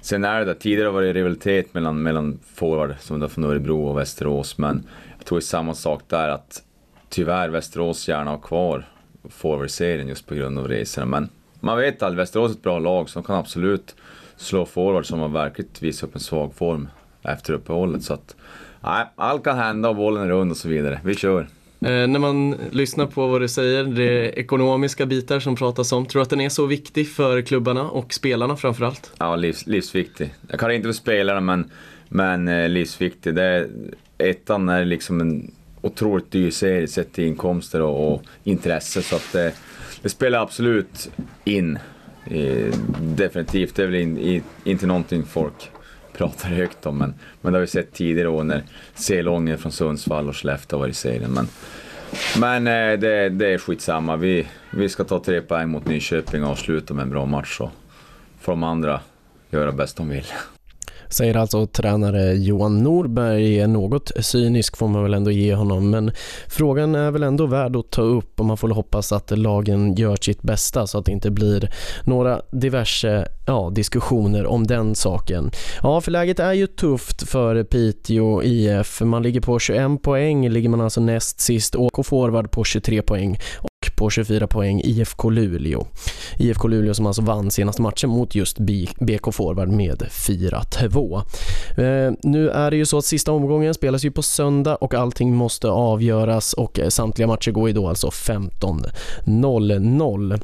Sen 0.01 0.23
är 0.23 0.39
det 0.39 0.45
där, 0.45 0.53
tidigare 0.53 0.89
var 0.89 1.01
det 1.01 1.13
rivalitet 1.13 1.73
mellan, 1.73 2.03
mellan 2.03 2.39
forward, 2.55 2.95
som 2.99 3.19
det 3.19 3.29
från 3.29 3.43
Örebro 3.43 3.87
och 3.87 3.97
Västerås, 3.97 4.57
men 4.57 4.83
jag 5.17 5.25
tror 5.25 5.37
det 5.37 5.39
är 5.39 5.43
samma 5.43 5.73
sak 5.73 6.01
där 6.07 6.29
att 6.29 6.63
tyvärr 7.09 7.49
Västerås 7.49 8.07
gärna 8.07 8.31
har 8.31 8.37
kvar 8.37 8.85
forwardserien 9.29 10.07
just 10.07 10.27
på 10.27 10.35
grund 10.35 10.59
av 10.59 10.67
resorna. 10.67 11.05
Men 11.05 11.29
man 11.59 11.77
vet 11.77 12.03
aldrig, 12.03 12.17
Västerås 12.17 12.51
är 12.51 12.55
ett 12.55 12.63
bra 12.63 12.79
lag 12.79 13.09
som 13.09 13.23
kan 13.23 13.35
absolut 13.35 13.95
slå 14.35 14.65
forward 14.65 15.05
som 15.05 15.19
har 15.19 15.29
verkligt 15.29 15.81
visat 15.81 16.09
upp 16.09 16.15
en 16.15 16.21
svag 16.21 16.53
form 16.53 16.89
efter 17.21 17.53
uppehållet. 17.53 18.03
Så 18.03 18.13
att, 18.13 18.35
nej, 18.81 19.05
allt 19.15 19.43
kan 19.43 19.57
hända 19.57 19.89
och 19.89 19.95
bollen 19.95 20.23
är 20.23 20.27
rund 20.27 20.51
och 20.51 20.57
så 20.57 20.69
vidare. 20.69 21.01
Vi 21.03 21.15
kör. 21.15 21.47
Eh, 21.85 22.07
när 22.07 22.19
man 22.19 22.55
lyssnar 22.71 23.05
på 23.05 23.27
vad 23.27 23.41
du 23.41 23.47
säger, 23.47 23.83
det 23.83 24.03
är 24.03 24.39
ekonomiska 24.39 25.05
bitar 25.05 25.39
som 25.39 25.55
pratas 25.55 25.91
om. 25.91 26.05
Tror 26.05 26.19
du 26.19 26.23
att 26.23 26.29
den 26.29 26.41
är 26.41 26.49
så 26.49 26.65
viktig 26.65 27.09
för 27.09 27.41
klubbarna 27.41 27.89
och 27.89 28.13
spelarna 28.13 28.55
framförallt? 28.55 29.11
Ja, 29.17 29.35
livs, 29.35 29.67
livsviktig. 29.67 30.35
Jag 30.47 30.59
kan 30.59 30.71
inte 30.71 30.87
för 30.87 30.93
spelarna, 30.93 31.41
men, 31.41 31.71
men 32.09 32.47
eh, 32.47 32.69
livsviktig. 32.69 33.35
Det 33.35 33.43
är, 33.43 33.67
ettan 34.17 34.69
är 34.69 34.85
liksom 34.85 35.21
en 35.21 35.51
otroligt 35.81 36.31
dyr 36.31 36.51
serie 36.51 36.87
sett 36.87 37.13
till 37.13 37.23
inkomster 37.23 37.81
och, 37.81 38.13
och 38.13 38.23
intresse. 38.43 39.01
Så 39.01 39.15
att 39.15 39.31
det, 39.31 39.53
det 40.01 40.09
spelar 40.09 40.41
absolut 40.41 41.11
in. 41.43 41.79
Eh, 42.25 42.73
definitivt. 42.99 43.75
Det 43.75 43.83
är 43.83 43.87
väl 43.87 43.95
in, 43.95 44.17
i, 44.17 44.41
inte 44.63 44.87
någonting 44.87 45.23
folk 45.23 45.71
pratar 46.21 46.49
högt 46.49 46.85
om. 46.85 46.97
Men, 46.97 47.13
men 47.41 47.53
det 47.53 47.59
har 47.59 47.61
vi 47.61 47.67
sett 47.67 47.93
tidigare 47.93 48.29
år 48.29 48.43
när 48.43 48.63
Selången 48.93 49.57
från 49.57 49.71
Sundsvall 49.71 50.29
och 50.29 50.37
Skellefteå 50.37 50.77
har 50.77 50.79
varit 50.81 50.91
i 50.91 50.97
serien. 50.97 51.31
Men, 51.31 51.47
men 52.39 52.67
eh, 52.67 52.99
det, 52.99 53.29
det 53.29 53.53
är 53.53 53.57
skitsamma. 53.57 54.15
Vi, 54.15 54.47
vi 54.71 54.89
ska 54.89 55.03
ta 55.03 55.19
tre 55.19 55.41
poäng 55.41 55.69
mot 55.69 55.85
Nyköping 55.85 56.43
och 56.43 56.49
avsluta 56.49 56.93
med 56.93 57.03
en 57.03 57.09
bra 57.09 57.25
match. 57.25 57.57
Så 57.57 57.71
får 58.39 58.51
de 58.51 58.63
andra 58.63 58.99
göra 59.49 59.71
bäst 59.71 59.97
de 59.97 60.09
vill. 60.09 60.25
Säger 61.11 61.37
alltså 61.37 61.67
tränare 61.67 62.33
Johan 62.33 62.83
Norberg. 62.83 63.67
Något 63.67 64.11
cynisk 64.19 64.77
får 64.77 64.87
man 64.87 65.03
väl 65.03 65.13
ändå 65.13 65.31
ge 65.31 65.55
honom 65.55 65.89
men 65.89 66.11
frågan 66.47 66.95
är 66.95 67.11
väl 67.11 67.23
ändå 67.23 67.45
värd 67.45 67.75
att 67.75 67.89
ta 67.89 68.01
upp 68.01 68.39
och 68.39 68.45
man 68.45 68.57
får 68.57 68.69
hoppas 68.69 69.11
att 69.11 69.37
lagen 69.37 69.95
gör 69.95 70.17
sitt 70.21 70.41
bästa 70.41 70.87
så 70.87 70.97
att 70.97 71.05
det 71.05 71.11
inte 71.11 71.31
blir 71.31 71.69
några 72.03 72.41
diverse 72.51 73.27
ja, 73.47 73.71
diskussioner 73.73 74.45
om 74.45 74.67
den 74.67 74.95
saken. 74.95 75.51
Ja, 75.83 76.01
för 76.01 76.11
läget 76.11 76.39
är 76.39 76.53
ju 76.53 76.67
tufft 76.67 77.29
för 77.29 77.63
Piteå 77.63 78.43
IF. 78.43 79.01
Man 79.01 79.23
ligger 79.23 79.41
på 79.41 79.59
21 79.59 80.01
poäng, 80.01 80.49
ligger 80.49 80.69
man 80.69 80.81
alltså 80.81 81.01
näst 81.01 81.39
sist. 81.39 81.75
och 81.75 82.05
Forward 82.05 82.51
på 82.51 82.63
23 82.63 83.01
poäng 83.01 83.37
på 84.01 84.09
24 84.09 84.47
poäng 84.47 84.81
IFK 84.83 85.29
Luleå. 85.29 85.87
IFK 86.37 86.67
Luleå 86.67 86.93
som 86.93 87.05
alltså 87.05 87.21
vann 87.21 87.51
senaste 87.51 87.81
matchen 87.81 88.09
mot 88.09 88.35
just 88.35 88.59
BK 88.99 89.33
Forward 89.33 89.69
med 89.69 90.01
4-2. 90.01 91.17
Eh, 91.17 91.23
nu 92.23 92.49
är 92.49 92.71
det 92.71 92.77
ju 92.77 92.85
så 92.85 92.97
att 92.97 93.05
sista 93.05 93.31
omgången 93.31 93.73
spelas 93.73 94.05
ju 94.05 94.11
på 94.11 94.21
söndag 94.21 94.75
och 94.75 94.93
allting 94.93 95.35
måste 95.35 95.69
avgöras 95.69 96.53
och 96.53 96.79
eh, 96.79 96.89
samtliga 96.89 97.27
matcher 97.27 97.51
går 97.51 97.69
ju 97.69 97.73
då 97.73 97.87
alltså 97.87 98.07
15.00. 98.07 100.41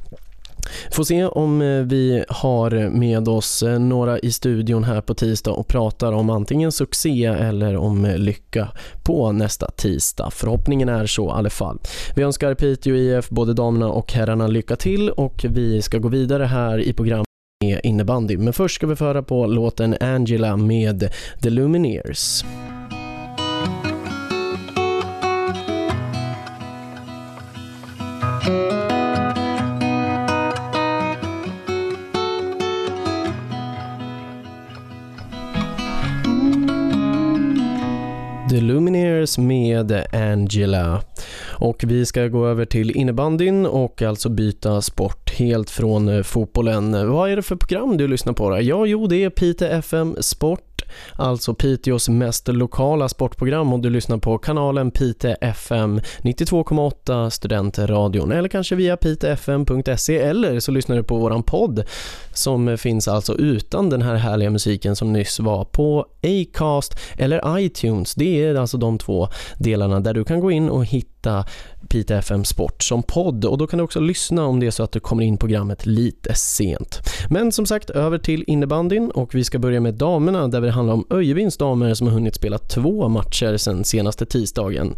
Får 0.92 1.04
se 1.04 1.26
om 1.26 1.62
eh, 1.62 1.68
vi 1.68 2.24
har 2.30 2.90
med 2.90 3.28
oss 3.28 3.64
eh, 3.64 3.80
några 3.80 4.20
i 4.20 4.32
studion 4.32 4.84
här 4.84 5.02
på 5.02 5.14
tisdag 5.14 5.52
och 5.52 5.68
pratar 5.68 6.12
om 6.12 6.30
antingen 6.30 6.72
succé 6.72 7.26
eller 7.26 7.76
om 7.78 8.06
eh, 8.06 8.18
lycka 8.18 8.68
på 9.04 9.32
nästa 9.32 9.72
tisdag. 9.72 10.30
Förhoppningen 10.32 10.90
är 10.90 11.06
så 11.06 11.28
i 11.28 11.32
alla 11.32 11.50
fall. 11.50 11.80
Vi 12.16 12.24
önskar 12.24 12.54
Piteå 12.54 12.96
IF, 12.96 13.30
både 13.30 13.54
damerna 13.54 13.90
och 13.90 14.14
herrarna, 14.14 14.48
lycka 14.48 14.76
till 14.76 15.10
och 15.10 15.46
vi 15.50 15.82
ska 15.82 15.98
gå 15.98 16.08
vidare 16.08 16.44
här 16.44 16.80
i 16.80 16.94
programmet 16.94 17.28
med 17.64 17.80
innebandy. 17.84 18.38
Men 18.38 18.54
först 18.54 18.76
ska 18.76 18.88
vi 18.88 18.96
föra 18.96 19.24
på 19.24 19.46
låten 19.46 19.96
Angela 20.02 20.58
med 20.58 21.14
The 21.42 21.50
Lumineers. 21.50 22.44
The 38.58 38.62
Lumineers 38.62 39.38
med 39.38 40.06
Angela. 40.14 41.02
Och 41.48 41.84
vi 41.88 42.06
ska 42.06 42.28
gå 42.28 42.48
över 42.48 42.66
till 42.66 42.92
innebandyn 42.92 43.66
och 43.66 44.02
alltså 44.02 44.30
byta 44.30 44.82
sport 44.82 45.32
helt 45.32 45.70
från 45.70 46.10
eh, 46.10 46.24
fotbollen. 46.24 47.10
Vad 47.12 47.32
är 47.32 47.36
det 47.36 47.42
för 47.42 47.56
program 47.56 47.98
du 47.98 48.08
lyssnar 48.08 48.34
på? 48.34 48.50
Då? 48.50 48.62
Ja, 48.62 48.86
jo, 48.86 49.08
det 49.08 49.24
är 49.24 49.30
Pite 49.30 49.68
FM 49.70 50.16
Sport 50.20 50.67
alltså 51.16 51.54
Piteås 51.54 52.10
mest 52.10 52.48
lokala 52.48 53.10
sportprogram 53.10 53.74
och 53.74 53.80
du 53.80 53.90
lyssnar 53.90 54.18
på 54.18 54.38
kanalen 54.38 54.92
Pite 54.92 55.38
FM 55.42 56.00
92,8 56.22 57.30
Studentradion 57.30 58.32
eller 58.32 58.50
kanske 58.50 58.76
via 58.76 58.98
pitefm.se 58.98 60.18
eller 60.18 60.60
så 60.60 60.72
lyssnar 60.72 60.96
du 60.96 61.04
på 61.04 61.18
våran 61.18 61.44
podd 61.44 61.84
som 62.34 62.78
finns 62.78 63.08
alltså 63.08 63.34
utan 63.34 63.90
den 63.90 64.02
här 64.02 64.16
härliga 64.16 64.50
musiken 64.50 64.96
som 64.96 65.14
nyss 65.14 65.40
var 65.40 65.66
på 65.66 66.06
Acast 66.24 67.00
eller 67.18 67.60
iTunes. 67.60 68.16
Det 68.16 68.44
är 68.44 68.56
alltså 68.56 68.78
de 68.78 68.98
två 68.98 69.28
delarna 69.58 70.00
där 70.00 70.14
du 70.14 70.24
kan 70.24 70.40
gå 70.40 70.52
in 70.52 70.70
och 70.70 70.86
hitta 70.86 71.17
Piteå 71.90 72.18
FM 72.18 72.46
Sport 72.46 72.84
som 72.84 73.04
podd 73.04 73.46
och 73.46 73.58
då 73.58 73.68
kan 73.68 73.78
du 73.78 73.84
också 73.84 74.00
lyssna 74.00 74.46
om 74.46 74.60
det 74.60 74.68
är 74.68 74.72
så 74.72 74.84
att 74.84 74.92
du 74.92 75.00
kommer 75.00 75.24
in 75.24 75.38
programmet 75.38 75.86
lite 75.86 76.34
sent. 76.36 77.00
Men 77.30 77.52
som 77.52 77.66
sagt, 77.66 77.90
över 77.90 78.18
till 78.18 78.44
innebandyn 78.48 79.12
och 79.12 79.36
vi 79.36 79.44
ska 79.44 79.60
börja 79.60 79.80
med 79.80 79.94
damerna 79.94 80.48
där 80.48 80.62
det 80.62 80.72
handlar 80.72 80.94
om 80.94 81.06
Öjebins 81.10 81.58
damer 81.58 81.94
som 81.94 82.08
har 82.08 82.14
hunnit 82.14 82.36
spela 82.36 82.58
två 82.58 83.10
matcher 83.10 83.58
sen 83.58 83.84
senaste 83.84 84.26
tisdagen. 84.26 84.96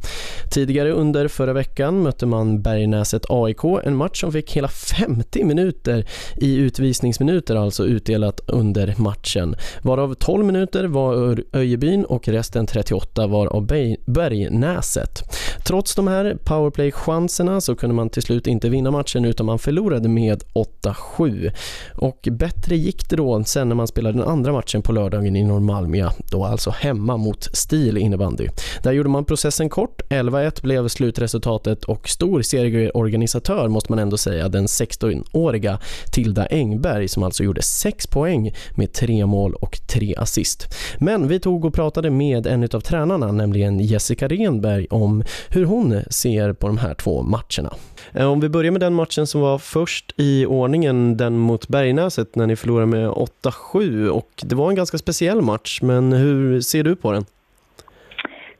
Tidigare 0.51 0.91
under 0.91 1.27
förra 1.27 1.53
veckan 1.53 2.03
mötte 2.03 2.25
man 2.25 2.61
Bergnäset 2.61 3.25
AIK, 3.29 3.63
en 3.83 3.95
match 3.95 4.21
som 4.21 4.31
fick 4.31 4.51
hela 4.51 4.67
50 4.67 5.43
minuter 5.43 6.05
i 6.37 6.55
utvisningsminuter 6.55 7.55
alltså 7.55 7.85
utdelat 7.85 8.41
under 8.47 8.95
matchen. 8.97 9.55
Varav 9.81 10.13
12 10.13 10.45
minuter 10.45 10.83
var 10.83 11.39
Öjebyn 11.53 12.05
och 12.05 12.27
resten 12.27 12.67
38 12.67 13.27
var 13.27 13.47
av 13.47 13.67
Bergnäset. 14.05 15.23
Trots 15.65 15.95
de 15.95 16.07
här 16.07 16.18
powerplay-chanserna 16.43 17.61
så 17.61 17.75
kunde 17.75 17.95
man 17.95 18.09
till 18.09 18.21
slut 18.21 18.47
inte 18.47 18.69
vinna 18.69 18.91
matchen 18.91 19.25
utan 19.25 19.45
man 19.45 19.59
förlorade 19.59 20.09
med 20.09 20.43
8-7. 20.83 21.51
Och 21.95 22.27
bättre 22.31 22.75
gick 22.75 23.09
det 23.09 23.15
då 23.15 23.43
sen 23.43 23.69
när 23.69 23.75
man 23.75 23.87
spelade 23.87 24.17
den 24.17 24.27
andra 24.27 24.51
matchen 24.51 24.81
på 24.81 24.91
lördagen 24.91 25.35
i 25.35 25.43
Normalmia, 25.43 26.13
då 26.31 26.45
alltså 26.45 26.69
hemma 26.69 27.17
mot 27.17 27.43
Stil 27.53 27.97
innebandy. 27.97 28.47
Där 28.83 28.91
gjorde 28.91 29.09
man 29.09 29.25
processen 29.25 29.69
kort, 29.69 30.01
11-1 30.09 30.61
blev 30.61 30.87
slutresultatet 30.87 31.83
och 31.83 32.09
stor 32.09 32.41
serieorganisatör 32.41 33.67
måste 33.67 33.91
man 33.91 33.99
ändå 33.99 34.17
säga, 34.17 34.49
den 34.49 34.67
16-åriga 34.67 35.79
Tilda 36.11 36.45
Engberg 36.45 37.07
som 37.07 37.23
alltså 37.23 37.43
gjorde 37.43 37.61
6 37.61 38.07
poäng 38.07 38.53
med 38.75 38.93
3 38.93 39.25
mål 39.25 39.53
och 39.53 39.79
3 39.87 40.15
assist. 40.17 40.75
Men 40.97 41.27
vi 41.27 41.39
tog 41.39 41.65
och 41.65 41.73
pratade 41.73 42.09
med 42.09 42.47
en 42.47 42.63
av 42.63 42.79
tränarna, 42.79 43.31
nämligen 43.31 43.79
Jessica 43.79 44.27
Renberg, 44.27 44.87
om 44.89 45.23
hur 45.49 45.65
hon 45.65 45.98
ser 46.09 46.53
på 46.53 46.67
de 46.67 46.77
här 46.77 46.93
två 46.93 47.23
matcherna. 47.23 47.73
Eh, 48.13 48.31
om 48.31 48.39
vi 48.39 48.49
börjar 48.49 48.71
med 48.71 48.81
den 48.81 48.93
matchen 48.93 49.27
som 49.27 49.41
var 49.41 49.57
först 49.57 50.13
i 50.17 50.45
ordningen, 50.45 51.17
den 51.17 51.37
mot 51.37 51.67
Bergnäset 51.67 52.35
när 52.35 52.47
ni 52.47 52.55
förlorade 52.55 52.85
med 52.85 53.09
8-7 53.09 54.09
och 54.09 54.29
det 54.43 54.55
var 54.55 54.69
en 54.69 54.75
ganska 54.75 54.97
speciell 54.97 55.41
match, 55.41 55.81
men 55.81 56.13
hur 56.13 56.61
ser 56.61 56.83
du 56.83 56.95
på 56.95 57.11
den? 57.11 57.25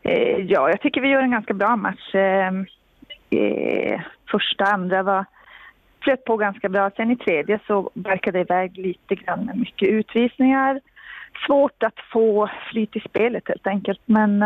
Eh, 0.01 0.37
ja, 0.37 0.69
jag 0.69 0.81
tycker 0.81 1.01
vi 1.01 1.07
gör 1.07 1.21
en 1.21 1.31
ganska 1.31 1.53
bra 1.53 1.75
match. 1.75 2.15
Eh, 2.15 4.01
första, 4.31 4.63
andra 4.63 5.03
var 5.03 5.25
flöt 6.03 6.25
på 6.25 6.37
ganska 6.37 6.69
bra. 6.69 6.91
Sen 6.95 7.11
i 7.11 7.15
tredje 7.15 7.59
så 7.67 7.91
verkade 7.93 8.37
det 8.37 8.41
iväg 8.41 8.77
lite 8.77 9.15
grann 9.15 9.45
med 9.45 9.57
mycket 9.57 9.89
utvisningar. 9.89 10.79
Svårt 11.47 11.83
att 11.83 11.99
få 12.13 12.49
flyt 12.71 12.95
i 12.95 12.99
spelet 12.99 13.47
helt 13.47 13.67
enkelt. 13.67 14.01
Men 14.05 14.43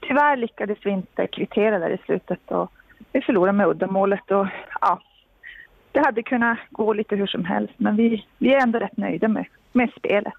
tyvärr 0.00 0.36
lyckades 0.36 0.78
vi 0.82 0.90
inte 0.90 1.26
kvittera 1.26 1.78
där 1.78 1.90
i 1.90 1.98
slutet 2.06 2.50
och 2.50 2.72
vi 3.12 3.20
förlorade 3.20 3.58
med 3.58 3.68
uddamålet 3.68 4.30
och 4.30 4.46
ja, 4.80 5.00
det 5.92 6.00
hade 6.00 6.22
kunnat 6.22 6.58
gå 6.70 6.92
lite 6.92 7.16
hur 7.16 7.26
som 7.26 7.44
helst 7.44 7.74
men 7.76 7.96
vi, 7.96 8.24
vi 8.38 8.54
är 8.54 8.62
ändå 8.62 8.78
rätt 8.78 8.96
nöjda 8.96 9.28
med, 9.28 9.46
med 9.72 9.90
spelet. 9.96 10.34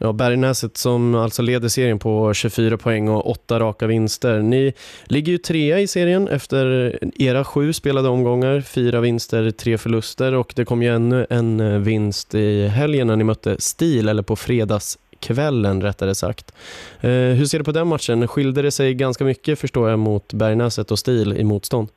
Ja, 0.00 0.12
Bergnäset 0.12 0.76
som 0.76 1.14
alltså 1.14 1.42
leder 1.42 1.68
serien 1.68 1.98
på 1.98 2.34
24 2.34 2.76
poäng 2.76 3.08
och 3.08 3.30
åtta 3.30 3.60
raka 3.60 3.86
vinster. 3.86 4.42
Ni 4.42 4.72
ligger 5.04 5.32
ju 5.32 5.38
trea 5.38 5.80
i 5.80 5.86
serien 5.86 6.28
efter 6.28 6.98
era 7.22 7.44
sju 7.44 7.72
spelade 7.72 8.08
omgångar, 8.08 8.60
fyra 8.60 9.00
vinster, 9.00 9.50
tre 9.50 9.78
förluster 9.78 10.34
och 10.34 10.52
det 10.56 10.64
kom 10.64 10.82
ju 10.82 10.88
ännu 10.88 11.26
en 11.30 11.82
vinst 11.82 12.34
i 12.34 12.66
helgen 12.66 13.06
när 13.06 13.16
ni 13.16 13.24
mötte 13.24 13.60
Stil 13.60 14.08
eller 14.08 14.22
på 14.22 14.36
fredags 14.36 14.98
kvällen 15.20 15.82
rättare 15.82 16.14
sagt. 16.14 16.54
Eh, 17.00 17.10
hur 17.10 17.44
ser 17.44 17.58
du 17.58 17.64
på 17.64 17.72
den 17.72 17.88
matchen? 17.88 18.28
Skilde 18.28 18.62
det 18.62 18.70
sig 18.70 18.94
ganska 18.94 19.24
mycket 19.24 19.60
förstår 19.60 19.90
jag 19.90 19.98
mot 19.98 20.32
Bergnäset 20.32 20.90
och 20.90 20.98
Stil 20.98 21.32
i 21.32 21.44
motstånd? 21.44 21.88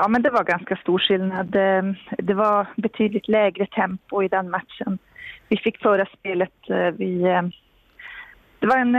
Ja, 0.00 0.08
men 0.08 0.22
det 0.22 0.30
var 0.30 0.44
ganska 0.44 0.76
stor 0.76 0.98
skillnad. 0.98 1.56
Eh, 1.56 1.82
det 2.18 2.34
var 2.34 2.66
betydligt 2.76 3.28
lägre 3.28 3.66
tempo 3.66 4.22
i 4.22 4.28
den 4.28 4.50
matchen. 4.50 4.98
Vi 5.48 5.56
fick 5.56 5.82
föra 5.82 6.06
spelet. 6.06 6.70
Eh, 6.70 6.90
vi, 6.98 7.22
eh, 7.22 7.42
det, 8.58 8.66
var 8.66 8.76
en, 8.76 8.92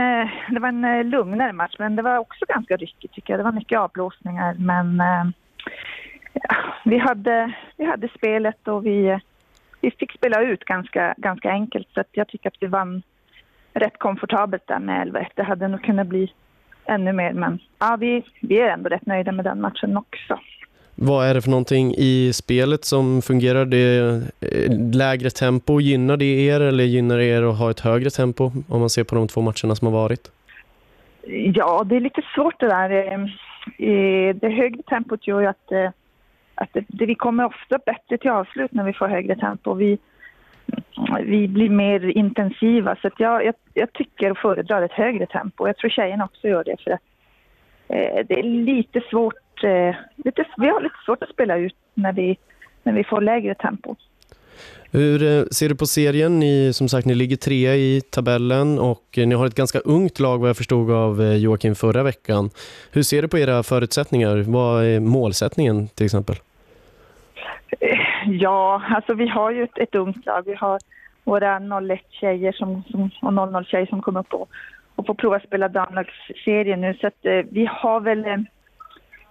det 0.50 0.60
var 0.60 0.68
en 0.68 1.10
lugnare 1.10 1.52
match, 1.52 1.74
men 1.78 1.96
det 1.96 2.02
var 2.02 2.18
också 2.18 2.44
ganska 2.48 2.76
ryckigt 2.76 3.14
tycker 3.14 3.32
jag. 3.32 3.40
Det 3.40 3.44
var 3.44 3.52
mycket 3.52 3.78
avblåsningar, 3.78 4.54
men 4.58 5.02
ja, 6.32 6.56
vi, 6.84 6.98
hade, 6.98 7.52
vi 7.76 7.84
hade 7.84 8.08
spelet 8.08 8.68
och 8.68 8.86
vi 8.86 9.20
vi 9.82 9.90
fick 9.90 10.12
spela 10.12 10.42
ut 10.42 10.64
ganska, 10.64 11.14
ganska 11.16 11.50
enkelt 11.50 11.88
så 11.94 12.04
jag 12.12 12.28
tycker 12.28 12.48
att 12.48 12.56
vi 12.60 12.66
vann 12.66 13.02
rätt 13.74 13.98
komfortabelt 13.98 14.66
där 14.66 14.78
med 14.78 15.02
11 15.02 15.26
Det 15.34 15.42
hade 15.42 15.68
nog 15.68 15.82
kunnat 15.82 16.06
bli 16.06 16.32
ännu 16.84 17.12
mer 17.12 17.32
men 17.32 17.58
ja, 17.78 17.96
vi, 18.00 18.24
vi 18.40 18.60
är 18.60 18.68
ändå 18.68 18.88
rätt 18.88 19.06
nöjda 19.06 19.32
med 19.32 19.44
den 19.44 19.60
matchen 19.60 19.96
också. 19.96 20.38
Vad 20.94 21.26
är 21.26 21.34
det 21.34 21.42
för 21.42 21.50
någonting 21.50 21.94
i 21.98 22.32
spelet 22.34 22.84
som 22.84 23.22
fungerar? 23.22 23.64
Det 23.64 24.22
eh, 24.40 24.92
lägre 24.94 25.30
tempo, 25.30 25.80
gynnar 25.80 26.16
det 26.16 26.24
er 26.24 26.60
eller 26.60 26.84
gynnar 26.84 27.18
det 27.18 27.24
er 27.24 27.42
att 27.42 27.58
ha 27.58 27.70
ett 27.70 27.80
högre 27.80 28.10
tempo 28.10 28.52
om 28.68 28.80
man 28.80 28.90
ser 28.90 29.04
på 29.04 29.14
de 29.14 29.28
två 29.28 29.40
matcherna 29.40 29.74
som 29.74 29.86
har 29.86 29.92
varit? 29.92 30.30
Ja, 31.54 31.84
det 31.84 31.96
är 31.96 32.00
lite 32.00 32.22
svårt 32.34 32.60
det 32.60 32.66
där. 32.66 32.90
Eh, 33.78 34.34
det 34.34 34.48
högre 34.48 34.82
tempot 34.82 35.26
gör 35.26 35.40
ju 35.40 35.46
att 35.46 35.72
eh, 35.72 35.90
att 36.54 36.68
det, 36.72 36.84
det, 36.88 37.06
vi 37.06 37.14
kommer 37.14 37.44
ofta 37.44 37.78
bättre 37.78 38.18
till 38.18 38.30
avslut 38.30 38.72
när 38.72 38.84
vi 38.84 38.92
får 38.92 39.08
högre 39.08 39.36
tempo. 39.36 39.74
Vi, 39.74 39.98
vi 41.22 41.48
blir 41.48 41.68
mer 41.68 42.04
intensiva. 42.16 42.96
Så 42.96 43.10
jag, 43.18 43.44
jag, 43.44 43.54
jag, 43.74 43.92
tycker 43.92 44.30
och 44.30 44.38
föredrar 44.38 44.82
ett 44.82 44.92
högre 44.92 45.26
tempo. 45.26 45.66
Jag 45.66 45.76
tror 45.76 45.90
tjejerna 45.90 46.24
också 46.24 46.48
gör 46.48 46.64
det. 46.64 46.76
för 46.84 46.90
att 46.90 47.00
eh, 47.88 48.26
Det 48.26 48.38
är 48.38 48.42
lite 48.42 49.00
svårt. 49.10 49.64
Eh, 49.64 49.94
lite, 50.16 50.44
vi 50.56 50.68
har 50.68 50.80
lite 50.80 51.04
svårt 51.04 51.22
att 51.22 51.28
spela 51.28 51.56
ut 51.56 51.76
när 51.94 52.12
vi, 52.12 52.38
när 52.82 52.92
vi 52.92 53.04
får 53.04 53.20
lägre 53.20 53.54
tempo. 53.54 53.96
Hur 54.94 55.22
eh, 55.22 55.44
ser 55.50 55.68
du 55.68 55.74
på 55.74 55.86
serien? 55.86 56.38
Ni, 56.38 56.72
som 56.72 56.88
sagt, 56.88 57.06
ni 57.06 57.14
ligger 57.14 57.36
trea 57.36 57.74
i 57.74 58.00
tabellen 58.00 58.78
och 58.78 59.18
eh, 59.18 59.26
ni 59.26 59.34
har 59.34 59.46
ett 59.46 59.54
ganska 59.54 59.78
ungt 59.78 60.20
lag 60.20 60.38
vad 60.38 60.48
jag 60.48 60.56
förstod 60.56 60.90
av 60.90 61.22
eh, 61.22 61.36
Joakim 61.36 61.74
förra 61.74 62.02
veckan. 62.02 62.50
Hur 62.92 63.02
ser 63.02 63.22
du 63.22 63.28
på 63.28 63.38
era 63.38 63.62
förutsättningar? 63.62 64.36
Vad 64.36 64.84
är 64.84 65.00
målsättningen 65.00 65.88
till 65.88 66.06
exempel? 66.06 66.36
Ja, 68.26 68.82
alltså 68.96 69.14
vi 69.14 69.28
har 69.28 69.50
ju 69.50 69.62
ett, 69.62 69.78
ett 69.78 69.94
ungt 69.94 70.26
lag. 70.26 70.42
Vi 70.46 70.54
har 70.54 70.78
våra 71.24 71.58
01-tjejer 71.58 72.52
som, 72.52 72.82
som, 72.90 73.10
och 73.22 73.32
00-tjejer 73.32 73.86
som 73.86 74.02
kommer 74.02 74.20
upp 74.20 74.34
och, 74.34 74.48
och 74.94 75.06
får 75.06 75.14
prova 75.14 75.40
spela 75.40 75.68
damlagsserien 75.68 76.80
nu. 76.80 76.94
Så 77.00 77.06
att, 77.06 77.24
eh, 77.24 77.42
vi 77.50 77.68
har 77.70 78.00
väl, 78.00 78.24
eh, 78.24 78.36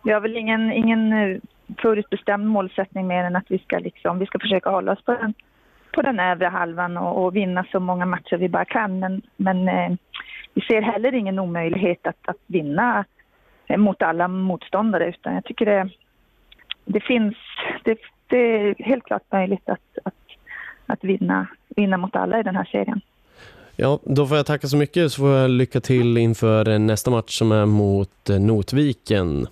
vi 0.04 0.12
har 0.12 0.22
väl 0.22 0.38
ingen, 0.38 0.72
ingen 0.72 1.14
eh, 1.14 1.38
förutbestämd 1.78 2.48
målsättning 2.48 3.08
mer 3.08 3.24
än 3.24 3.36
att 3.36 3.52
vi 3.52 3.60
ska, 3.60 3.80
liksom, 3.80 4.20
vi 4.20 4.26
ska 4.26 4.40
försöka 4.40 4.70
hålla 4.70 4.92
oss 4.92 5.06
på 5.06 5.12
den, 5.12 5.34
på 5.94 6.02
den 6.02 6.20
övre 6.20 6.48
halvan 6.48 6.98
och, 6.98 7.26
och 7.26 7.36
vinna 7.36 7.66
så 7.72 7.80
många 7.80 8.06
matcher 8.06 8.38
vi 8.38 8.50
bara 8.50 8.66
kan. 8.66 9.00
Men, 9.00 9.22
men 9.38 9.68
eh, 9.68 9.98
vi 10.54 10.62
ser 10.62 10.82
heller 10.82 11.14
ingen 11.14 11.40
omöjlighet 11.40 12.08
att, 12.08 12.30
att 12.30 12.42
vinna 12.48 13.06
eh, 13.68 13.78
mot 13.78 14.02
alla 14.02 14.28
motståndare 14.28 15.10
utan 15.10 15.34
jag 15.34 15.46
tycker 15.46 15.66
det, 15.66 15.90
det 16.86 17.00
finns, 17.00 17.36
det, 17.84 17.98
det 18.28 18.38
är 18.38 18.76
helt 18.84 19.04
klart 19.04 19.32
möjligt 19.32 19.70
att, 19.70 19.98
att, 20.04 20.14
att 20.86 21.04
vinna, 21.04 21.48
vinna 21.76 21.98
mot 21.98 22.16
alla 22.16 22.40
i 22.40 22.44
den 22.44 22.56
här 22.56 22.70
serien. 22.72 23.02
Ja, 23.76 24.00
då 24.04 24.28
får 24.28 24.38
jag 24.38 24.46
tacka 24.46 24.68
så 24.68 24.78
mycket 24.78 25.12
så 25.12 25.22
får 25.22 25.30
jag 25.30 25.50
lycka 25.50 25.82
till 25.82 26.18
inför 26.18 26.80
nästa 26.80 27.12
match 27.12 27.38
som 27.38 27.52
är 27.52 27.66
mot 27.66 28.30
Notviken. 28.40 29.48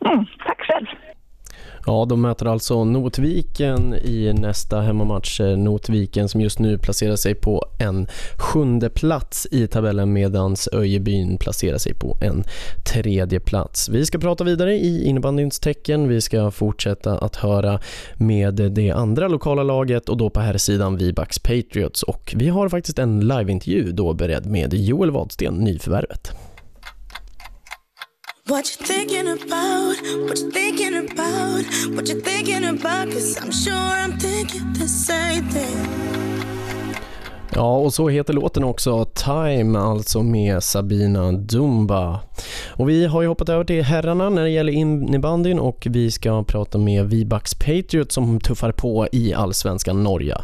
Mm. 0.00 0.24
Ja, 1.88 2.04
de 2.04 2.22
möter 2.22 2.46
alltså 2.46 2.84
Notviken 2.84 3.94
i 3.94 4.32
nästa 4.32 4.80
hemmamatch. 4.80 5.40
Notviken 5.40 6.28
som 6.28 6.40
just 6.40 6.58
nu 6.58 6.78
placerar 6.78 7.16
sig 7.16 7.34
på 7.34 7.66
en 7.78 8.06
sjunde 8.36 8.90
plats 8.90 9.46
i 9.50 9.66
tabellen 9.66 10.12
medan 10.12 10.56
Öjebyn 10.72 11.38
placerar 11.38 11.78
sig 11.78 11.94
på 11.94 12.18
en 12.20 12.44
tredje 12.84 13.40
plats. 13.40 13.88
Vi 13.88 14.06
ska 14.06 14.18
prata 14.18 14.44
vidare 14.44 14.74
i 14.74 15.04
innebandyns 15.04 15.58
tecken. 15.58 16.08
Vi 16.08 16.20
ska 16.20 16.50
fortsätta 16.50 17.18
att 17.18 17.36
höra 17.36 17.80
med 18.16 18.54
det 18.54 18.90
andra 18.90 19.28
lokala 19.28 19.62
laget 19.62 20.08
och 20.08 20.16
då 20.16 20.30
på 20.30 20.40
här 20.40 20.58
sidan 20.58 20.96
Vibax 20.96 21.38
Patriots 21.38 22.02
och 22.02 22.34
vi 22.36 22.48
har 22.48 22.68
faktiskt 22.68 22.98
en 22.98 23.20
liveintervju 23.20 23.92
då 23.92 24.14
beredd 24.14 24.46
med 24.46 24.74
Joel 24.74 25.10
Wadsten, 25.10 25.54
nyförvärvet. 25.54 26.32
What 28.48 28.64
you 28.66 28.86
thinking 28.86 29.28
about? 29.28 29.96
What 30.28 30.38
you? 30.38 30.55
What 31.94 32.08
you 32.08 32.20
thinking 32.20 32.64
about? 32.64 33.12
Cause 33.12 33.38
I'm 33.42 33.52
sure 33.52 33.74
I'm 33.74 34.18
thinking 34.18 34.72
the 34.74 34.88
same 34.88 35.50
thing. 35.50 36.16
Ja, 37.54 37.76
och 37.76 37.94
så 37.94 38.08
heter 38.08 38.32
låten 38.32 38.64
också 38.64 39.04
Time, 39.04 39.78
alltså 39.78 40.22
med 40.22 40.62
Sabina 40.62 41.32
Dumba. 41.32 42.20
Och 42.78 42.88
vi 42.88 43.06
har 43.06 43.22
ju 43.22 43.28
hoppat 43.28 43.48
över 43.48 43.64
till 43.64 43.82
herrarna 43.82 44.28
när 44.28 44.42
det 44.42 44.50
gäller 44.50 44.72
innebandyn 44.72 45.58
och 45.58 45.86
vi 45.90 46.10
ska 46.10 46.44
prata 46.44 46.78
med 46.78 47.10
Vibax 47.10 47.54
Patriot 47.54 48.12
som 48.12 48.40
tuffar 48.40 48.72
på 48.72 49.08
i 49.12 49.34
allsvenskan 49.34 50.02
Norge. 50.02 50.36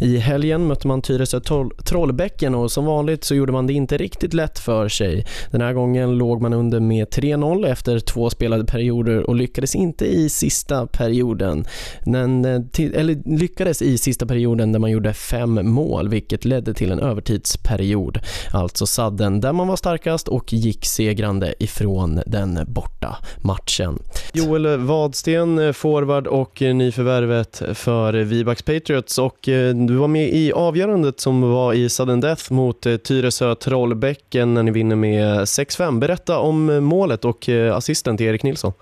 I 0.00 0.16
helgen 0.16 0.66
mötte 0.66 0.88
man 0.88 1.02
Tyresö 1.02 1.40
Trollbäcken 1.84 2.54
och 2.54 2.72
som 2.72 2.84
vanligt 2.84 3.24
så 3.24 3.34
gjorde 3.34 3.52
man 3.52 3.66
det 3.66 3.72
inte 3.72 3.96
riktigt 3.96 4.34
lätt 4.34 4.58
för 4.58 4.88
sig. 4.88 5.26
Den 5.50 5.60
här 5.60 5.72
gången 5.72 6.18
låg 6.18 6.42
man 6.42 6.52
under 6.52 6.80
med 6.80 7.08
3-0 7.08 7.66
efter 7.66 7.98
två 7.98 8.30
spelade 8.30 8.64
perioder 8.64 9.30
och 9.30 9.36
lyckades 9.36 9.74
inte 9.74 10.06
i 10.06 10.28
sista 10.28 10.86
perioden. 10.86 11.64
Men, 12.06 12.44
eh, 12.44 12.60
eller 12.94 13.36
lyckades 13.38 13.82
i 13.82 13.98
sista 13.98 14.26
perioden 14.26 14.72
där 14.72 14.78
man 14.78 14.90
gjorde 14.90 15.12
fem 15.12 15.70
mål 15.70 16.08
vilket 16.08 16.44
ledde 16.44 16.74
till 16.74 16.90
en 16.92 17.00
övertidsperiod. 17.00 18.18
Alltså 18.52 18.86
sadden 18.86 19.40
där 19.40 19.52
man 19.52 19.68
var 19.68 19.76
starkast 19.76 20.28
och 20.28 20.52
gick 20.52 20.86
segrande 20.86 21.54
ifrån 21.58 21.79
den 22.26 22.58
borta 22.66 23.16
matchen. 23.44 23.98
Joel 24.34 24.78
Vadsten, 24.78 25.74
forward 25.74 26.26
och 26.26 26.60
nyförvärvet 26.60 27.62
för 27.74 28.12
Vibax 28.12 28.62
Patriots 28.62 29.18
och 29.18 29.48
eh, 29.48 29.74
du 29.74 29.94
var 29.94 30.08
med 30.08 30.28
i 30.28 30.52
avgörandet 30.52 31.20
som 31.20 31.52
var 31.52 31.72
i 31.72 31.88
sudden 31.88 32.20
death 32.20 32.52
mot 32.52 32.86
eh, 32.86 32.96
Tyresö 32.96 33.54
Trollbäcken 33.54 34.54
när 34.54 34.62
ni 34.62 34.70
vinner 34.70 34.96
med 34.96 35.40
6-5. 35.40 35.98
Berätta 35.98 36.38
om 36.38 36.84
målet 36.84 37.24
och 37.24 37.48
eh, 37.48 37.76
assisten 37.76 38.16
till 38.16 38.26
Erik 38.26 38.42
Nilsson. 38.42 38.72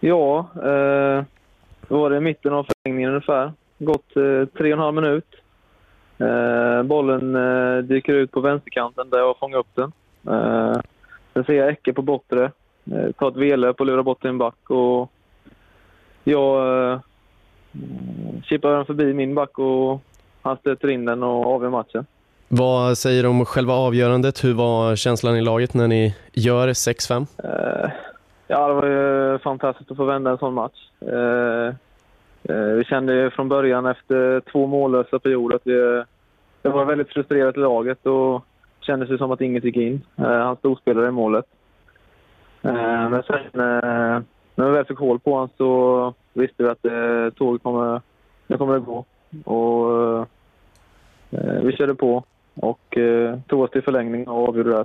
Ja, 0.00 0.38
eh, 0.56 1.24
var 1.88 2.10
det 2.10 2.20
mitten 2.20 2.52
av 2.52 2.66
förlängningen 2.66 3.10
ungefär. 3.10 3.52
Gått 3.78 4.16
eh, 4.16 4.48
tre 4.58 4.72
och 4.72 4.78
en 4.78 4.78
halv 4.78 4.94
minut. 4.94 5.26
Eh, 6.18 6.82
bollen 6.82 7.36
eh, 7.36 7.82
dyker 7.82 8.12
ut 8.12 8.30
på 8.30 8.40
vänsterkanten 8.40 9.10
där 9.10 9.18
jag 9.18 9.38
fångar 9.38 9.58
upp 9.58 9.74
den. 9.74 9.92
Eh, 10.28 10.80
sen 11.34 11.44
ser 11.44 11.52
jag 11.52 11.68
Ecke 11.68 11.92
på 11.92 12.02
bortre. 12.02 12.52
Eh, 12.92 13.12
tar 13.12 13.28
ett 13.28 13.36
V-löp 13.36 13.80
och 13.80 13.86
lurar 13.86 14.02
bort 14.02 14.20
till 14.20 14.30
en 14.30 14.38
back. 14.38 14.70
Och 14.70 15.10
jag 16.24 16.90
eh, 16.92 17.00
chippar 18.44 18.70
den 18.70 18.84
förbi 18.84 19.14
min 19.14 19.34
back 19.34 19.58
och 19.58 20.00
han 20.42 20.56
stöter 20.56 20.88
in 20.88 21.04
den 21.04 21.22
och 21.22 21.54
avgör 21.54 21.70
matchen. 21.70 22.06
Vad 22.48 22.98
säger 22.98 23.22
du 23.22 23.28
om 23.28 23.44
själva 23.44 23.74
avgörandet? 23.74 24.44
Hur 24.44 24.54
var 24.54 24.96
känslan 24.96 25.36
i 25.36 25.40
laget 25.40 25.74
när 25.74 25.88
ni 25.88 26.14
gör 26.32 26.68
6-5? 26.68 27.26
Eh, 27.44 27.90
ja, 28.46 28.68
det 28.68 28.74
var 28.74 28.86
ju 28.86 29.38
fantastiskt 29.38 29.90
att 29.90 29.96
få 29.96 30.04
vända 30.04 30.30
en 30.30 30.38
sån 30.38 30.54
match. 30.54 30.88
Eh, 31.00 31.74
Eh, 32.48 32.56
vi 32.56 32.84
kände 32.84 33.30
från 33.30 33.48
början 33.48 33.86
efter 33.86 34.40
två 34.40 34.66
mållösa 34.66 35.18
perioder 35.18 35.56
att 35.56 35.66
vi, 35.66 36.04
det 36.62 36.68
var 36.68 36.84
väldigt 36.84 37.08
frustrerat 37.08 37.56
i 37.56 37.60
laget 37.60 38.06
och 38.06 38.44
kändes 38.86 39.08
det 39.08 39.18
som 39.18 39.30
att 39.30 39.40
inget 39.40 39.64
gick 39.64 39.76
in. 39.76 40.00
Eh, 40.16 40.24
han 40.24 40.56
storspelade 40.56 41.08
i 41.08 41.10
målet. 41.10 41.44
Eh, 42.62 43.08
men 43.10 43.22
sen 43.22 43.60
eh, 43.60 44.22
när 44.54 44.66
vi 44.66 44.70
väl 44.70 44.84
fick 44.84 44.98
hål 44.98 45.20
på 45.20 45.32
honom 45.32 45.48
så 45.56 46.14
visste 46.32 46.62
vi 46.62 46.68
att 46.68 46.84
eh, 46.84 47.34
tåget 47.36 47.62
kommer, 47.62 48.00
det 48.46 48.56
kommer 48.56 48.76
att 48.76 48.84
gå. 48.84 49.04
Och 49.44 50.18
eh, 51.30 51.62
vi 51.62 51.72
körde 51.72 51.94
på 51.94 52.24
och 52.54 52.98
tog 53.48 53.60
oss 53.60 53.70
till 53.70 53.82
förlängning 53.82 54.28
och 54.28 54.48
avgjorde 54.48 54.70
det. 54.70 54.84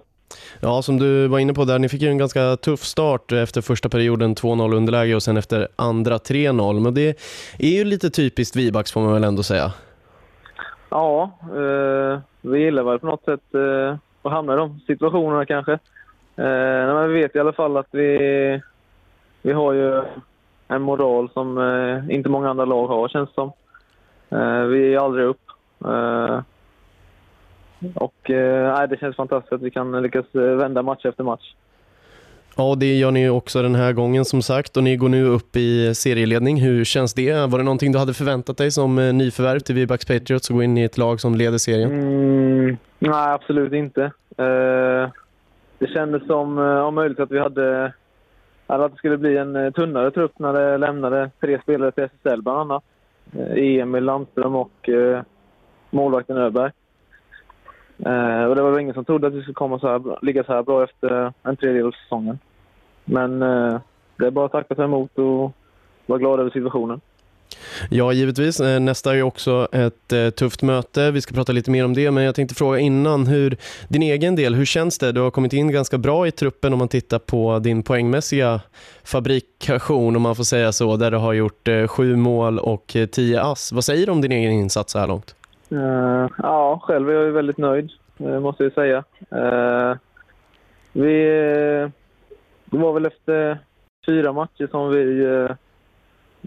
Ja, 0.60 0.82
som 0.82 0.98
du 1.00 1.28
var 1.28 1.40
inne 1.40 1.54
på 1.54 1.66
där, 1.66 1.80
ni 1.80 1.90
fick 1.90 2.02
ju 2.02 2.10
en 2.10 2.18
ganska 2.18 2.56
tuff 2.56 2.80
start 2.80 3.32
efter 3.32 3.62
första 3.62 3.90
perioden 3.90 4.36
2-0 4.36 4.76
underläge 4.76 5.16
och 5.16 5.24
sen 5.24 5.38
efter 5.38 5.68
andra 5.76 6.18
3-0. 6.18 6.80
Men 6.80 6.94
det 6.94 7.20
är 7.60 7.78
ju 7.78 7.84
lite 7.84 8.10
typiskt 8.10 8.56
Vibax 8.56 8.92
får 8.92 9.02
man 9.02 9.14
väl 9.14 9.24
ändå 9.24 9.44
säga. 9.44 9.72
Ja, 10.90 11.32
eh, 11.42 12.20
vi 12.42 12.60
gillar 12.60 12.84
väl 12.84 13.00
på 13.00 13.06
något 13.08 13.26
sätt 13.26 13.56
eh, 13.56 13.98
att 14.22 14.32
hamna 14.32 14.54
i 14.54 14.58
de 14.58 14.80
situationerna 14.88 15.46
kanske. 15.46 15.74
Eh, 16.36 16.94
men 16.94 17.14
vi 17.14 17.22
vet 17.22 17.36
i 17.36 17.40
alla 17.40 17.54
fall 17.54 17.78
att 17.78 17.88
vi, 17.92 18.62
vi 19.42 19.52
har 19.52 19.74
ju 19.74 20.04
en 20.68 20.82
moral 20.82 21.30
som 21.30 21.58
eh, 21.58 22.16
inte 22.16 22.30
många 22.30 22.50
andra 22.50 22.66
lag 22.66 22.88
har 22.88 23.08
känns 23.08 23.34
som. 23.34 23.52
Eh, 24.30 24.62
vi 24.62 24.94
är 24.94 25.00
aldrig 25.00 25.26
upp. 25.26 25.42
Eh, 25.86 26.42
och 27.96 28.30
eh, 28.30 28.88
det 28.88 29.00
känns 29.00 29.16
fantastiskt 29.16 29.54
att 29.54 29.62
vi 29.62 29.72
kan 29.72 30.02
lyckas 30.02 30.36
eh, 30.36 30.42
vända 30.42 30.82
match 30.82 31.06
efter 31.06 31.24
match. 31.24 31.54
Ja, 32.60 32.76
det 32.76 32.98
gör 32.98 33.12
ni 33.12 33.30
också 33.30 33.62
den 33.62 33.76
här 33.76 33.94
gången 33.94 34.26
som 34.26 34.42
sagt 34.42 34.78
och 34.78 34.84
ni 34.84 34.96
går 34.96 35.10
nu 35.10 35.26
upp 35.26 35.56
i 35.56 35.96
serieledning. 35.96 36.62
Hur 36.62 36.84
känns 36.84 37.14
det? 37.14 37.34
Var 37.34 37.58
det 37.58 37.64
någonting 37.64 37.92
du 37.92 38.00
hade 38.00 38.14
förväntat 38.14 38.58
dig 38.58 38.72
som 38.72 39.00
eh, 39.00 39.14
nyförvärv 39.14 39.60
till 39.60 39.76
Vibax 39.76 40.06
Patriots 40.06 40.50
att 40.50 40.56
gå 40.56 40.64
in 40.64 40.78
i 40.78 40.84
ett 40.84 40.98
lag 40.98 41.20
som 41.20 41.36
leder 41.36 41.58
serien? 41.58 41.92
Mm, 41.92 42.78
nej, 43.00 43.34
absolut 43.34 43.74
inte. 43.74 44.02
Uh, 44.40 45.10
det 45.80 45.88
kändes 45.94 46.28
som 46.28 46.58
uh, 46.58 46.80
om 46.80 46.96
möjligt 46.96 47.20
att 47.20 47.32
vi 47.32 47.40
hade 47.40 47.94
att 48.68 48.92
det 48.92 48.98
skulle 48.98 49.18
bli 49.18 49.38
en 49.38 49.74
tunnare 49.74 50.12
trupp 50.12 50.40
när 50.40 50.54
det 50.54 50.78
lämnade 50.78 51.32
tre 51.42 51.62
spelare 51.62 51.92
till 51.92 52.04
SSL 52.04 52.42
bland 52.42 52.60
annat. 52.60 52.84
Emil 53.56 54.04
Landström 54.04 54.56
och 54.56 54.90
eh, 54.90 55.22
målvakten 55.90 56.38
Öberg. 56.38 56.72
Eh, 58.06 58.44
och 58.44 58.56
det 58.56 58.62
var 58.62 58.72
väl 58.72 58.80
ingen 58.80 58.94
som 58.94 59.06
trodde 59.06 59.28
att 59.28 59.34
vi 59.34 59.42
skulle 59.42 59.54
komma 59.54 59.80
så 59.80 59.88
här, 59.88 60.26
ligga 60.26 60.44
så 60.44 60.54
här 60.54 60.64
bra 60.64 60.84
efter 60.84 61.34
en 61.44 61.58
tredjedel 61.58 61.88
av 61.88 61.92
säsongen. 61.92 62.40
Men 63.10 63.42
eh, 63.42 63.80
det 64.18 64.26
är 64.28 64.32
bara 64.32 64.46
att 64.46 64.52
tacka 64.52 64.76
sig 64.76 64.84
emot 64.84 65.18
och 65.18 65.52
vara 66.06 66.20
glad 66.20 66.40
över 66.40 66.50
situationen. 66.50 67.02
Ja, 67.90 68.14
givetvis. 68.14 68.60
Eh, 68.60 68.80
nästa 68.80 69.16
är 69.16 69.22
också 69.22 69.68
ett 69.72 70.14
eh, 70.14 70.30
tufft 70.30 70.62
möte. 70.62 71.12
Vi 71.12 71.22
ska 71.22 71.36
prata 71.36 71.52
lite 71.52 71.72
mer 71.72 71.86
om 71.86 71.94
det, 71.94 72.12
men 72.12 72.24
jag 72.24 72.36
tänkte 72.36 72.56
fråga 72.56 72.80
innan, 72.80 73.28
hur, 73.28 73.58
din 73.88 74.02
egen 74.02 74.36
del, 74.36 74.56
hur 74.56 74.66
känns 74.66 75.00
det? 75.00 75.12
Du 75.12 75.22
har 75.22 75.32
kommit 75.32 75.54
in 75.54 75.72
ganska 75.72 75.98
bra 75.98 76.28
i 76.28 76.32
truppen 76.32 76.74
om 76.74 76.80
man 76.80 76.88
tittar 76.88 77.20
på 77.20 77.60
din 77.60 77.84
poängmässiga 77.84 78.62
fabrikation, 79.04 80.16
om 80.16 80.22
man 80.22 80.36
får 80.36 80.44
säga 80.44 80.72
så, 80.72 80.98
där 80.98 81.12
du 81.12 81.18
har 81.18 81.34
gjort 81.34 81.70
sju 81.88 82.16
mål 82.16 82.60
och 82.60 82.96
tio 83.12 83.42
ass. 83.42 83.72
Vad 83.72 83.84
säger 83.84 84.06
du 84.06 84.12
om 84.12 84.22
din 84.22 84.32
egen 84.32 84.52
insats 84.52 84.92
så 84.92 85.00
här 85.00 85.08
långt? 85.08 85.36
Uh, 85.72 86.28
ja, 86.38 86.80
själv 86.84 87.10
är 87.10 87.14
jag 87.14 87.32
väldigt 87.32 87.58
nöjd, 87.58 87.90
måste 88.18 88.64
jag 88.64 88.74
säga. 88.74 89.04
Uh, 89.34 89.98
vi, 90.94 91.90
det 92.72 92.78
var 92.78 92.94
väl 92.94 93.06
efter 93.06 93.58
fyra 94.06 94.34
matcher 94.34 94.68
som 94.72 94.92
vi 94.92 95.24
eh, 95.24 95.52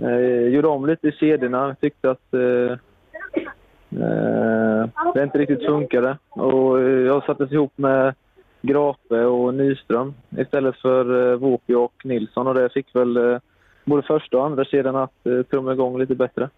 eh, 0.08 0.48
gjorde 0.48 0.68
om 0.68 0.86
lite 0.86 1.08
i 1.08 1.12
kedjorna. 1.12 1.68
Vi 1.68 1.74
tyckte 1.74 2.10
att 2.10 2.34
eh, 2.34 2.76
det 5.14 5.22
inte 5.22 5.38
riktigt 5.38 5.66
funkade. 5.66 6.18
Och 6.28 6.80
jag 6.80 7.24
sattes 7.24 7.52
ihop 7.52 7.72
med 7.76 8.14
Grape 8.60 9.24
och 9.24 9.54
Nyström 9.54 10.14
istället 10.38 10.76
för 10.76 11.34
Våpio 11.36 11.74
och 11.76 12.04
Nilsson 12.04 12.46
och 12.46 12.54
det 12.54 12.72
fick 12.72 12.94
väl 12.94 13.40
både 13.84 14.02
första 14.02 14.38
och 14.38 14.46
andra 14.46 14.64
kedjan 14.64 14.96
att 14.96 15.26
trumma 15.50 15.72
igång 15.72 15.98
lite 15.98 16.14
bättre. 16.14 16.48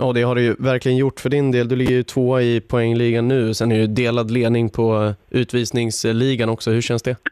Ja, 0.00 0.12
det 0.12 0.22
har 0.22 0.34
du 0.34 0.42
ju 0.42 0.56
verkligen 0.58 0.98
gjort 0.98 1.20
för 1.20 1.28
din 1.28 1.50
del. 1.50 1.68
Du 1.68 1.76
ligger 1.76 1.92
ju 1.92 2.02
tvåa 2.02 2.42
i 2.42 2.60
poängligan 2.60 3.28
nu. 3.28 3.54
Sen 3.54 3.72
är 3.72 3.78
det 3.78 3.86
delad 3.86 4.30
ledning 4.30 4.68
på 4.68 5.14
utvisningsligan 5.30 6.48
också. 6.48 6.70
Hur 6.70 6.80
känns 6.80 7.02
det? 7.02 7.16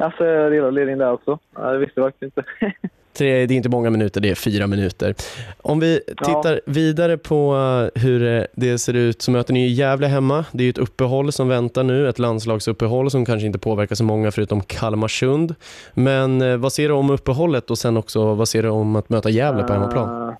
Alltså, 0.00 0.24
delad 0.24 0.74
ledning 0.74 0.98
där 0.98 1.12
också. 1.12 1.38
Ja, 1.54 1.72
det 1.72 1.78
visste 1.78 2.00
jag 2.00 2.06
faktiskt 2.06 2.22
inte. 2.22 2.44
det 3.18 3.24
är 3.24 3.52
inte 3.52 3.68
många 3.68 3.90
minuter, 3.90 4.20
det 4.20 4.30
är 4.30 4.34
fyra 4.34 4.66
minuter. 4.66 5.14
Om 5.58 5.80
vi 5.80 6.00
tittar 6.06 6.52
ja. 6.52 6.60
vidare 6.64 7.18
på 7.18 7.54
hur 7.94 8.46
det 8.52 8.78
ser 8.78 8.94
ut 8.94 9.22
så 9.22 9.30
möter 9.30 9.52
ni 9.52 9.68
Gävle 9.68 10.06
hemma. 10.06 10.44
Det 10.52 10.62
är 10.62 10.64
ju 10.64 10.70
ett 10.70 10.78
uppehåll 10.78 11.32
som 11.32 11.48
väntar 11.48 11.82
nu, 11.82 12.08
ett 12.08 12.18
landslagsuppehåll 12.18 13.10
som 13.10 13.24
kanske 13.24 13.46
inte 13.46 13.58
påverkar 13.58 13.94
så 13.94 14.04
många 14.04 14.30
förutom 14.30 14.60
Kalmarsund. 14.60 15.54
Men 15.94 16.42
eh, 16.42 16.56
vad 16.56 16.72
ser 16.72 16.88
du 16.88 16.94
om 16.94 17.10
uppehållet 17.10 17.70
och 17.70 17.78
sen 17.78 17.96
också 17.96 18.34
vad 18.34 18.48
ser 18.48 18.62
du 18.62 18.68
om 18.68 18.96
att 18.96 19.08
möta 19.08 19.30
Gävle 19.30 19.62
på 19.62 19.72
hemmaplan? 19.72 20.36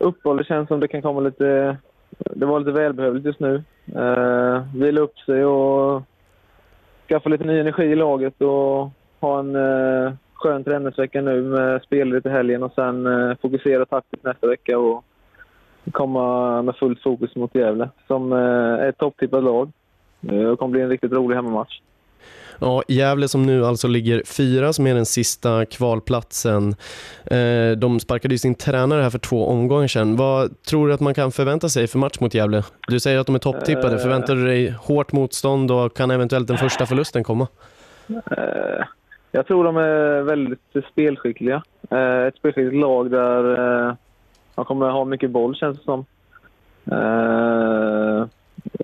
Uppehåll, 0.00 0.36
det 0.36 0.44
känns 0.44 0.68
som 0.68 0.80
det 0.80 0.88
kan 0.88 1.02
komma 1.02 1.20
lite... 1.20 1.76
Det 2.18 2.46
var 2.46 2.58
lite 2.58 2.72
välbehövligt 2.72 3.26
just 3.26 3.40
nu. 3.40 3.62
Eh, 3.96 4.62
vila 4.74 5.00
upp 5.00 5.18
sig 5.18 5.44
och 5.44 6.02
skaffa 7.08 7.28
lite 7.28 7.44
ny 7.44 7.60
energi 7.60 7.82
i 7.82 7.96
laget 7.96 8.42
och 8.42 8.90
ha 9.20 9.38
en 9.38 9.56
eh, 9.56 10.12
skön 10.34 10.64
träningsvecka 10.64 11.20
nu 11.20 11.42
med 11.42 11.82
spel 11.82 12.22
till 12.22 12.30
helgen 12.30 12.62
och 12.62 12.72
sen 12.74 13.06
eh, 13.06 13.36
fokusera 13.42 13.86
taktiskt 13.86 14.24
nästa 14.24 14.46
vecka 14.46 14.78
och 14.78 15.04
komma 15.92 16.62
med 16.62 16.76
fullt 16.76 17.02
fokus 17.02 17.36
mot 17.36 17.54
Gävle 17.54 17.88
som 18.06 18.32
eh, 18.32 18.38
är 18.84 18.88
ett 18.88 18.98
topptippat 18.98 19.44
lag. 19.44 19.72
Eh, 20.28 20.50
det 20.50 20.56
kommer 20.56 20.72
bli 20.72 20.80
en 20.80 20.90
riktigt 20.90 21.12
rolig 21.12 21.36
hemmamatch. 21.36 21.80
Ja, 22.60 22.82
Gävle 22.88 23.28
som 23.28 23.46
nu 23.46 23.66
alltså 23.66 23.88
ligger 23.88 24.22
fyra 24.26 24.72
som 24.72 24.86
är 24.86 24.94
den 24.94 25.06
sista 25.06 25.64
kvalplatsen. 25.64 26.74
Eh, 27.24 27.70
de 27.78 28.00
sparkade 28.00 28.34
ju 28.34 28.38
sin 28.38 28.54
tränare 28.54 29.02
här 29.02 29.10
för 29.10 29.18
två 29.18 29.46
omgångar 29.46 29.86
sedan. 29.86 30.16
Vad 30.16 30.62
tror 30.62 30.88
du 30.88 30.94
att 30.94 31.00
man 31.00 31.14
kan 31.14 31.32
förvänta 31.32 31.68
sig 31.68 31.86
för 31.86 31.98
match 31.98 32.20
mot 32.20 32.34
Gävle? 32.34 32.62
Du 32.88 33.00
säger 33.00 33.18
att 33.18 33.26
de 33.26 33.34
är 33.34 33.38
topptippade. 33.38 33.94
Eh. 33.94 34.00
Förväntar 34.00 34.34
du 34.34 34.46
dig 34.46 34.70
hårt 34.70 35.12
motstånd 35.12 35.70
och 35.70 35.96
kan 35.96 36.10
eventuellt 36.10 36.48
den 36.48 36.58
första 36.58 36.86
förlusten 36.86 37.24
komma? 37.24 37.48
Eh, 38.08 38.84
jag 39.32 39.46
tror 39.46 39.64
de 39.64 39.76
är 39.76 40.22
väldigt 40.22 40.60
spelskickliga. 40.92 41.62
Ett 42.28 42.36
spelskickligt 42.36 42.76
lag 42.76 43.10
där 43.10 43.96
de 44.54 44.64
kommer 44.64 44.90
ha 44.90 45.04
mycket 45.04 45.30
boll 45.30 45.56
känns 45.56 45.78
det 45.78 45.84
som. 45.84 46.04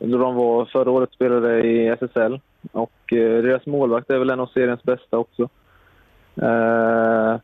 Då 0.00 0.18
de 0.18 0.34
var 0.34 0.64
förra 0.64 0.90
året 0.90 1.12
spelade 1.12 1.66
i 1.66 1.88
SSL 1.88 2.40
Och 2.72 3.12
eh, 3.12 3.42
deras 3.42 3.66
målvakt 3.66 4.11
är 4.11 4.18
väl 4.18 4.31
en 4.31 4.40
av 4.40 4.46
seriens 4.46 4.83
bästa 4.83 5.18
också. 5.18 5.42
Eh, 6.37 7.40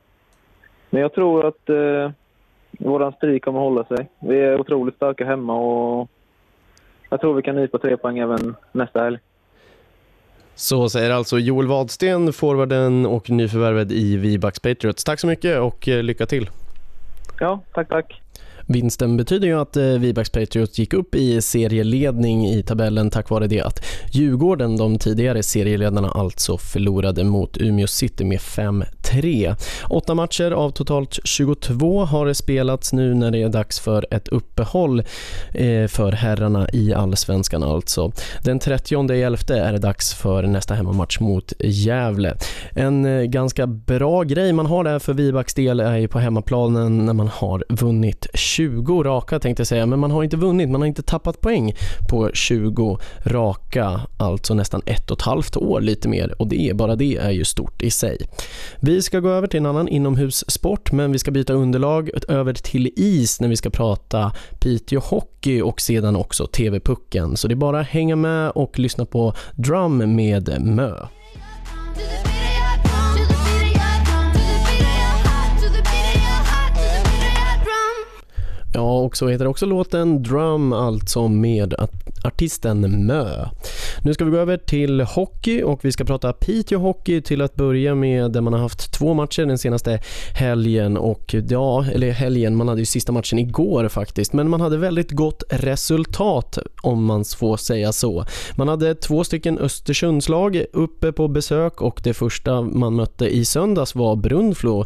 men 0.91 1.01
jag 1.01 1.13
tror 1.15 1.47
att 1.47 1.69
eh, 1.69 2.11
våran 2.79 3.13
strid 3.13 3.45
kommer 3.45 3.61
hålla 3.61 3.85
sig. 3.85 4.09
Vi 4.21 4.41
är 4.41 4.61
otroligt 4.61 4.97
starka 4.97 5.25
hemma 5.25 5.55
och 5.55 6.09
jag 7.11 7.21
tror 7.21 7.35
vi 7.35 7.43
kan 7.43 7.57
nypa 7.57 7.79
tre 7.79 7.97
poäng 7.97 8.19
även 8.19 8.55
nästa 8.73 9.03
helg. 9.03 9.19
Så 10.55 10.89
säger 10.89 11.11
alltså 11.11 11.39
Joel 11.39 11.67
Wadsten, 11.67 12.33
forwarden 12.33 13.07
och 13.07 13.31
nyförvärvet 13.31 13.93
i 13.93 14.17
Vibax 14.17 14.61
Patriots. 14.61 15.05
Tack 15.05 15.21
så 15.21 15.27
mycket 15.27 15.61
och 15.61 15.89
eh, 15.89 16.03
lycka 16.03 16.27
till! 16.27 16.51
Ja, 17.41 17.61
tack, 17.73 17.89
tack. 17.89 18.22
Vinsten 18.73 19.17
betyder 19.17 19.49
ju 19.49 19.61
att 19.61 19.77
eh, 19.77 19.85
Vibax 19.85 20.31
Patriots 20.31 20.79
gick 20.79 20.95
upp 20.95 21.15
i 21.15 21.43
serieledning 21.43 22.49
i 22.49 22.63
tabellen 22.63 23.11
tack 23.11 23.31
vare 23.31 23.47
det 23.47 23.61
att 23.61 23.85
Djurgården, 24.11 24.77
de 24.77 24.99
tidigare 24.99 25.43
serieledarna, 25.43 26.11
alltså 26.11 26.59
förlorade 26.59 27.25
mot 27.25 27.59
Umeå 27.59 27.87
City 27.87 28.25
med 28.25 28.39
5-3. 28.39 29.57
Åtta 29.91 30.15
matcher 30.15 30.51
av 30.51 30.71
totalt 30.71 31.19
22 31.25 32.05
har 32.05 32.27
det 32.27 32.35
spelats 32.35 32.93
nu 32.93 33.15
när 33.15 33.31
det 33.31 33.43
är 33.43 33.49
dags 33.49 33.81
för 33.81 34.07
ett 34.11 34.29
uppehåll 34.29 35.01
eh, 35.55 35.87
för 35.87 36.13
herrarna 36.13 36.69
i 36.73 36.95
allsvenskan 36.95 37.63
alltså. 37.63 38.13
Den 38.45 38.59
30 38.59 39.13
11 39.13 39.37
är 39.49 39.73
det 39.73 39.79
dags 39.79 40.15
för 40.15 40.43
nästa 40.43 40.75
hemmamatch 40.75 41.21
mot 41.21 41.53
Gävle. 41.59 42.37
En 42.73 43.05
eh, 43.05 43.23
ganska 43.23 43.67
bra 43.67 44.23
grej 44.23 44.53
man 44.53 44.67
har 44.67 44.85
där 44.85 44.99
för 44.99 45.15
Vibax 45.15 45.55
del 45.55 45.81
är 45.81 45.97
ju 45.97 46.09
på 46.09 46.19
hemmaplanen 46.19 47.07
när 47.07 47.13
man 47.13 47.29
har 47.29 47.65
vunnit 47.69 48.27
20 48.35 48.62
20 48.62 49.03
raka 49.03 49.38
tänkte 49.38 49.61
jag 49.61 49.66
säga, 49.66 49.87
men 49.87 49.98
man 49.98 50.11
har 50.11 50.22
inte 50.22 50.37
vunnit, 50.37 50.70
man 50.70 50.81
har 50.81 50.88
inte 50.88 51.03
tappat 51.03 51.40
poäng 51.40 51.75
på 52.09 52.31
20 52.35 52.98
raka, 53.25 54.01
alltså 54.16 54.55
nästan 54.55 54.83
ett 54.87 55.11
och 55.11 55.18
ett 55.18 55.22
halvt 55.22 55.57
år 55.57 55.81
lite 55.81 56.09
mer 56.09 56.35
och 56.38 56.48
det 56.48 56.61
är 56.61 56.75
bara 56.75 56.96
det 56.96 57.16
är 57.16 57.31
ju 57.31 57.44
stort 57.44 57.83
i 57.83 57.90
sig. 57.90 58.18
Vi 58.81 59.03
ska 59.03 59.20
gå 59.20 59.29
över 59.29 59.46
till 59.46 59.61
en 59.61 59.66
annan 59.66 59.88
inomhussport, 59.88 60.92
men 60.92 61.12
vi 61.12 61.18
ska 61.18 61.31
byta 61.31 61.53
underlag 61.53 62.11
över 62.29 62.55
till 62.55 62.90
is 62.96 63.40
när 63.40 63.48
vi 63.48 63.57
ska 63.57 63.70
prata 63.70 64.33
Piteå 64.61 65.01
Hockey 65.01 65.61
och 65.61 65.81
sedan 65.81 66.16
också 66.16 66.46
TV-pucken. 66.46 67.37
Så 67.37 67.48
det 67.48 67.55
är 67.55 67.57
bara 67.57 67.81
att 67.81 67.87
hänga 67.87 68.16
med 68.16 68.51
och 68.51 68.79
lyssna 68.79 69.05
på 69.05 69.35
Drum 69.57 70.16
med 70.16 70.61
Mö. 70.61 70.92
Ja, 78.75 78.99
och 78.99 79.17
så 79.17 79.29
heter 79.29 79.47
också 79.47 79.67
låten 79.67 80.23
Drum, 80.23 80.73
alltså 80.73 81.29
med 81.29 81.75
artisten 82.25 83.07
Mö. 83.07 83.49
Nu 84.03 84.15
ska 84.15 84.25
vi 84.25 84.31
gå 84.31 84.37
över 84.37 84.57
till 84.57 85.01
hockey 85.01 85.63
och 85.63 85.85
vi 85.85 85.93
ska 85.93 86.05
prata 86.05 86.33
Piteå 86.33 86.79
Hockey 86.79 87.21
till 87.21 87.43
att 87.43 87.55
börja 87.55 87.95
med 87.95 88.31
där 88.31 88.41
man 88.41 88.53
har 88.53 88.61
haft 88.61 88.93
två 88.93 89.15
matcher 89.15 89.47
den 89.47 89.59
senaste 89.59 90.01
helgen 90.35 90.97
och 90.97 91.35
ja, 91.49 91.85
eller 91.93 92.11
helgen, 92.11 92.57
man 92.57 92.69
hade 92.69 92.81
ju 92.81 92.87
sista 92.87 93.13
matchen 93.13 93.39
igår 93.39 93.89
faktiskt, 93.89 94.33
men 94.33 94.51
man 94.51 94.61
hade 94.61 94.77
väldigt 94.77 95.11
gott 95.11 95.43
resultat 95.51 96.59
om 96.83 97.05
man 97.05 97.25
får 97.25 97.57
säga 97.57 97.93
så. 97.93 98.25
Man 98.57 98.69
hade 98.69 98.95
två 98.95 99.25
stycken 99.25 99.59
Östersundslag 99.59 100.65
uppe 100.73 101.13
på 101.13 101.29
besök 101.29 101.83
och 101.83 102.01
det 102.05 102.15
första 102.15 102.61
man 102.61 102.95
mötte 102.95 103.27
i 103.27 103.45
söndags 103.45 103.95
var 103.95 104.17
Brunflo. 104.17 104.85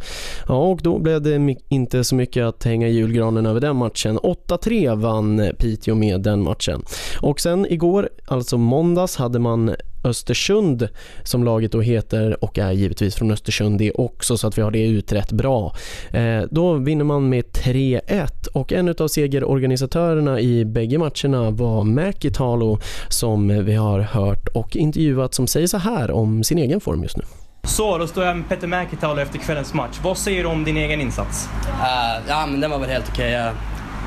Ja, 0.49 0.55
och 0.55 0.81
då 0.83 0.99
blev 0.99 1.23
det 1.23 1.57
inte 1.69 2.05
så 2.05 2.15
mycket 2.15 2.45
att 2.45 2.65
hänga 2.65 2.89
julgranen 2.89 3.47
över 3.47 3.61
den 3.61 3.76
matchen. 3.77 4.19
8-3 4.19 4.97
vann 4.97 5.51
Piteå 5.59 5.95
med 5.95 6.21
den 6.21 6.43
matchen. 6.43 6.83
Och 7.21 7.41
sen 7.41 7.67
igår, 7.73 8.09
alltså 8.27 8.59
måndags, 8.59 9.17
hade 9.17 9.39
man 9.39 9.75
Östersund 10.07 10.89
som 11.25 11.45
laget 11.45 11.73
då 11.73 11.81
heter 11.81 12.45
och 12.45 12.59
är 12.59 12.73
givetvis 12.73 13.15
från 13.15 13.31
Östersund 13.31 13.79
det 13.79 13.93
också 13.93 14.37
så 14.37 14.47
att 14.47 14.59
vi 14.59 14.63
har 14.63 14.71
det 14.71 14.87
utrett 14.87 15.33
bra. 15.33 15.75
Eh, 16.11 16.43
då 16.51 16.75
vinner 16.75 17.05
man 17.05 17.29
med 17.29 17.45
3-1 17.45 18.49
och 18.53 18.73
en 18.73 18.95
av 18.99 19.09
segerorganisatörerna 19.09 20.41
i 20.41 20.65
bägge 20.65 20.99
matcherna 20.99 21.51
var 21.51 21.85
Mäkitalo 21.85 22.79
som 23.09 23.65
vi 23.65 23.75
har 23.75 24.01
hört 24.01 24.49
och 24.49 24.77
intervjuat 24.77 25.35
som 25.35 25.47
säger 25.47 25.67
så 25.67 25.79
här 25.79 26.11
om 26.11 26.45
sin 26.45 26.59
egen 26.59 26.81
form 26.81 27.03
just 27.03 27.17
nu. 27.17 27.25
Så, 27.67 27.99
då 27.99 28.07
står 28.07 28.25
jag 28.25 28.37
med 28.37 28.49
Petter 28.49 28.67
Mäkitalo 28.67 29.21
efter 29.21 29.39
kvällens 29.39 29.75
match. 29.75 29.99
Vad 30.03 30.19
säger 30.19 30.43
du 30.43 30.49
om 30.49 30.65
din 30.65 30.77
egen 30.77 31.01
insats? 31.01 31.49
Uh, 31.67 32.29
ja, 32.29 32.47
men 32.47 32.61
den 32.61 32.71
var 32.71 32.79
väl 32.79 32.91
helt 32.91 33.09
okej. 33.09 33.25
Okay. 33.25 33.45
Jag 33.45 33.55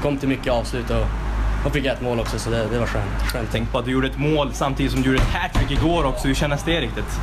kom 0.01 0.17
till 0.17 0.29
mycket 0.29 0.53
avslut 0.53 0.89
och 0.89 1.05
och 1.65 1.71
fick 1.71 1.85
ett 1.85 2.01
mål 2.01 2.19
också, 2.19 2.39
så 2.39 2.49
det, 2.49 2.67
det 2.71 2.79
var 2.79 2.85
skönt. 2.85 3.21
skönt. 3.31 3.49
Tänk 3.51 3.71
på 3.71 3.79
att 3.79 3.85
du 3.85 3.91
gjorde 3.91 4.07
ett 4.07 4.17
mål 4.17 4.49
samtidigt 4.53 4.91
som 4.91 5.01
du 5.01 5.09
gjorde 5.09 5.21
ett 5.21 5.33
hattrick 5.33 5.71
igår 5.71 6.05
också. 6.05 6.27
Hur 6.27 6.35
kändes 6.35 6.63
det 6.63 6.81
riktigt? 6.81 7.19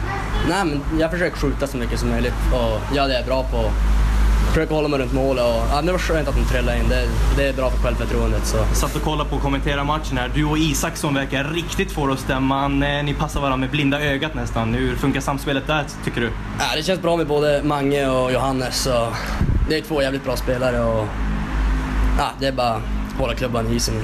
Nej, 0.49 0.65
men 0.65 1.01
jag 1.01 1.11
försöker 1.11 1.37
skjuta 1.37 1.67
så 1.67 1.77
mycket 1.77 2.01
som 2.01 2.11
möjligt 2.11 2.35
och 2.53 2.97
göra 2.97 3.07
det 3.07 3.13
jag 3.13 3.23
är 3.23 3.27
bra 3.27 3.43
på. 3.43 3.71
Försöker 4.57 4.75
hålla 4.75 4.89
mig 4.89 4.99
runt 4.99 5.13
målet 5.13 5.45
och 5.45 5.63
ja, 5.71 5.83
det 5.83 5.93
var 5.93 5.99
skönt 5.99 6.29
att 6.29 6.35
de 6.35 6.45
trillade 6.45 6.79
in. 6.79 6.89
Det, 6.89 7.09
det 7.37 7.49
är 7.49 7.53
bra 7.53 7.71
för 7.71 7.79
självförtroendet. 7.79 8.47
Så. 8.47 8.57
Satt 8.75 8.97
och 8.97 9.03
kollade 9.03 9.31
på 9.31 9.37
och 9.37 9.43
kommenterade 9.43 9.85
matchen 9.85 10.19
här. 10.19 10.31
Du 10.35 10.45
och 10.45 10.59
Isaksson 10.59 11.15
verkar 11.15 11.45
riktigt 11.45 11.93
få 11.93 12.07
det 12.07 12.13
att 12.13 12.19
stämma. 12.19 12.69
Ni 12.69 13.15
passar 13.19 13.41
varandra 13.41 13.57
med 13.57 13.71
blinda 13.71 14.01
ögat 14.01 14.35
nästan. 14.35 14.75
Hur 14.75 14.97
funkar 14.97 15.21
samspelet 15.21 15.67
där 15.67 15.85
tycker 16.05 16.21
du? 16.21 16.31
Ja, 16.59 16.65
det 16.77 16.83
känns 16.83 17.03
bra 17.03 17.17
med 17.17 17.27
både 17.27 17.63
Mange 17.65 18.09
och 18.09 18.33
Johannes. 18.33 18.87
Och 18.87 19.13
det 19.69 19.77
är 19.77 19.81
två 19.81 20.03
jävligt 20.03 20.25
bra 20.25 20.37
spelare 20.37 20.81
och 20.81 21.07
ja, 22.19 22.29
det 22.41 22.47
är 22.47 22.53
bara 22.53 22.75
att 22.75 22.83
hålla 23.19 23.35
klubban 23.35 23.67
i 23.73 23.75
isen. 23.75 23.95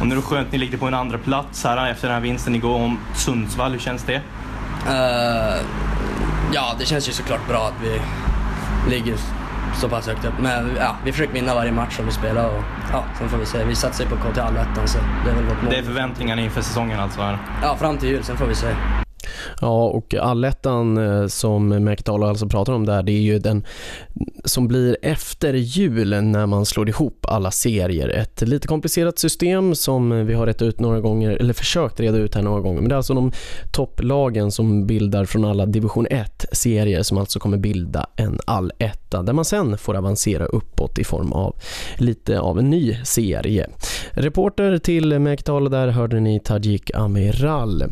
Och 0.00 0.06
nu 0.06 0.14
är 0.14 0.16
det 0.16 0.22
skönt 0.22 0.46
att 0.46 0.52
ni 0.52 0.58
ligger 0.58 0.78
på 0.78 0.86
en 0.86 0.94
andra 0.94 1.18
plats 1.18 1.64
här 1.64 1.90
efter 1.90 2.08
den 2.08 2.14
här 2.14 2.22
vinsten 2.22 2.54
igår 2.54 2.74
om 2.74 2.98
Sundsvall. 3.14 3.72
Hur 3.72 3.78
känns 3.78 4.02
det? 4.02 4.16
Uh, 4.16 5.56
ja, 6.52 6.74
det 6.78 6.84
känns 6.84 7.08
ju 7.08 7.12
såklart 7.12 7.48
bra 7.48 7.66
att 7.66 7.82
vi 7.82 8.00
ligger 8.90 9.16
så 9.80 9.88
pass 9.88 10.06
högt 10.06 10.24
upp. 10.24 10.34
Men 10.40 10.76
ja, 10.76 10.96
vi 11.04 11.12
försöker 11.12 11.32
vinna 11.32 11.54
varje 11.54 11.72
match 11.72 11.96
som 11.96 12.06
vi 12.06 12.12
spelar 12.12 12.46
och 12.46 12.62
ja, 12.92 13.04
sen 13.18 13.28
får 13.28 13.38
vi 13.38 13.46
se. 13.46 13.64
Vi 13.64 13.74
satsar 13.74 14.04
ju 14.04 14.10
på 14.10 14.16
till 14.32 14.42
allettan 14.42 14.88
så 14.88 14.98
det 15.24 15.30
är 15.30 15.34
väl 15.34 15.44
vårt 15.44 15.62
mål. 15.62 15.70
Det 15.70 15.78
är 15.78 15.82
förväntningarna 15.82 16.42
inför 16.42 16.62
säsongen 16.62 17.00
alltså? 17.00 17.20
Här. 17.20 17.38
Ja, 17.62 17.76
fram 17.76 17.98
till 17.98 18.08
jul. 18.08 18.24
Sen 18.24 18.36
får 18.36 18.46
vi 18.46 18.54
se. 18.54 18.66
Ja, 19.60 19.84
och 19.84 20.14
allettan 20.14 20.98
eh, 20.98 21.26
som 21.26 21.68
Mäkitalo 21.68 22.26
alltså 22.26 22.48
pratar 22.48 22.72
om 22.72 22.86
där, 22.86 23.02
det 23.02 23.12
är 23.12 23.20
ju 23.20 23.38
den 23.38 23.64
som 24.44 24.68
blir 24.68 24.96
efter 25.02 25.54
jul 25.54 26.22
när 26.22 26.46
man 26.46 26.66
slår 26.66 26.88
ihop 26.88 27.26
alla 27.28 27.50
serier. 27.50 28.08
Ett 28.08 28.42
lite 28.42 28.68
komplicerat 28.68 29.18
system 29.18 29.74
som 29.74 30.26
vi 30.26 30.34
har 30.34 30.46
rätt 30.46 30.62
ut 30.62 30.80
några 30.80 31.00
gånger, 31.00 31.30
eller 31.30 31.54
försökt 31.54 32.00
reda 32.00 32.18
ut 32.18 32.34
här 32.34 32.42
några 32.42 32.60
gånger. 32.60 32.80
Men 32.80 32.88
det 32.88 32.94
är 32.94 32.96
alltså 32.96 33.14
de 33.14 33.32
topplagen 33.72 34.52
som 34.52 34.86
bildar 34.86 35.24
från 35.24 35.44
alla 35.44 35.66
division 35.66 36.06
1-serier 36.06 37.02
som 37.02 37.18
alltså 37.18 37.38
kommer 37.38 37.56
bilda 37.56 38.06
en 38.16 38.40
alletta 39.16 39.26
där 39.26 39.32
man 39.32 39.44
sen 39.44 39.78
får 39.78 39.96
avancera 39.96 40.44
uppåt 40.44 40.98
i 40.98 41.04
form 41.04 41.32
av 41.32 41.56
lite 41.98 42.40
av 42.40 42.58
en 42.58 42.70
ny 42.70 42.96
serie. 43.04 43.68
Reporter 44.10 44.78
till 44.78 45.18
Mäkitalo 45.18 45.68
där 45.68 45.88
hörde 45.88 46.20
ni 46.20 46.40
Tajik 46.40 46.90
Amiral. 46.94 47.84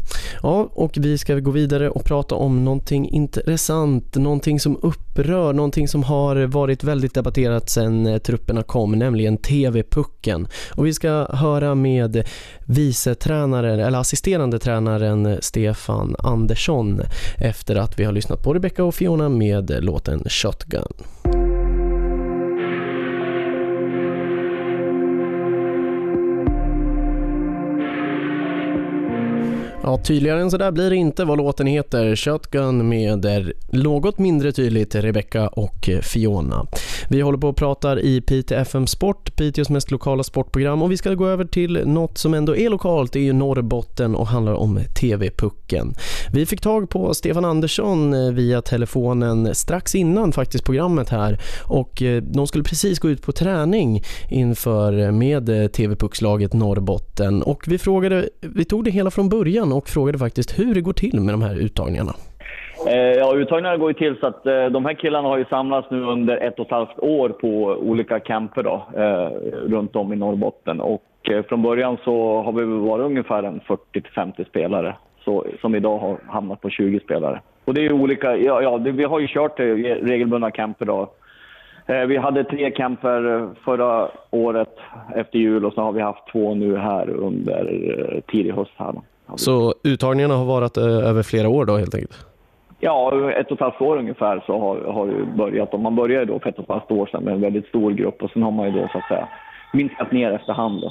Ja, 0.42 0.68
och 0.72 0.92
vi 0.96 1.18
ska 1.18 1.34
gå 1.34 1.50
vidare 1.50 1.90
och 1.90 2.04
prata 2.04 2.34
om 2.34 2.64
någonting 2.64 3.08
intressant, 3.08 4.16
någonting 4.16 4.60
som 4.60 4.78
upprör, 4.82 5.52
någonting 5.52 5.88
som 5.88 6.02
har 6.02 6.46
varit 6.46 6.84
väldigt 6.84 7.14
debatterat 7.14 7.70
sedan 7.70 8.06
eh, 8.06 8.18
trupperna 8.18 8.62
kom, 8.62 8.92
nämligen 8.92 9.37
TV-pucken. 9.37 10.48
Och 10.76 10.87
vi 10.87 10.94
ska 10.94 11.26
höra 11.30 11.74
med 11.74 12.24
vice 12.66 13.14
tränaren, 13.14 13.80
eller 13.80 13.98
assisterande 13.98 14.58
tränaren 14.58 15.38
Stefan 15.40 16.16
Andersson 16.18 17.00
efter 17.38 17.76
att 17.76 17.98
vi 17.98 18.04
har 18.04 18.12
lyssnat 18.12 18.42
på 18.42 18.54
Rebecca 18.54 18.84
och 18.84 18.94
Fiona 18.94 19.28
med 19.28 19.84
låten 19.84 20.24
Shotgun. 20.28 20.92
Ja, 29.87 29.99
tydligare 29.99 30.40
än 30.40 30.51
så 30.51 30.57
där 30.57 30.70
blir 30.70 30.90
det 30.90 30.97
inte 30.97 31.25
vad 31.25 31.38
låten 31.38 31.66
heter. 31.66 32.16
Shotgun 32.16 32.88
med 32.88 33.27
något 33.73 34.18
mindre 34.18 34.53
tydligt 34.53 34.94
Rebecca 34.94 35.49
och 35.49 35.90
Fiona. 36.03 36.66
Vi 37.09 37.20
håller 37.20 37.38
på 37.38 37.49
och 37.49 37.57
pratar 37.57 37.99
i 37.99 38.20
Piteå 38.20 38.59
FM 38.59 38.87
Sport, 38.87 39.37
Piteås 39.37 39.70
mest 39.70 39.90
lokala 39.90 40.23
sportprogram 40.23 40.83
och 40.83 40.92
vi 40.92 40.97
ska 40.97 41.14
gå 41.14 41.27
över 41.27 41.44
till 41.44 41.83
något 41.87 42.18
som 42.18 42.35
ändå 42.35 42.57
är 42.57 42.70
lokalt, 42.70 43.12
det 43.12 43.18
är 43.18 43.23
ju 43.23 43.33
Norrbotten 43.33 44.14
och 44.14 44.27
handlar 44.27 44.53
om 44.53 44.81
TV-pucken. 45.01 45.94
Vi 46.33 46.47
fick 46.47 46.61
tag 46.61 46.90
på 46.90 47.14
Stefan 47.14 47.44
Andersson 47.44 48.14
eh, 48.14 48.33
via 48.33 48.62
telefonen 48.62 49.55
strax 49.55 49.94
innan 49.94 50.33
faktiskt 50.33 50.64
programmet 50.64 51.09
här 51.09 51.40
och 51.64 52.03
eh, 52.03 52.23
de 52.23 52.47
skulle 52.47 52.64
precis 52.64 52.99
gå 52.99 53.11
ut 53.11 53.23
på 53.23 53.33
träning 53.33 54.03
inför 54.31 54.99
eh, 54.99 55.12
med 55.12 55.73
TV-puckslaget 55.73 56.53
Norrbotten 56.53 57.42
och 57.42 57.64
vi 57.66 57.79
frågade, 57.79 58.29
vi 58.40 58.64
tog 58.64 58.85
det 58.85 58.90
hela 58.90 59.11
från 59.11 59.29
början 59.29 59.73
och 59.74 59.88
frågade 59.88 60.18
faktiskt 60.18 60.58
hur 60.58 60.74
det 60.74 60.80
går 60.80 60.92
till 60.92 61.20
med 61.20 61.34
de 61.34 61.42
här 61.42 61.56
uttagningarna. 61.56 62.14
Eh, 62.87 62.96
ja, 62.96 63.34
uttagningarna 63.37 63.76
går 63.76 63.90
ju 63.90 63.94
till 63.94 64.16
så 64.20 64.26
att 64.26 64.46
eh, 64.46 64.66
de 64.66 64.84
här 64.84 64.94
killarna 64.94 65.28
har 65.28 65.38
ju 65.38 65.44
samlats 65.44 65.90
nu 65.90 66.04
under 66.04 66.37
ett 66.37 66.58
och 66.58 66.66
ett 66.66 66.72
halvt 66.72 66.98
år 66.98 67.28
på 67.28 67.48
olika 67.64 68.20
camper 68.20 68.62
då, 68.62 68.87
eh, 68.96 69.28
runt 69.70 69.96
om 69.96 70.12
i 70.12 70.16
Norrbotten. 70.16 70.80
Och 70.80 71.02
från 71.48 71.62
början 71.62 71.96
så 72.04 72.42
har 72.42 72.52
vi 72.52 72.64
varit 72.64 73.04
ungefär 73.04 73.42
en 73.42 73.60
40-50 73.60 74.44
spelare 74.48 74.96
så, 75.24 75.46
som 75.60 75.74
idag 75.74 75.98
har 75.98 76.18
hamnat 76.26 76.60
på 76.60 76.70
20 76.70 77.00
spelare. 77.00 77.40
Och 77.64 77.74
det 77.74 77.80
är 77.80 77.82
ju 77.82 77.92
olika, 77.92 78.37
ja, 78.37 78.62
ja 78.62 78.78
det, 78.78 78.92
vi 78.92 79.04
har 79.04 79.20
ju 79.20 79.28
kört 79.28 79.60
regelbundna 79.60 80.50
camper 80.50 80.87
då. 80.87 81.10
Vi 81.87 82.16
hade 82.16 82.44
tre 82.44 82.70
camper 82.70 83.48
förra 83.64 84.08
året 84.30 84.76
efter 85.14 85.38
jul 85.38 85.64
och 85.64 85.72
så 85.72 85.80
har 85.80 85.92
vi 85.92 86.00
haft 86.00 86.32
två 86.32 86.54
nu 86.54 86.76
här 86.76 87.10
under 87.10 88.22
tidig 88.26 88.52
höst 88.52 88.72
här. 88.76 88.92
Då. 88.92 89.02
Så 89.37 89.74
uttagningarna 89.84 90.34
har 90.34 90.44
varit 90.44 90.76
eh, 90.76 90.84
över 90.84 91.22
flera 91.22 91.48
år 91.48 91.64
då 91.64 91.76
helt 91.76 91.94
enkelt? 91.94 92.26
Ja, 92.80 93.30
ett 93.30 93.46
och 93.46 93.52
ett 93.52 93.60
halvt 93.60 93.80
år 93.80 93.96
ungefär 93.96 94.42
så 94.46 94.58
har, 94.58 94.92
har 94.92 95.06
det 95.06 95.37
börjat. 95.37 95.74
Och 95.74 95.80
man 95.80 95.96
började 95.96 96.24
då 96.24 96.38
för 96.38 96.48
ett 96.48 96.58
och 96.58 96.64
ett 96.64 96.70
halvt 96.70 96.90
år 96.90 97.06
sedan 97.06 97.24
med 97.24 97.34
en 97.34 97.40
väldigt 97.40 97.66
stor 97.66 97.90
grupp 97.92 98.22
och 98.22 98.30
sen 98.30 98.42
har 98.42 98.50
man 98.50 98.66
ju 98.66 98.72
då 98.80 98.88
så 98.92 98.98
att 98.98 99.08
säga 99.08 99.28
minskat 99.72 100.12
ner 100.12 100.30
efterhand. 100.32 100.80
Då. 100.80 100.87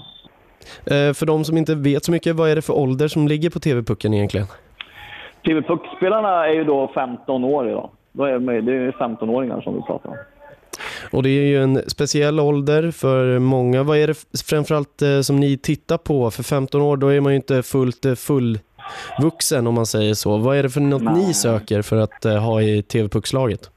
Eh, 0.96 1.13
För 1.13 1.26
de 1.26 1.43
som 1.43 1.58
inte 1.58 1.76
vet 1.76 2.06
så 2.06 2.12
mycket, 2.12 2.36
vad 2.36 2.50
är 2.50 2.56
det 2.56 2.62
för 2.62 2.74
ålder 2.78 3.08
som 3.08 3.28
ligger 3.28 3.50
på 3.50 3.60
TV-pucken 3.60 4.14
egentligen? 4.14 4.47
TV-puckspelarna 5.45 6.47
är 6.47 6.53
ju 6.53 6.64
då 6.64 6.91
15 6.95 7.43
år 7.43 7.70
idag. 7.70 7.89
Då 8.12 8.24
är 8.24 8.39
det, 8.39 8.62
det 8.62 8.74
är 8.74 8.91
15-åringar 8.91 9.62
som 9.62 9.76
vi 9.76 9.82
pratar 9.82 10.10
om. 10.10 10.16
Och 11.12 11.24
det 11.24 11.30
är 11.30 11.45
ju 11.45 11.64
en 11.64 11.82
speciell 11.88 12.39
ålder 12.39 12.91
för 12.91 13.39
många. 13.39 13.84
Vad 13.84 13.97
är 13.97 14.08
det 14.08 14.43
framförallt 14.45 15.01
eh, 15.01 15.22
som 15.22 15.39
ni 15.39 15.58
tittar 15.58 15.97
på? 15.97 16.32
För 16.32 16.43
15 16.43 16.82
år, 16.82 16.97
då 16.97 17.08
är 17.08 17.22
man 17.22 17.32
ju 17.32 17.36
inte 17.36 17.64
fullt 17.64 18.06
eh, 18.06 18.16
fullvuxen 18.16 19.68
om 19.68 19.74
man 19.74 19.86
säger 19.86 20.14
så. 20.14 20.38
Vad 20.38 20.58
är 20.58 20.64
det 20.64 20.70
för 20.70 20.82
något 20.82 21.16
ni 21.16 21.34
söker 21.34 21.82
för 21.82 21.97
att 21.97 22.26
eh, 22.26 22.38
ha 22.38 22.62
i 22.62 22.82
TV-puckslaget? 22.82 23.70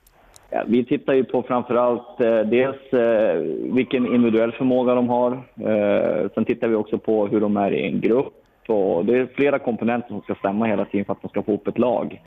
Ja, 0.50 0.62
vi 0.66 0.84
tittar 0.84 1.14
ju 1.14 1.24
på 1.24 1.42
framförallt 1.42 2.20
eh, 2.20 2.40
dels 2.40 2.92
eh, 2.92 3.36
vilken 3.74 4.06
individuell 4.06 4.52
förmåga 4.52 4.94
de 4.94 5.08
har. 5.08 5.32
Eh, 5.60 6.28
sen 6.34 6.44
tittar 6.44 6.68
vi 6.68 6.74
också 6.74 6.98
på 6.98 7.26
hur 7.26 7.40
de 7.40 7.56
är 7.56 7.70
i 7.70 7.86
en 7.86 8.00
grupp. 8.00 8.34
Och 8.68 9.04
det 9.04 9.18
är 9.18 9.28
flera 9.34 9.58
komponenter 9.58 10.08
som 10.08 10.20
ska 10.20 10.34
stämma 10.34 10.66
hela 10.66 10.84
tiden 10.84 11.04
för 11.04 11.12
att 11.12 11.22
de 11.22 11.28
ska 11.28 11.42
få 11.42 11.52
upp 11.52 11.68
ett 11.68 11.78
lag. 11.78 12.20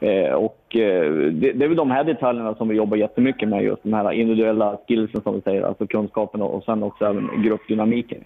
Eh, 0.00 0.32
och 0.32 0.76
eh, 0.76 1.12
det, 1.12 1.52
det 1.52 1.64
är 1.64 1.68
väl 1.68 1.76
de 1.76 1.90
här 1.90 2.04
detaljerna 2.04 2.54
som 2.54 2.68
vi 2.68 2.76
jobbar 2.76 2.96
jättemycket 2.96 3.48
med, 3.48 3.64
just 3.64 3.82
de 3.82 3.92
här 3.92 4.12
individuella 4.12 4.78
skillsen 4.88 5.22
som 5.22 5.34
vi 5.34 5.40
säger, 5.40 5.62
alltså 5.62 5.86
kunskapen 5.86 6.42
och 6.42 6.64
sen 6.64 6.82
också 6.82 7.04
även 7.04 7.42
gruppdynamiken. 7.42 8.24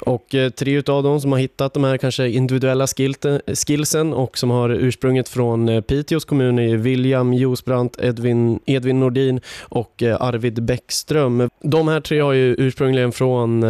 Och 0.00 0.34
eh, 0.34 0.50
tre 0.50 0.72
utav 0.72 1.02
dem 1.02 1.20
som 1.20 1.32
har 1.32 1.38
hittat 1.38 1.74
de 1.74 1.84
här 1.84 1.96
kanske 1.96 2.28
individuella 2.28 2.86
skilten, 2.86 3.40
eh, 3.46 3.54
skillsen 3.54 4.12
och 4.12 4.38
som 4.38 4.50
har 4.50 4.70
ursprunget 4.70 5.28
från 5.28 5.68
eh, 5.68 5.80
Piteås 5.80 6.24
kommun 6.24 6.58
är 6.58 6.76
William 6.76 7.34
Josbrandt, 7.34 8.00
Edvin, 8.00 8.60
Edvin 8.66 9.00
Nordin 9.00 9.40
och 9.68 10.02
eh, 10.02 10.22
Arvid 10.22 10.62
Bäckström. 10.62 11.50
De 11.62 11.88
här 11.88 12.00
tre 12.00 12.20
har 12.20 12.32
ju 12.32 12.54
ursprungligen 12.58 13.12
från 13.12 13.64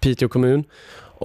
Piteå 0.00 0.28
kommun. 0.28 0.64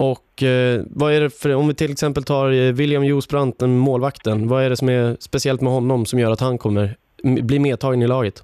Och 0.00 0.42
eh, 0.42 0.80
vad 0.96 1.12
är 1.12 1.20
det 1.20 1.30
för, 1.30 1.54
om 1.54 1.68
vi 1.68 1.74
till 1.74 1.92
exempel 1.92 2.22
tar 2.22 2.46
eh, 2.50 2.72
William 2.72 3.04
Josbrandt, 3.04 3.58
den 3.58 3.78
målvakten, 3.78 4.48
vad 4.48 4.64
är 4.64 4.70
det 4.70 4.76
som 4.76 4.88
är 4.88 5.16
speciellt 5.20 5.60
med 5.60 5.72
honom 5.72 6.06
som 6.06 6.18
gör 6.18 6.30
att 6.30 6.40
han 6.40 6.58
kommer 6.58 6.96
bli 7.22 7.58
medtagen 7.58 8.02
i 8.02 8.06
laget? 8.06 8.34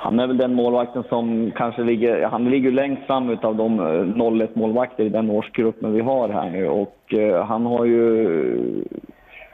Han 0.00 0.20
är 0.20 0.26
väl 0.26 0.36
den 0.36 0.54
målvakten 0.54 1.04
som 1.08 1.52
kanske 1.56 1.82
ligger, 1.82 2.26
han 2.26 2.50
ligger 2.50 2.70
längst 2.70 3.06
fram 3.06 3.30
utav 3.30 3.56
de 3.56 3.80
eh, 3.80 4.42
01 4.42 4.56
målvakter 4.56 5.04
i 5.04 5.08
den 5.08 5.30
årsgruppen 5.30 5.92
vi 5.92 6.00
har 6.00 6.28
här 6.28 6.50
nu 6.50 6.68
och 6.68 7.14
eh, 7.14 7.44
han 7.44 7.66
har 7.66 7.84
ju 7.84 8.84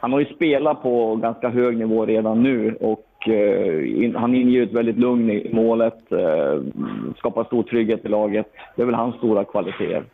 han 0.00 0.12
har 0.12 0.20
ju 0.20 0.26
spelat 0.26 0.82
på 0.82 1.16
ganska 1.16 1.48
hög 1.48 1.76
nivå 1.78 2.06
redan 2.06 2.42
nu 2.42 2.76
och 2.80 3.03
in, 3.26 4.14
han 4.16 4.34
inger 4.34 4.62
ett 4.62 4.72
väldigt 4.72 4.98
lugn 4.98 5.30
i 5.30 5.50
målet, 5.52 6.12
eh, 6.12 6.62
skapar 7.18 7.44
stor 7.44 7.62
trygghet 7.62 8.04
i 8.04 8.08
laget. 8.08 8.46
Det 8.76 8.82
är 8.82 8.86
väl 8.86 8.94
hans 8.94 9.16
stora 9.16 9.44
kvaliteter. 9.44 10.04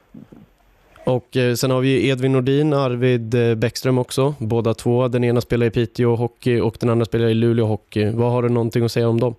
Och 1.06 1.36
eh, 1.36 1.54
sen 1.54 1.70
har 1.70 1.80
vi 1.80 2.08
Edvin 2.08 2.32
Nordin, 2.32 2.72
Arvid 2.72 3.34
eh, 3.34 3.54
Bäckström 3.54 3.98
också. 3.98 4.34
Båda 4.38 4.74
två. 4.74 5.08
Den 5.08 5.24
ena 5.24 5.40
spelar 5.40 5.66
i 5.66 5.70
Piteå 5.70 6.14
Hockey 6.14 6.61
och 6.61 6.76
den 6.80 6.90
andra 6.90 7.04
spelar 7.04 7.28
i 7.28 7.34
Luleå 7.34 7.66
Hockey. 7.66 8.11
Vad 8.14 8.32
har 8.32 8.42
du 8.42 8.48
någonting 8.48 8.84
att 8.84 8.90
säga 8.90 9.08
om 9.08 9.20
dem? 9.20 9.34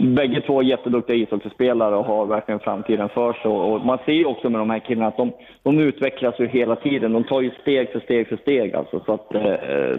Bägge 0.00 0.40
två 0.40 0.60
är 0.60 0.64
jätteduktiga 0.64 1.16
ishockeyspelare 1.16 1.96
och 1.96 2.04
har 2.04 2.26
verkligen 2.26 2.60
framtiden 2.60 3.08
för 3.08 3.32
sig. 3.32 3.50
Och 3.50 3.86
man 3.86 3.98
ser 4.04 4.12
ju 4.12 4.24
också 4.24 4.50
med 4.50 4.60
de 4.60 4.70
här 4.70 4.78
killarna 4.78 5.08
att 5.08 5.16
de, 5.16 5.32
de 5.62 5.78
utvecklas 5.78 6.34
ju 6.40 6.46
hela 6.46 6.76
tiden. 6.76 7.12
De 7.12 7.24
tar 7.24 7.40
ju 7.40 7.50
steg 7.62 7.92
för 7.92 8.00
steg 8.00 8.28
för 8.28 8.36
steg 8.36 8.74
alltså. 8.74 9.00
Så 9.06 9.12
att 9.12 9.34
eh, 9.34 9.42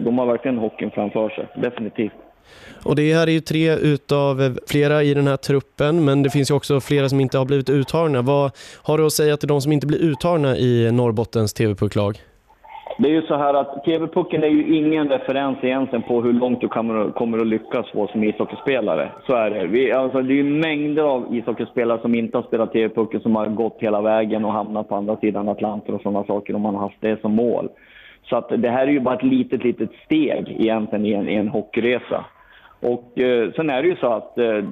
de 0.00 0.18
har 0.18 0.26
verkligen 0.26 0.58
hockeyn 0.58 0.90
framför 0.90 1.28
sig, 1.28 1.46
definitivt. 1.56 2.12
Och 2.84 2.96
det 2.96 3.14
här 3.14 3.26
är 3.26 3.32
ju 3.32 3.40
tre 3.40 3.76
utav 3.76 4.42
eh, 4.42 4.52
flera 4.66 5.02
i 5.02 5.14
den 5.14 5.26
här 5.26 5.36
truppen, 5.36 6.04
men 6.04 6.22
det 6.22 6.30
finns 6.30 6.50
ju 6.50 6.54
också 6.54 6.80
flera 6.80 7.08
som 7.08 7.20
inte 7.20 7.38
har 7.38 7.44
blivit 7.44 7.70
uttagna. 7.70 8.22
Vad 8.22 8.50
har 8.82 8.98
du 8.98 9.06
att 9.06 9.12
säga 9.12 9.36
till 9.36 9.48
de 9.48 9.60
som 9.60 9.72
inte 9.72 9.86
blir 9.86 9.98
uttagna 9.98 10.56
i 10.56 10.92
Norrbottens 10.92 11.54
TV-pucklag? 11.54 12.18
Det 12.98 13.08
är 13.08 13.12
ju 13.12 13.22
så 13.22 13.36
här 13.36 13.54
att 13.54 13.84
TV-pucken 13.84 14.42
är 14.42 14.48
ju 14.48 14.76
ingen 14.76 15.08
referens 15.08 15.58
egentligen 15.62 16.02
på 16.02 16.22
hur 16.22 16.32
långt 16.32 16.60
du 16.60 16.68
kommer, 16.68 17.10
kommer 17.10 17.38
att 17.38 17.46
lyckas 17.46 17.90
få 17.92 18.06
som 18.06 18.24
ishockeyspelare. 18.24 19.10
Så 19.26 19.32
är 19.34 19.50
det. 19.50 19.66
Vi, 19.66 19.92
alltså, 19.92 20.22
det 20.22 20.32
är 20.32 20.36
ju 20.36 20.44
mängder 20.44 21.02
av 21.02 21.36
ishockeyspelare 21.36 22.00
som 22.00 22.14
inte 22.14 22.38
har 22.38 22.42
spelat 22.42 22.72
TV-pucken 22.72 23.20
som 23.20 23.36
har 23.36 23.46
gått 23.46 23.76
hela 23.78 24.00
vägen 24.00 24.44
och 24.44 24.52
hamnat 24.52 24.88
på 24.88 24.94
andra 24.94 25.16
sidan 25.16 25.48
Atlanten 25.48 25.94
och 25.94 26.02
sådana 26.02 26.24
saker 26.24 26.54
om 26.54 26.62
man 26.62 26.74
har 26.74 26.82
haft 26.82 27.00
det 27.00 27.20
som 27.20 27.32
mål. 27.32 27.68
Så 28.24 28.36
att 28.36 28.48
det 28.48 28.70
här 28.70 28.86
är 28.86 28.90
ju 28.90 29.00
bara 29.00 29.14
ett 29.14 29.22
litet, 29.22 29.64
litet 29.64 29.90
steg 30.04 30.56
egentligen 30.58 31.06
i 31.06 31.12
en, 31.12 31.28
i 31.28 31.34
en 31.34 31.48
hockeyresa. 31.48 32.24
Och 32.80 33.18
eh, 33.18 33.52
sen 33.52 33.70
är 33.70 33.82
det 33.82 33.88
ju 33.88 33.96
så 33.96 34.12
att 34.12 34.38
eh, 34.38 34.64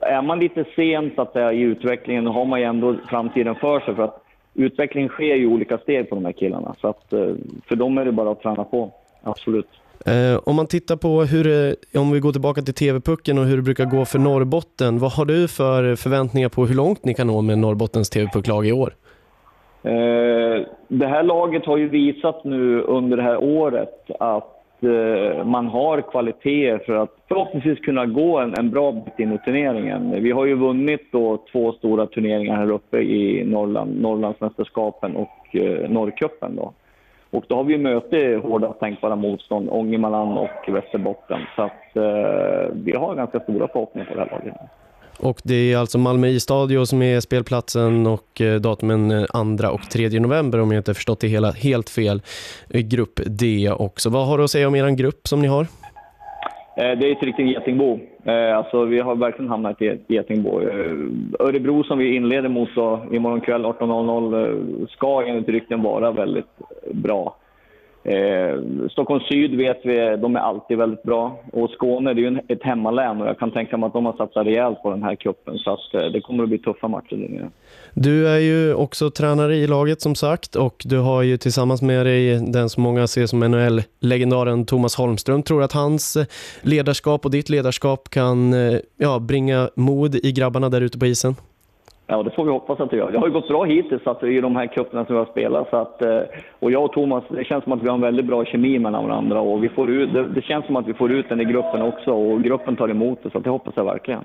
är 0.00 0.22
man 0.22 0.38
lite 0.40 0.64
sen 0.76 1.10
så 1.14 1.22
att 1.22 1.32
säga, 1.32 1.52
i 1.52 1.60
utvecklingen 1.60 2.24
då 2.24 2.32
har 2.32 2.44
man 2.44 2.60
ju 2.60 2.66
ändå 2.66 2.96
framtiden 3.08 3.54
för 3.54 3.80
sig. 3.80 3.94
För 3.94 4.02
att 4.02 4.24
utvecklingen 4.54 5.08
sker 5.08 5.36
i 5.36 5.46
olika 5.46 5.78
steg 5.78 6.08
på 6.08 6.14
de 6.14 6.24
här 6.24 6.32
killarna. 6.32 6.74
Så 6.80 6.88
att 6.88 7.12
eh, 7.12 7.34
för 7.68 7.76
dem 7.76 7.98
är 7.98 8.04
det 8.04 8.12
bara 8.12 8.30
att 8.30 8.42
träna 8.42 8.64
på. 8.64 8.90
Absolut. 9.22 9.68
Eh, 10.06 10.40
om 10.44 10.56
man 10.56 10.66
tittar 10.66 10.96
på 10.96 11.22
hur 11.22 11.46
eh, 11.46 12.00
om 12.00 12.10
vi 12.10 12.20
går 12.20 12.32
tillbaka 12.32 12.62
till 12.62 12.74
TV-pucken 12.74 13.38
och 13.38 13.44
hur 13.44 13.56
det 13.56 13.62
brukar 13.62 13.84
gå 13.84 14.04
för 14.04 14.18
Norrbotten, 14.18 14.98
vad 14.98 15.12
har 15.12 15.24
du 15.24 15.48
för 15.48 15.96
förväntningar 15.96 16.48
på 16.48 16.66
hur 16.66 16.74
långt 16.74 17.04
ni 17.04 17.14
kan 17.14 17.26
nå 17.26 17.42
med 17.42 17.58
Norrbottens 17.58 18.10
TV-pucklag 18.10 18.66
i 18.66 18.72
år? 18.72 18.94
Eh, 19.82 20.66
det 20.88 21.06
här 21.06 21.22
laget 21.22 21.66
har 21.66 21.76
ju 21.76 21.88
visat 21.88 22.44
nu 22.44 22.80
under 22.80 23.16
det 23.16 23.22
här 23.22 23.42
året 23.42 24.10
att 24.20 24.82
eh, 24.82 25.44
man 25.44 25.66
har 25.66 26.00
kvaliteter 26.00 26.78
för 26.86 26.94
att 26.94 27.16
förhoppningsvis 27.28 27.78
kunna 27.78 28.06
gå 28.06 28.38
en, 28.38 28.54
en 28.58 28.70
bra 28.70 28.92
bit 28.92 29.18
in 29.18 29.32
i 29.32 29.38
turneringen. 29.38 30.22
Vi 30.22 30.30
har 30.30 30.46
ju 30.46 30.54
vunnit 30.54 31.12
då 31.12 31.38
två 31.52 31.72
stora 31.72 32.06
turneringar 32.06 32.56
här 32.56 32.70
uppe 32.70 32.98
i 32.98 33.44
Norrland, 33.44 34.00
Norrlandsmästerskapen 34.00 35.16
och 35.16 35.56
eh, 35.56 35.90
Norrcupen 35.90 36.56
då. 36.56 36.72
Och 37.30 37.44
då 37.48 37.56
har 37.56 37.64
vi 37.64 37.78
mött 37.78 38.42
hårda 38.42 38.72
tänkbara 38.72 39.16
motstånd, 39.16 39.68
Ångermanland 39.70 40.38
och 40.38 40.74
Västerbotten. 40.74 41.40
Så 41.56 41.62
att 41.62 41.96
eh, 41.96 42.72
vi 42.72 42.92
har 42.96 43.14
ganska 43.14 43.40
stora 43.40 43.68
förhoppningar 43.68 44.06
på 44.06 44.14
det 44.14 44.20
här 44.20 44.30
laget. 44.30 44.54
Och 45.20 45.40
det 45.44 45.72
är 45.72 45.76
alltså 45.76 45.98
Malmö 45.98 46.26
i-stadio 46.26 46.86
som 46.86 47.02
är 47.02 47.20
spelplatsen 47.20 48.06
och 48.06 48.40
eh, 48.40 48.60
datumen 48.60 49.10
eh, 49.10 49.56
2 49.60 49.68
och 49.68 49.90
3 49.90 50.20
november 50.20 50.60
om 50.60 50.72
jag 50.72 50.80
inte 50.80 50.94
förstått 50.94 51.20
det 51.20 51.28
hela 51.28 51.50
helt 51.50 51.90
fel. 51.90 52.22
Eh, 52.70 52.80
grupp 52.80 53.20
D 53.26 53.70
också. 53.78 54.10
Vad 54.10 54.26
har 54.26 54.38
du 54.38 54.44
att 54.44 54.50
säga 54.50 54.68
om 54.68 54.74
er 54.74 54.90
grupp 54.90 55.28
som 55.28 55.42
ni 55.42 55.48
har? 55.48 55.66
Det 56.76 56.82
är 56.82 57.12
ett 57.12 57.22
riktigt 57.22 57.46
getingbo. 57.48 57.98
Alltså, 58.54 58.84
vi 58.84 59.00
har 59.00 59.14
verkligen 59.14 59.48
hamnat 59.48 59.82
i 59.82 59.86
ett 59.86 60.04
getingbo. 60.08 60.60
Örebro 61.38 61.84
som 61.84 61.98
vi 61.98 62.16
inleder 62.16 62.48
mot 62.48 62.68
då, 62.74 63.06
imorgon 63.12 63.40
kväll 63.40 63.64
18.00 63.64 64.86
ska 64.88 65.22
enligt 65.26 65.48
rykten 65.48 65.82
vara 65.82 66.10
väldigt 66.10 66.46
bra. 66.92 67.36
Eh, 68.04 68.88
Stockholm 68.90 69.20
syd 69.20 69.56
vet 69.56 69.80
vi, 69.84 70.16
de 70.16 70.36
är 70.36 70.40
alltid 70.40 70.78
väldigt 70.78 71.02
bra. 71.02 71.40
Och 71.52 71.70
Skåne 71.70 72.14
det 72.14 72.20
är 72.20 72.30
ju 72.30 72.38
ett 72.48 72.62
hemmalän 72.62 73.20
och 73.20 73.28
jag 73.28 73.38
kan 73.38 73.50
tänka 73.50 73.76
mig 73.76 73.86
att 73.86 73.92
de 73.92 74.06
har 74.06 74.12
satsat 74.12 74.46
rejält 74.46 74.82
på 74.82 74.90
den 74.90 75.02
här 75.02 75.14
cupen. 75.14 75.58
Så 75.58 75.72
att, 75.72 75.94
eh, 75.94 76.10
det 76.12 76.20
kommer 76.20 76.42
att 76.42 76.48
bli 76.48 76.58
tuffa 76.58 76.88
matcher 76.88 77.16
där 77.16 77.28
nere. 77.28 77.50
Du 77.94 78.28
är 78.28 78.38
ju 78.38 78.74
också 78.74 79.10
tränare 79.10 79.56
i 79.56 79.66
laget 79.66 80.00
som 80.00 80.14
sagt 80.14 80.56
och 80.56 80.82
du 80.84 80.98
har 80.98 81.22
ju 81.22 81.36
tillsammans 81.36 81.82
med 81.82 82.06
dig 82.06 82.52
den 82.52 82.68
som 82.68 82.82
många 82.82 83.06
ser 83.06 83.26
som 83.26 83.40
NHL-legendaren 83.40 84.66
Thomas 84.66 84.96
Holmström. 84.96 85.42
Tror 85.42 85.58
du 85.58 85.64
att 85.64 85.72
hans 85.72 86.16
eh, 86.16 86.26
ledarskap 86.62 87.24
och 87.24 87.30
ditt 87.30 87.48
ledarskap 87.48 88.10
kan 88.10 88.52
eh, 88.52 88.78
ja, 88.96 89.18
bringa 89.18 89.70
mod 89.74 90.14
i 90.14 90.32
grabbarna 90.32 90.68
där 90.68 90.80
ute 90.80 90.98
på 90.98 91.06
isen? 91.06 91.34
Ja, 92.10 92.22
det 92.22 92.30
får 92.30 92.44
vi 92.44 92.50
hoppas 92.50 92.80
att 92.80 92.90
det 92.90 92.96
gör. 92.96 93.10
Det 93.12 93.18
har 93.18 93.26
ju 93.26 93.32
gått 93.32 93.48
bra 93.48 93.64
hittills 93.64 94.06
att, 94.06 94.22
i 94.22 94.40
de 94.40 94.56
här 94.56 94.66
cuperna 94.66 95.04
som 95.04 95.14
vi 95.14 95.18
har 95.18 95.26
spelat. 95.26 95.70
Så 95.70 95.76
att, 95.76 96.02
eh, 96.02 96.20
och 96.58 96.70
jag 96.70 96.84
och 96.84 96.92
Thomas, 96.92 97.24
det 97.28 97.44
känns 97.44 97.64
som 97.64 97.72
att 97.72 97.82
vi 97.82 97.88
har 97.88 97.94
en 97.94 98.00
väldigt 98.00 98.26
bra 98.26 98.44
kemi 98.44 98.78
mellan 98.78 99.08
varandra. 99.08 99.40
Och 99.40 99.64
vi 99.64 99.68
får 99.68 99.90
ut, 99.90 100.12
det, 100.12 100.28
det 100.28 100.42
känns 100.42 100.66
som 100.66 100.76
att 100.76 100.88
vi 100.88 100.94
får 100.94 101.12
ut 101.12 101.28
den 101.28 101.40
i 101.40 101.44
gruppen 101.44 101.82
också 101.82 102.10
och 102.10 102.42
gruppen 102.42 102.76
tar 102.76 102.88
emot 102.88 103.18
det. 103.22 103.30
Så 103.30 103.38
att 103.38 103.44
det 103.44 103.50
hoppas 103.50 103.74
jag 103.76 103.84
verkligen. 103.84 104.20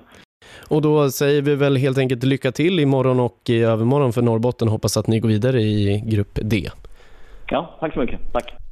Och 0.69 0.81
då 0.81 1.09
säger 1.09 1.41
vi 1.41 1.55
väl 1.55 1.77
helt 1.77 1.97
enkelt 1.97 2.23
lycka 2.23 2.51
till 2.51 2.79
imorgon 2.79 3.19
och 3.19 3.39
i 3.49 3.63
övermorgon 3.63 4.13
för 4.13 4.21
Norrbotten. 4.21 4.67
Hoppas 4.67 4.97
att 4.97 5.07
ni 5.07 5.19
går 5.19 5.29
vidare 5.29 5.61
i 5.61 6.03
grupp 6.05 6.39
D. 6.41 6.69
Ja, 7.49 7.75
tack 7.79 7.93
så 7.93 7.99
mycket. 7.99 8.19
Tack. 8.33 8.62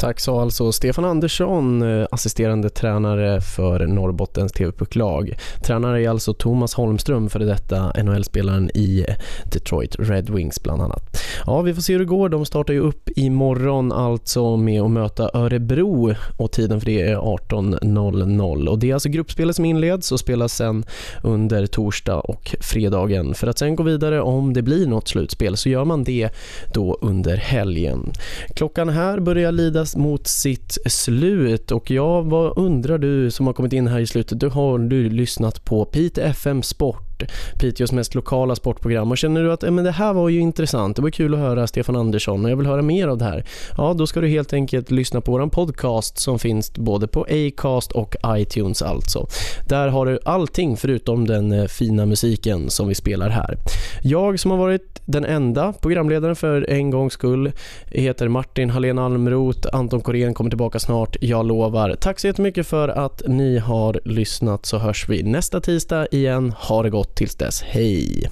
Tack 0.00 0.20
sa 0.20 0.42
alltså 0.42 0.72
Stefan 0.72 1.04
Andersson, 1.04 1.82
eh, 1.82 2.06
assisterande 2.10 2.70
tränare 2.70 3.40
för 3.40 3.86
Norrbottens 3.86 4.52
TV-pucklag. 4.52 5.34
Tränare 5.62 6.02
är 6.02 6.08
alltså 6.08 6.34
Thomas 6.34 6.74
Holmström, 6.74 7.30
för 7.30 7.38
detta 7.38 7.92
NHL-spelaren 8.02 8.70
i 8.70 9.06
Detroit 9.52 9.96
Red 9.98 10.30
Wings 10.30 10.62
bland 10.62 10.82
annat. 10.82 11.22
Ja, 11.46 11.62
vi 11.62 11.74
får 11.74 11.82
se 11.82 11.92
hur 11.92 12.00
det 12.00 12.04
går. 12.04 12.28
De 12.28 12.46
startar 12.46 12.74
ju 12.74 12.80
upp 12.80 13.08
imorgon 13.16 13.92
alltså 13.92 14.56
med 14.56 14.82
att 14.82 14.90
möta 14.90 15.30
Örebro 15.34 16.14
och 16.38 16.52
tiden 16.52 16.80
för 16.80 16.86
det 16.86 17.02
är 17.02 17.16
18.00. 17.16 18.68
Och 18.68 18.78
det 18.78 18.90
är 18.90 18.94
alltså 18.94 19.08
gruppspelet 19.08 19.56
som 19.56 19.64
inleds 19.64 20.12
och 20.12 20.20
spelas 20.20 20.56
sen 20.56 20.84
under 21.22 21.66
torsdag 21.66 22.20
och 22.20 22.56
fredagen. 22.60 23.34
För 23.34 23.46
att 23.46 23.58
sen 23.58 23.76
gå 23.76 23.82
vidare 23.82 24.20
om 24.20 24.52
det 24.52 24.62
blir 24.62 24.86
något 24.86 25.08
slutspel 25.08 25.56
så 25.56 25.68
gör 25.68 25.84
man 25.84 26.04
det 26.04 26.30
då 26.74 26.98
under 27.00 27.36
helgen. 27.36 28.12
Klockan 28.54 28.88
här 28.88 29.20
börjar 29.20 29.52
lida 29.52 29.86
mot 29.96 30.26
sitt 30.26 30.78
slut 30.86 31.70
och 31.70 31.90
jag, 31.90 32.22
vad 32.22 32.58
undrar 32.58 32.98
du 32.98 33.30
som 33.30 33.46
har 33.46 33.52
kommit 33.52 33.72
in 33.72 33.86
här 33.86 34.00
i 34.00 34.06
slutet? 34.06 34.40
Du 34.40 34.48
har 34.48 34.78
du 34.78 35.10
lyssnat 35.10 35.64
på 35.64 35.84
Pite 35.84 36.22
FM 36.22 36.62
Sport 36.62 37.09
Piteås 37.58 37.92
mest 37.92 38.14
lokala 38.14 38.56
sportprogram 38.56 39.10
och 39.10 39.18
känner 39.18 39.42
du 39.42 39.52
att 39.52 39.62
men 39.62 39.84
det 39.84 39.90
här 39.90 40.12
var 40.12 40.28
ju 40.28 40.40
intressant, 40.40 40.96
det 40.96 41.02
var 41.02 41.10
kul 41.10 41.34
att 41.34 41.40
höra 41.40 41.66
Stefan 41.66 41.96
Andersson 41.96 42.44
och 42.44 42.50
jag 42.50 42.56
vill 42.56 42.66
höra 42.66 42.82
mer 42.82 43.08
av 43.08 43.18
det 43.18 43.24
här. 43.24 43.44
Ja, 43.76 43.94
då 43.94 44.06
ska 44.06 44.20
du 44.20 44.28
helt 44.28 44.52
enkelt 44.52 44.90
lyssna 44.90 45.20
på 45.20 45.32
vår 45.32 45.46
podcast 45.46 46.18
som 46.18 46.38
finns 46.38 46.74
både 46.74 47.08
på 47.08 47.26
Acast 47.30 47.92
och 47.92 48.16
iTunes 48.26 48.82
alltså. 48.82 49.26
Där 49.68 49.88
har 49.88 50.06
du 50.06 50.18
allting 50.24 50.76
förutom 50.76 51.26
den 51.26 51.52
eh, 51.52 51.66
fina 51.66 52.06
musiken 52.06 52.70
som 52.70 52.88
vi 52.88 52.94
spelar 52.94 53.28
här. 53.28 53.56
Jag 54.02 54.40
som 54.40 54.50
har 54.50 54.58
varit 54.58 55.00
den 55.04 55.24
enda 55.24 55.72
programledaren 55.72 56.36
för 56.36 56.70
en 56.70 56.90
gångs 56.90 57.12
skull 57.12 57.52
heter 57.86 58.28
Martin 58.28 58.70
Hallén 58.70 58.98
Almroth. 58.98 59.68
Anton 59.72 60.00
Korén 60.00 60.34
kommer 60.34 60.50
tillbaka 60.50 60.78
snart, 60.78 61.16
jag 61.20 61.46
lovar. 61.46 61.96
Tack 62.00 62.18
så 62.20 62.26
jättemycket 62.26 62.66
för 62.66 62.88
att 62.88 63.22
ni 63.26 63.58
har 63.58 64.00
lyssnat 64.04 64.66
så 64.66 64.78
hörs 64.78 65.08
vi 65.08 65.22
nästa 65.22 65.60
tisdag 65.60 66.06
igen. 66.10 66.54
Ha 66.58 66.82
det 66.82 66.90
gott 66.90 67.09
tills 67.14 67.34
dess. 67.34 67.60
Hej! 67.62 68.28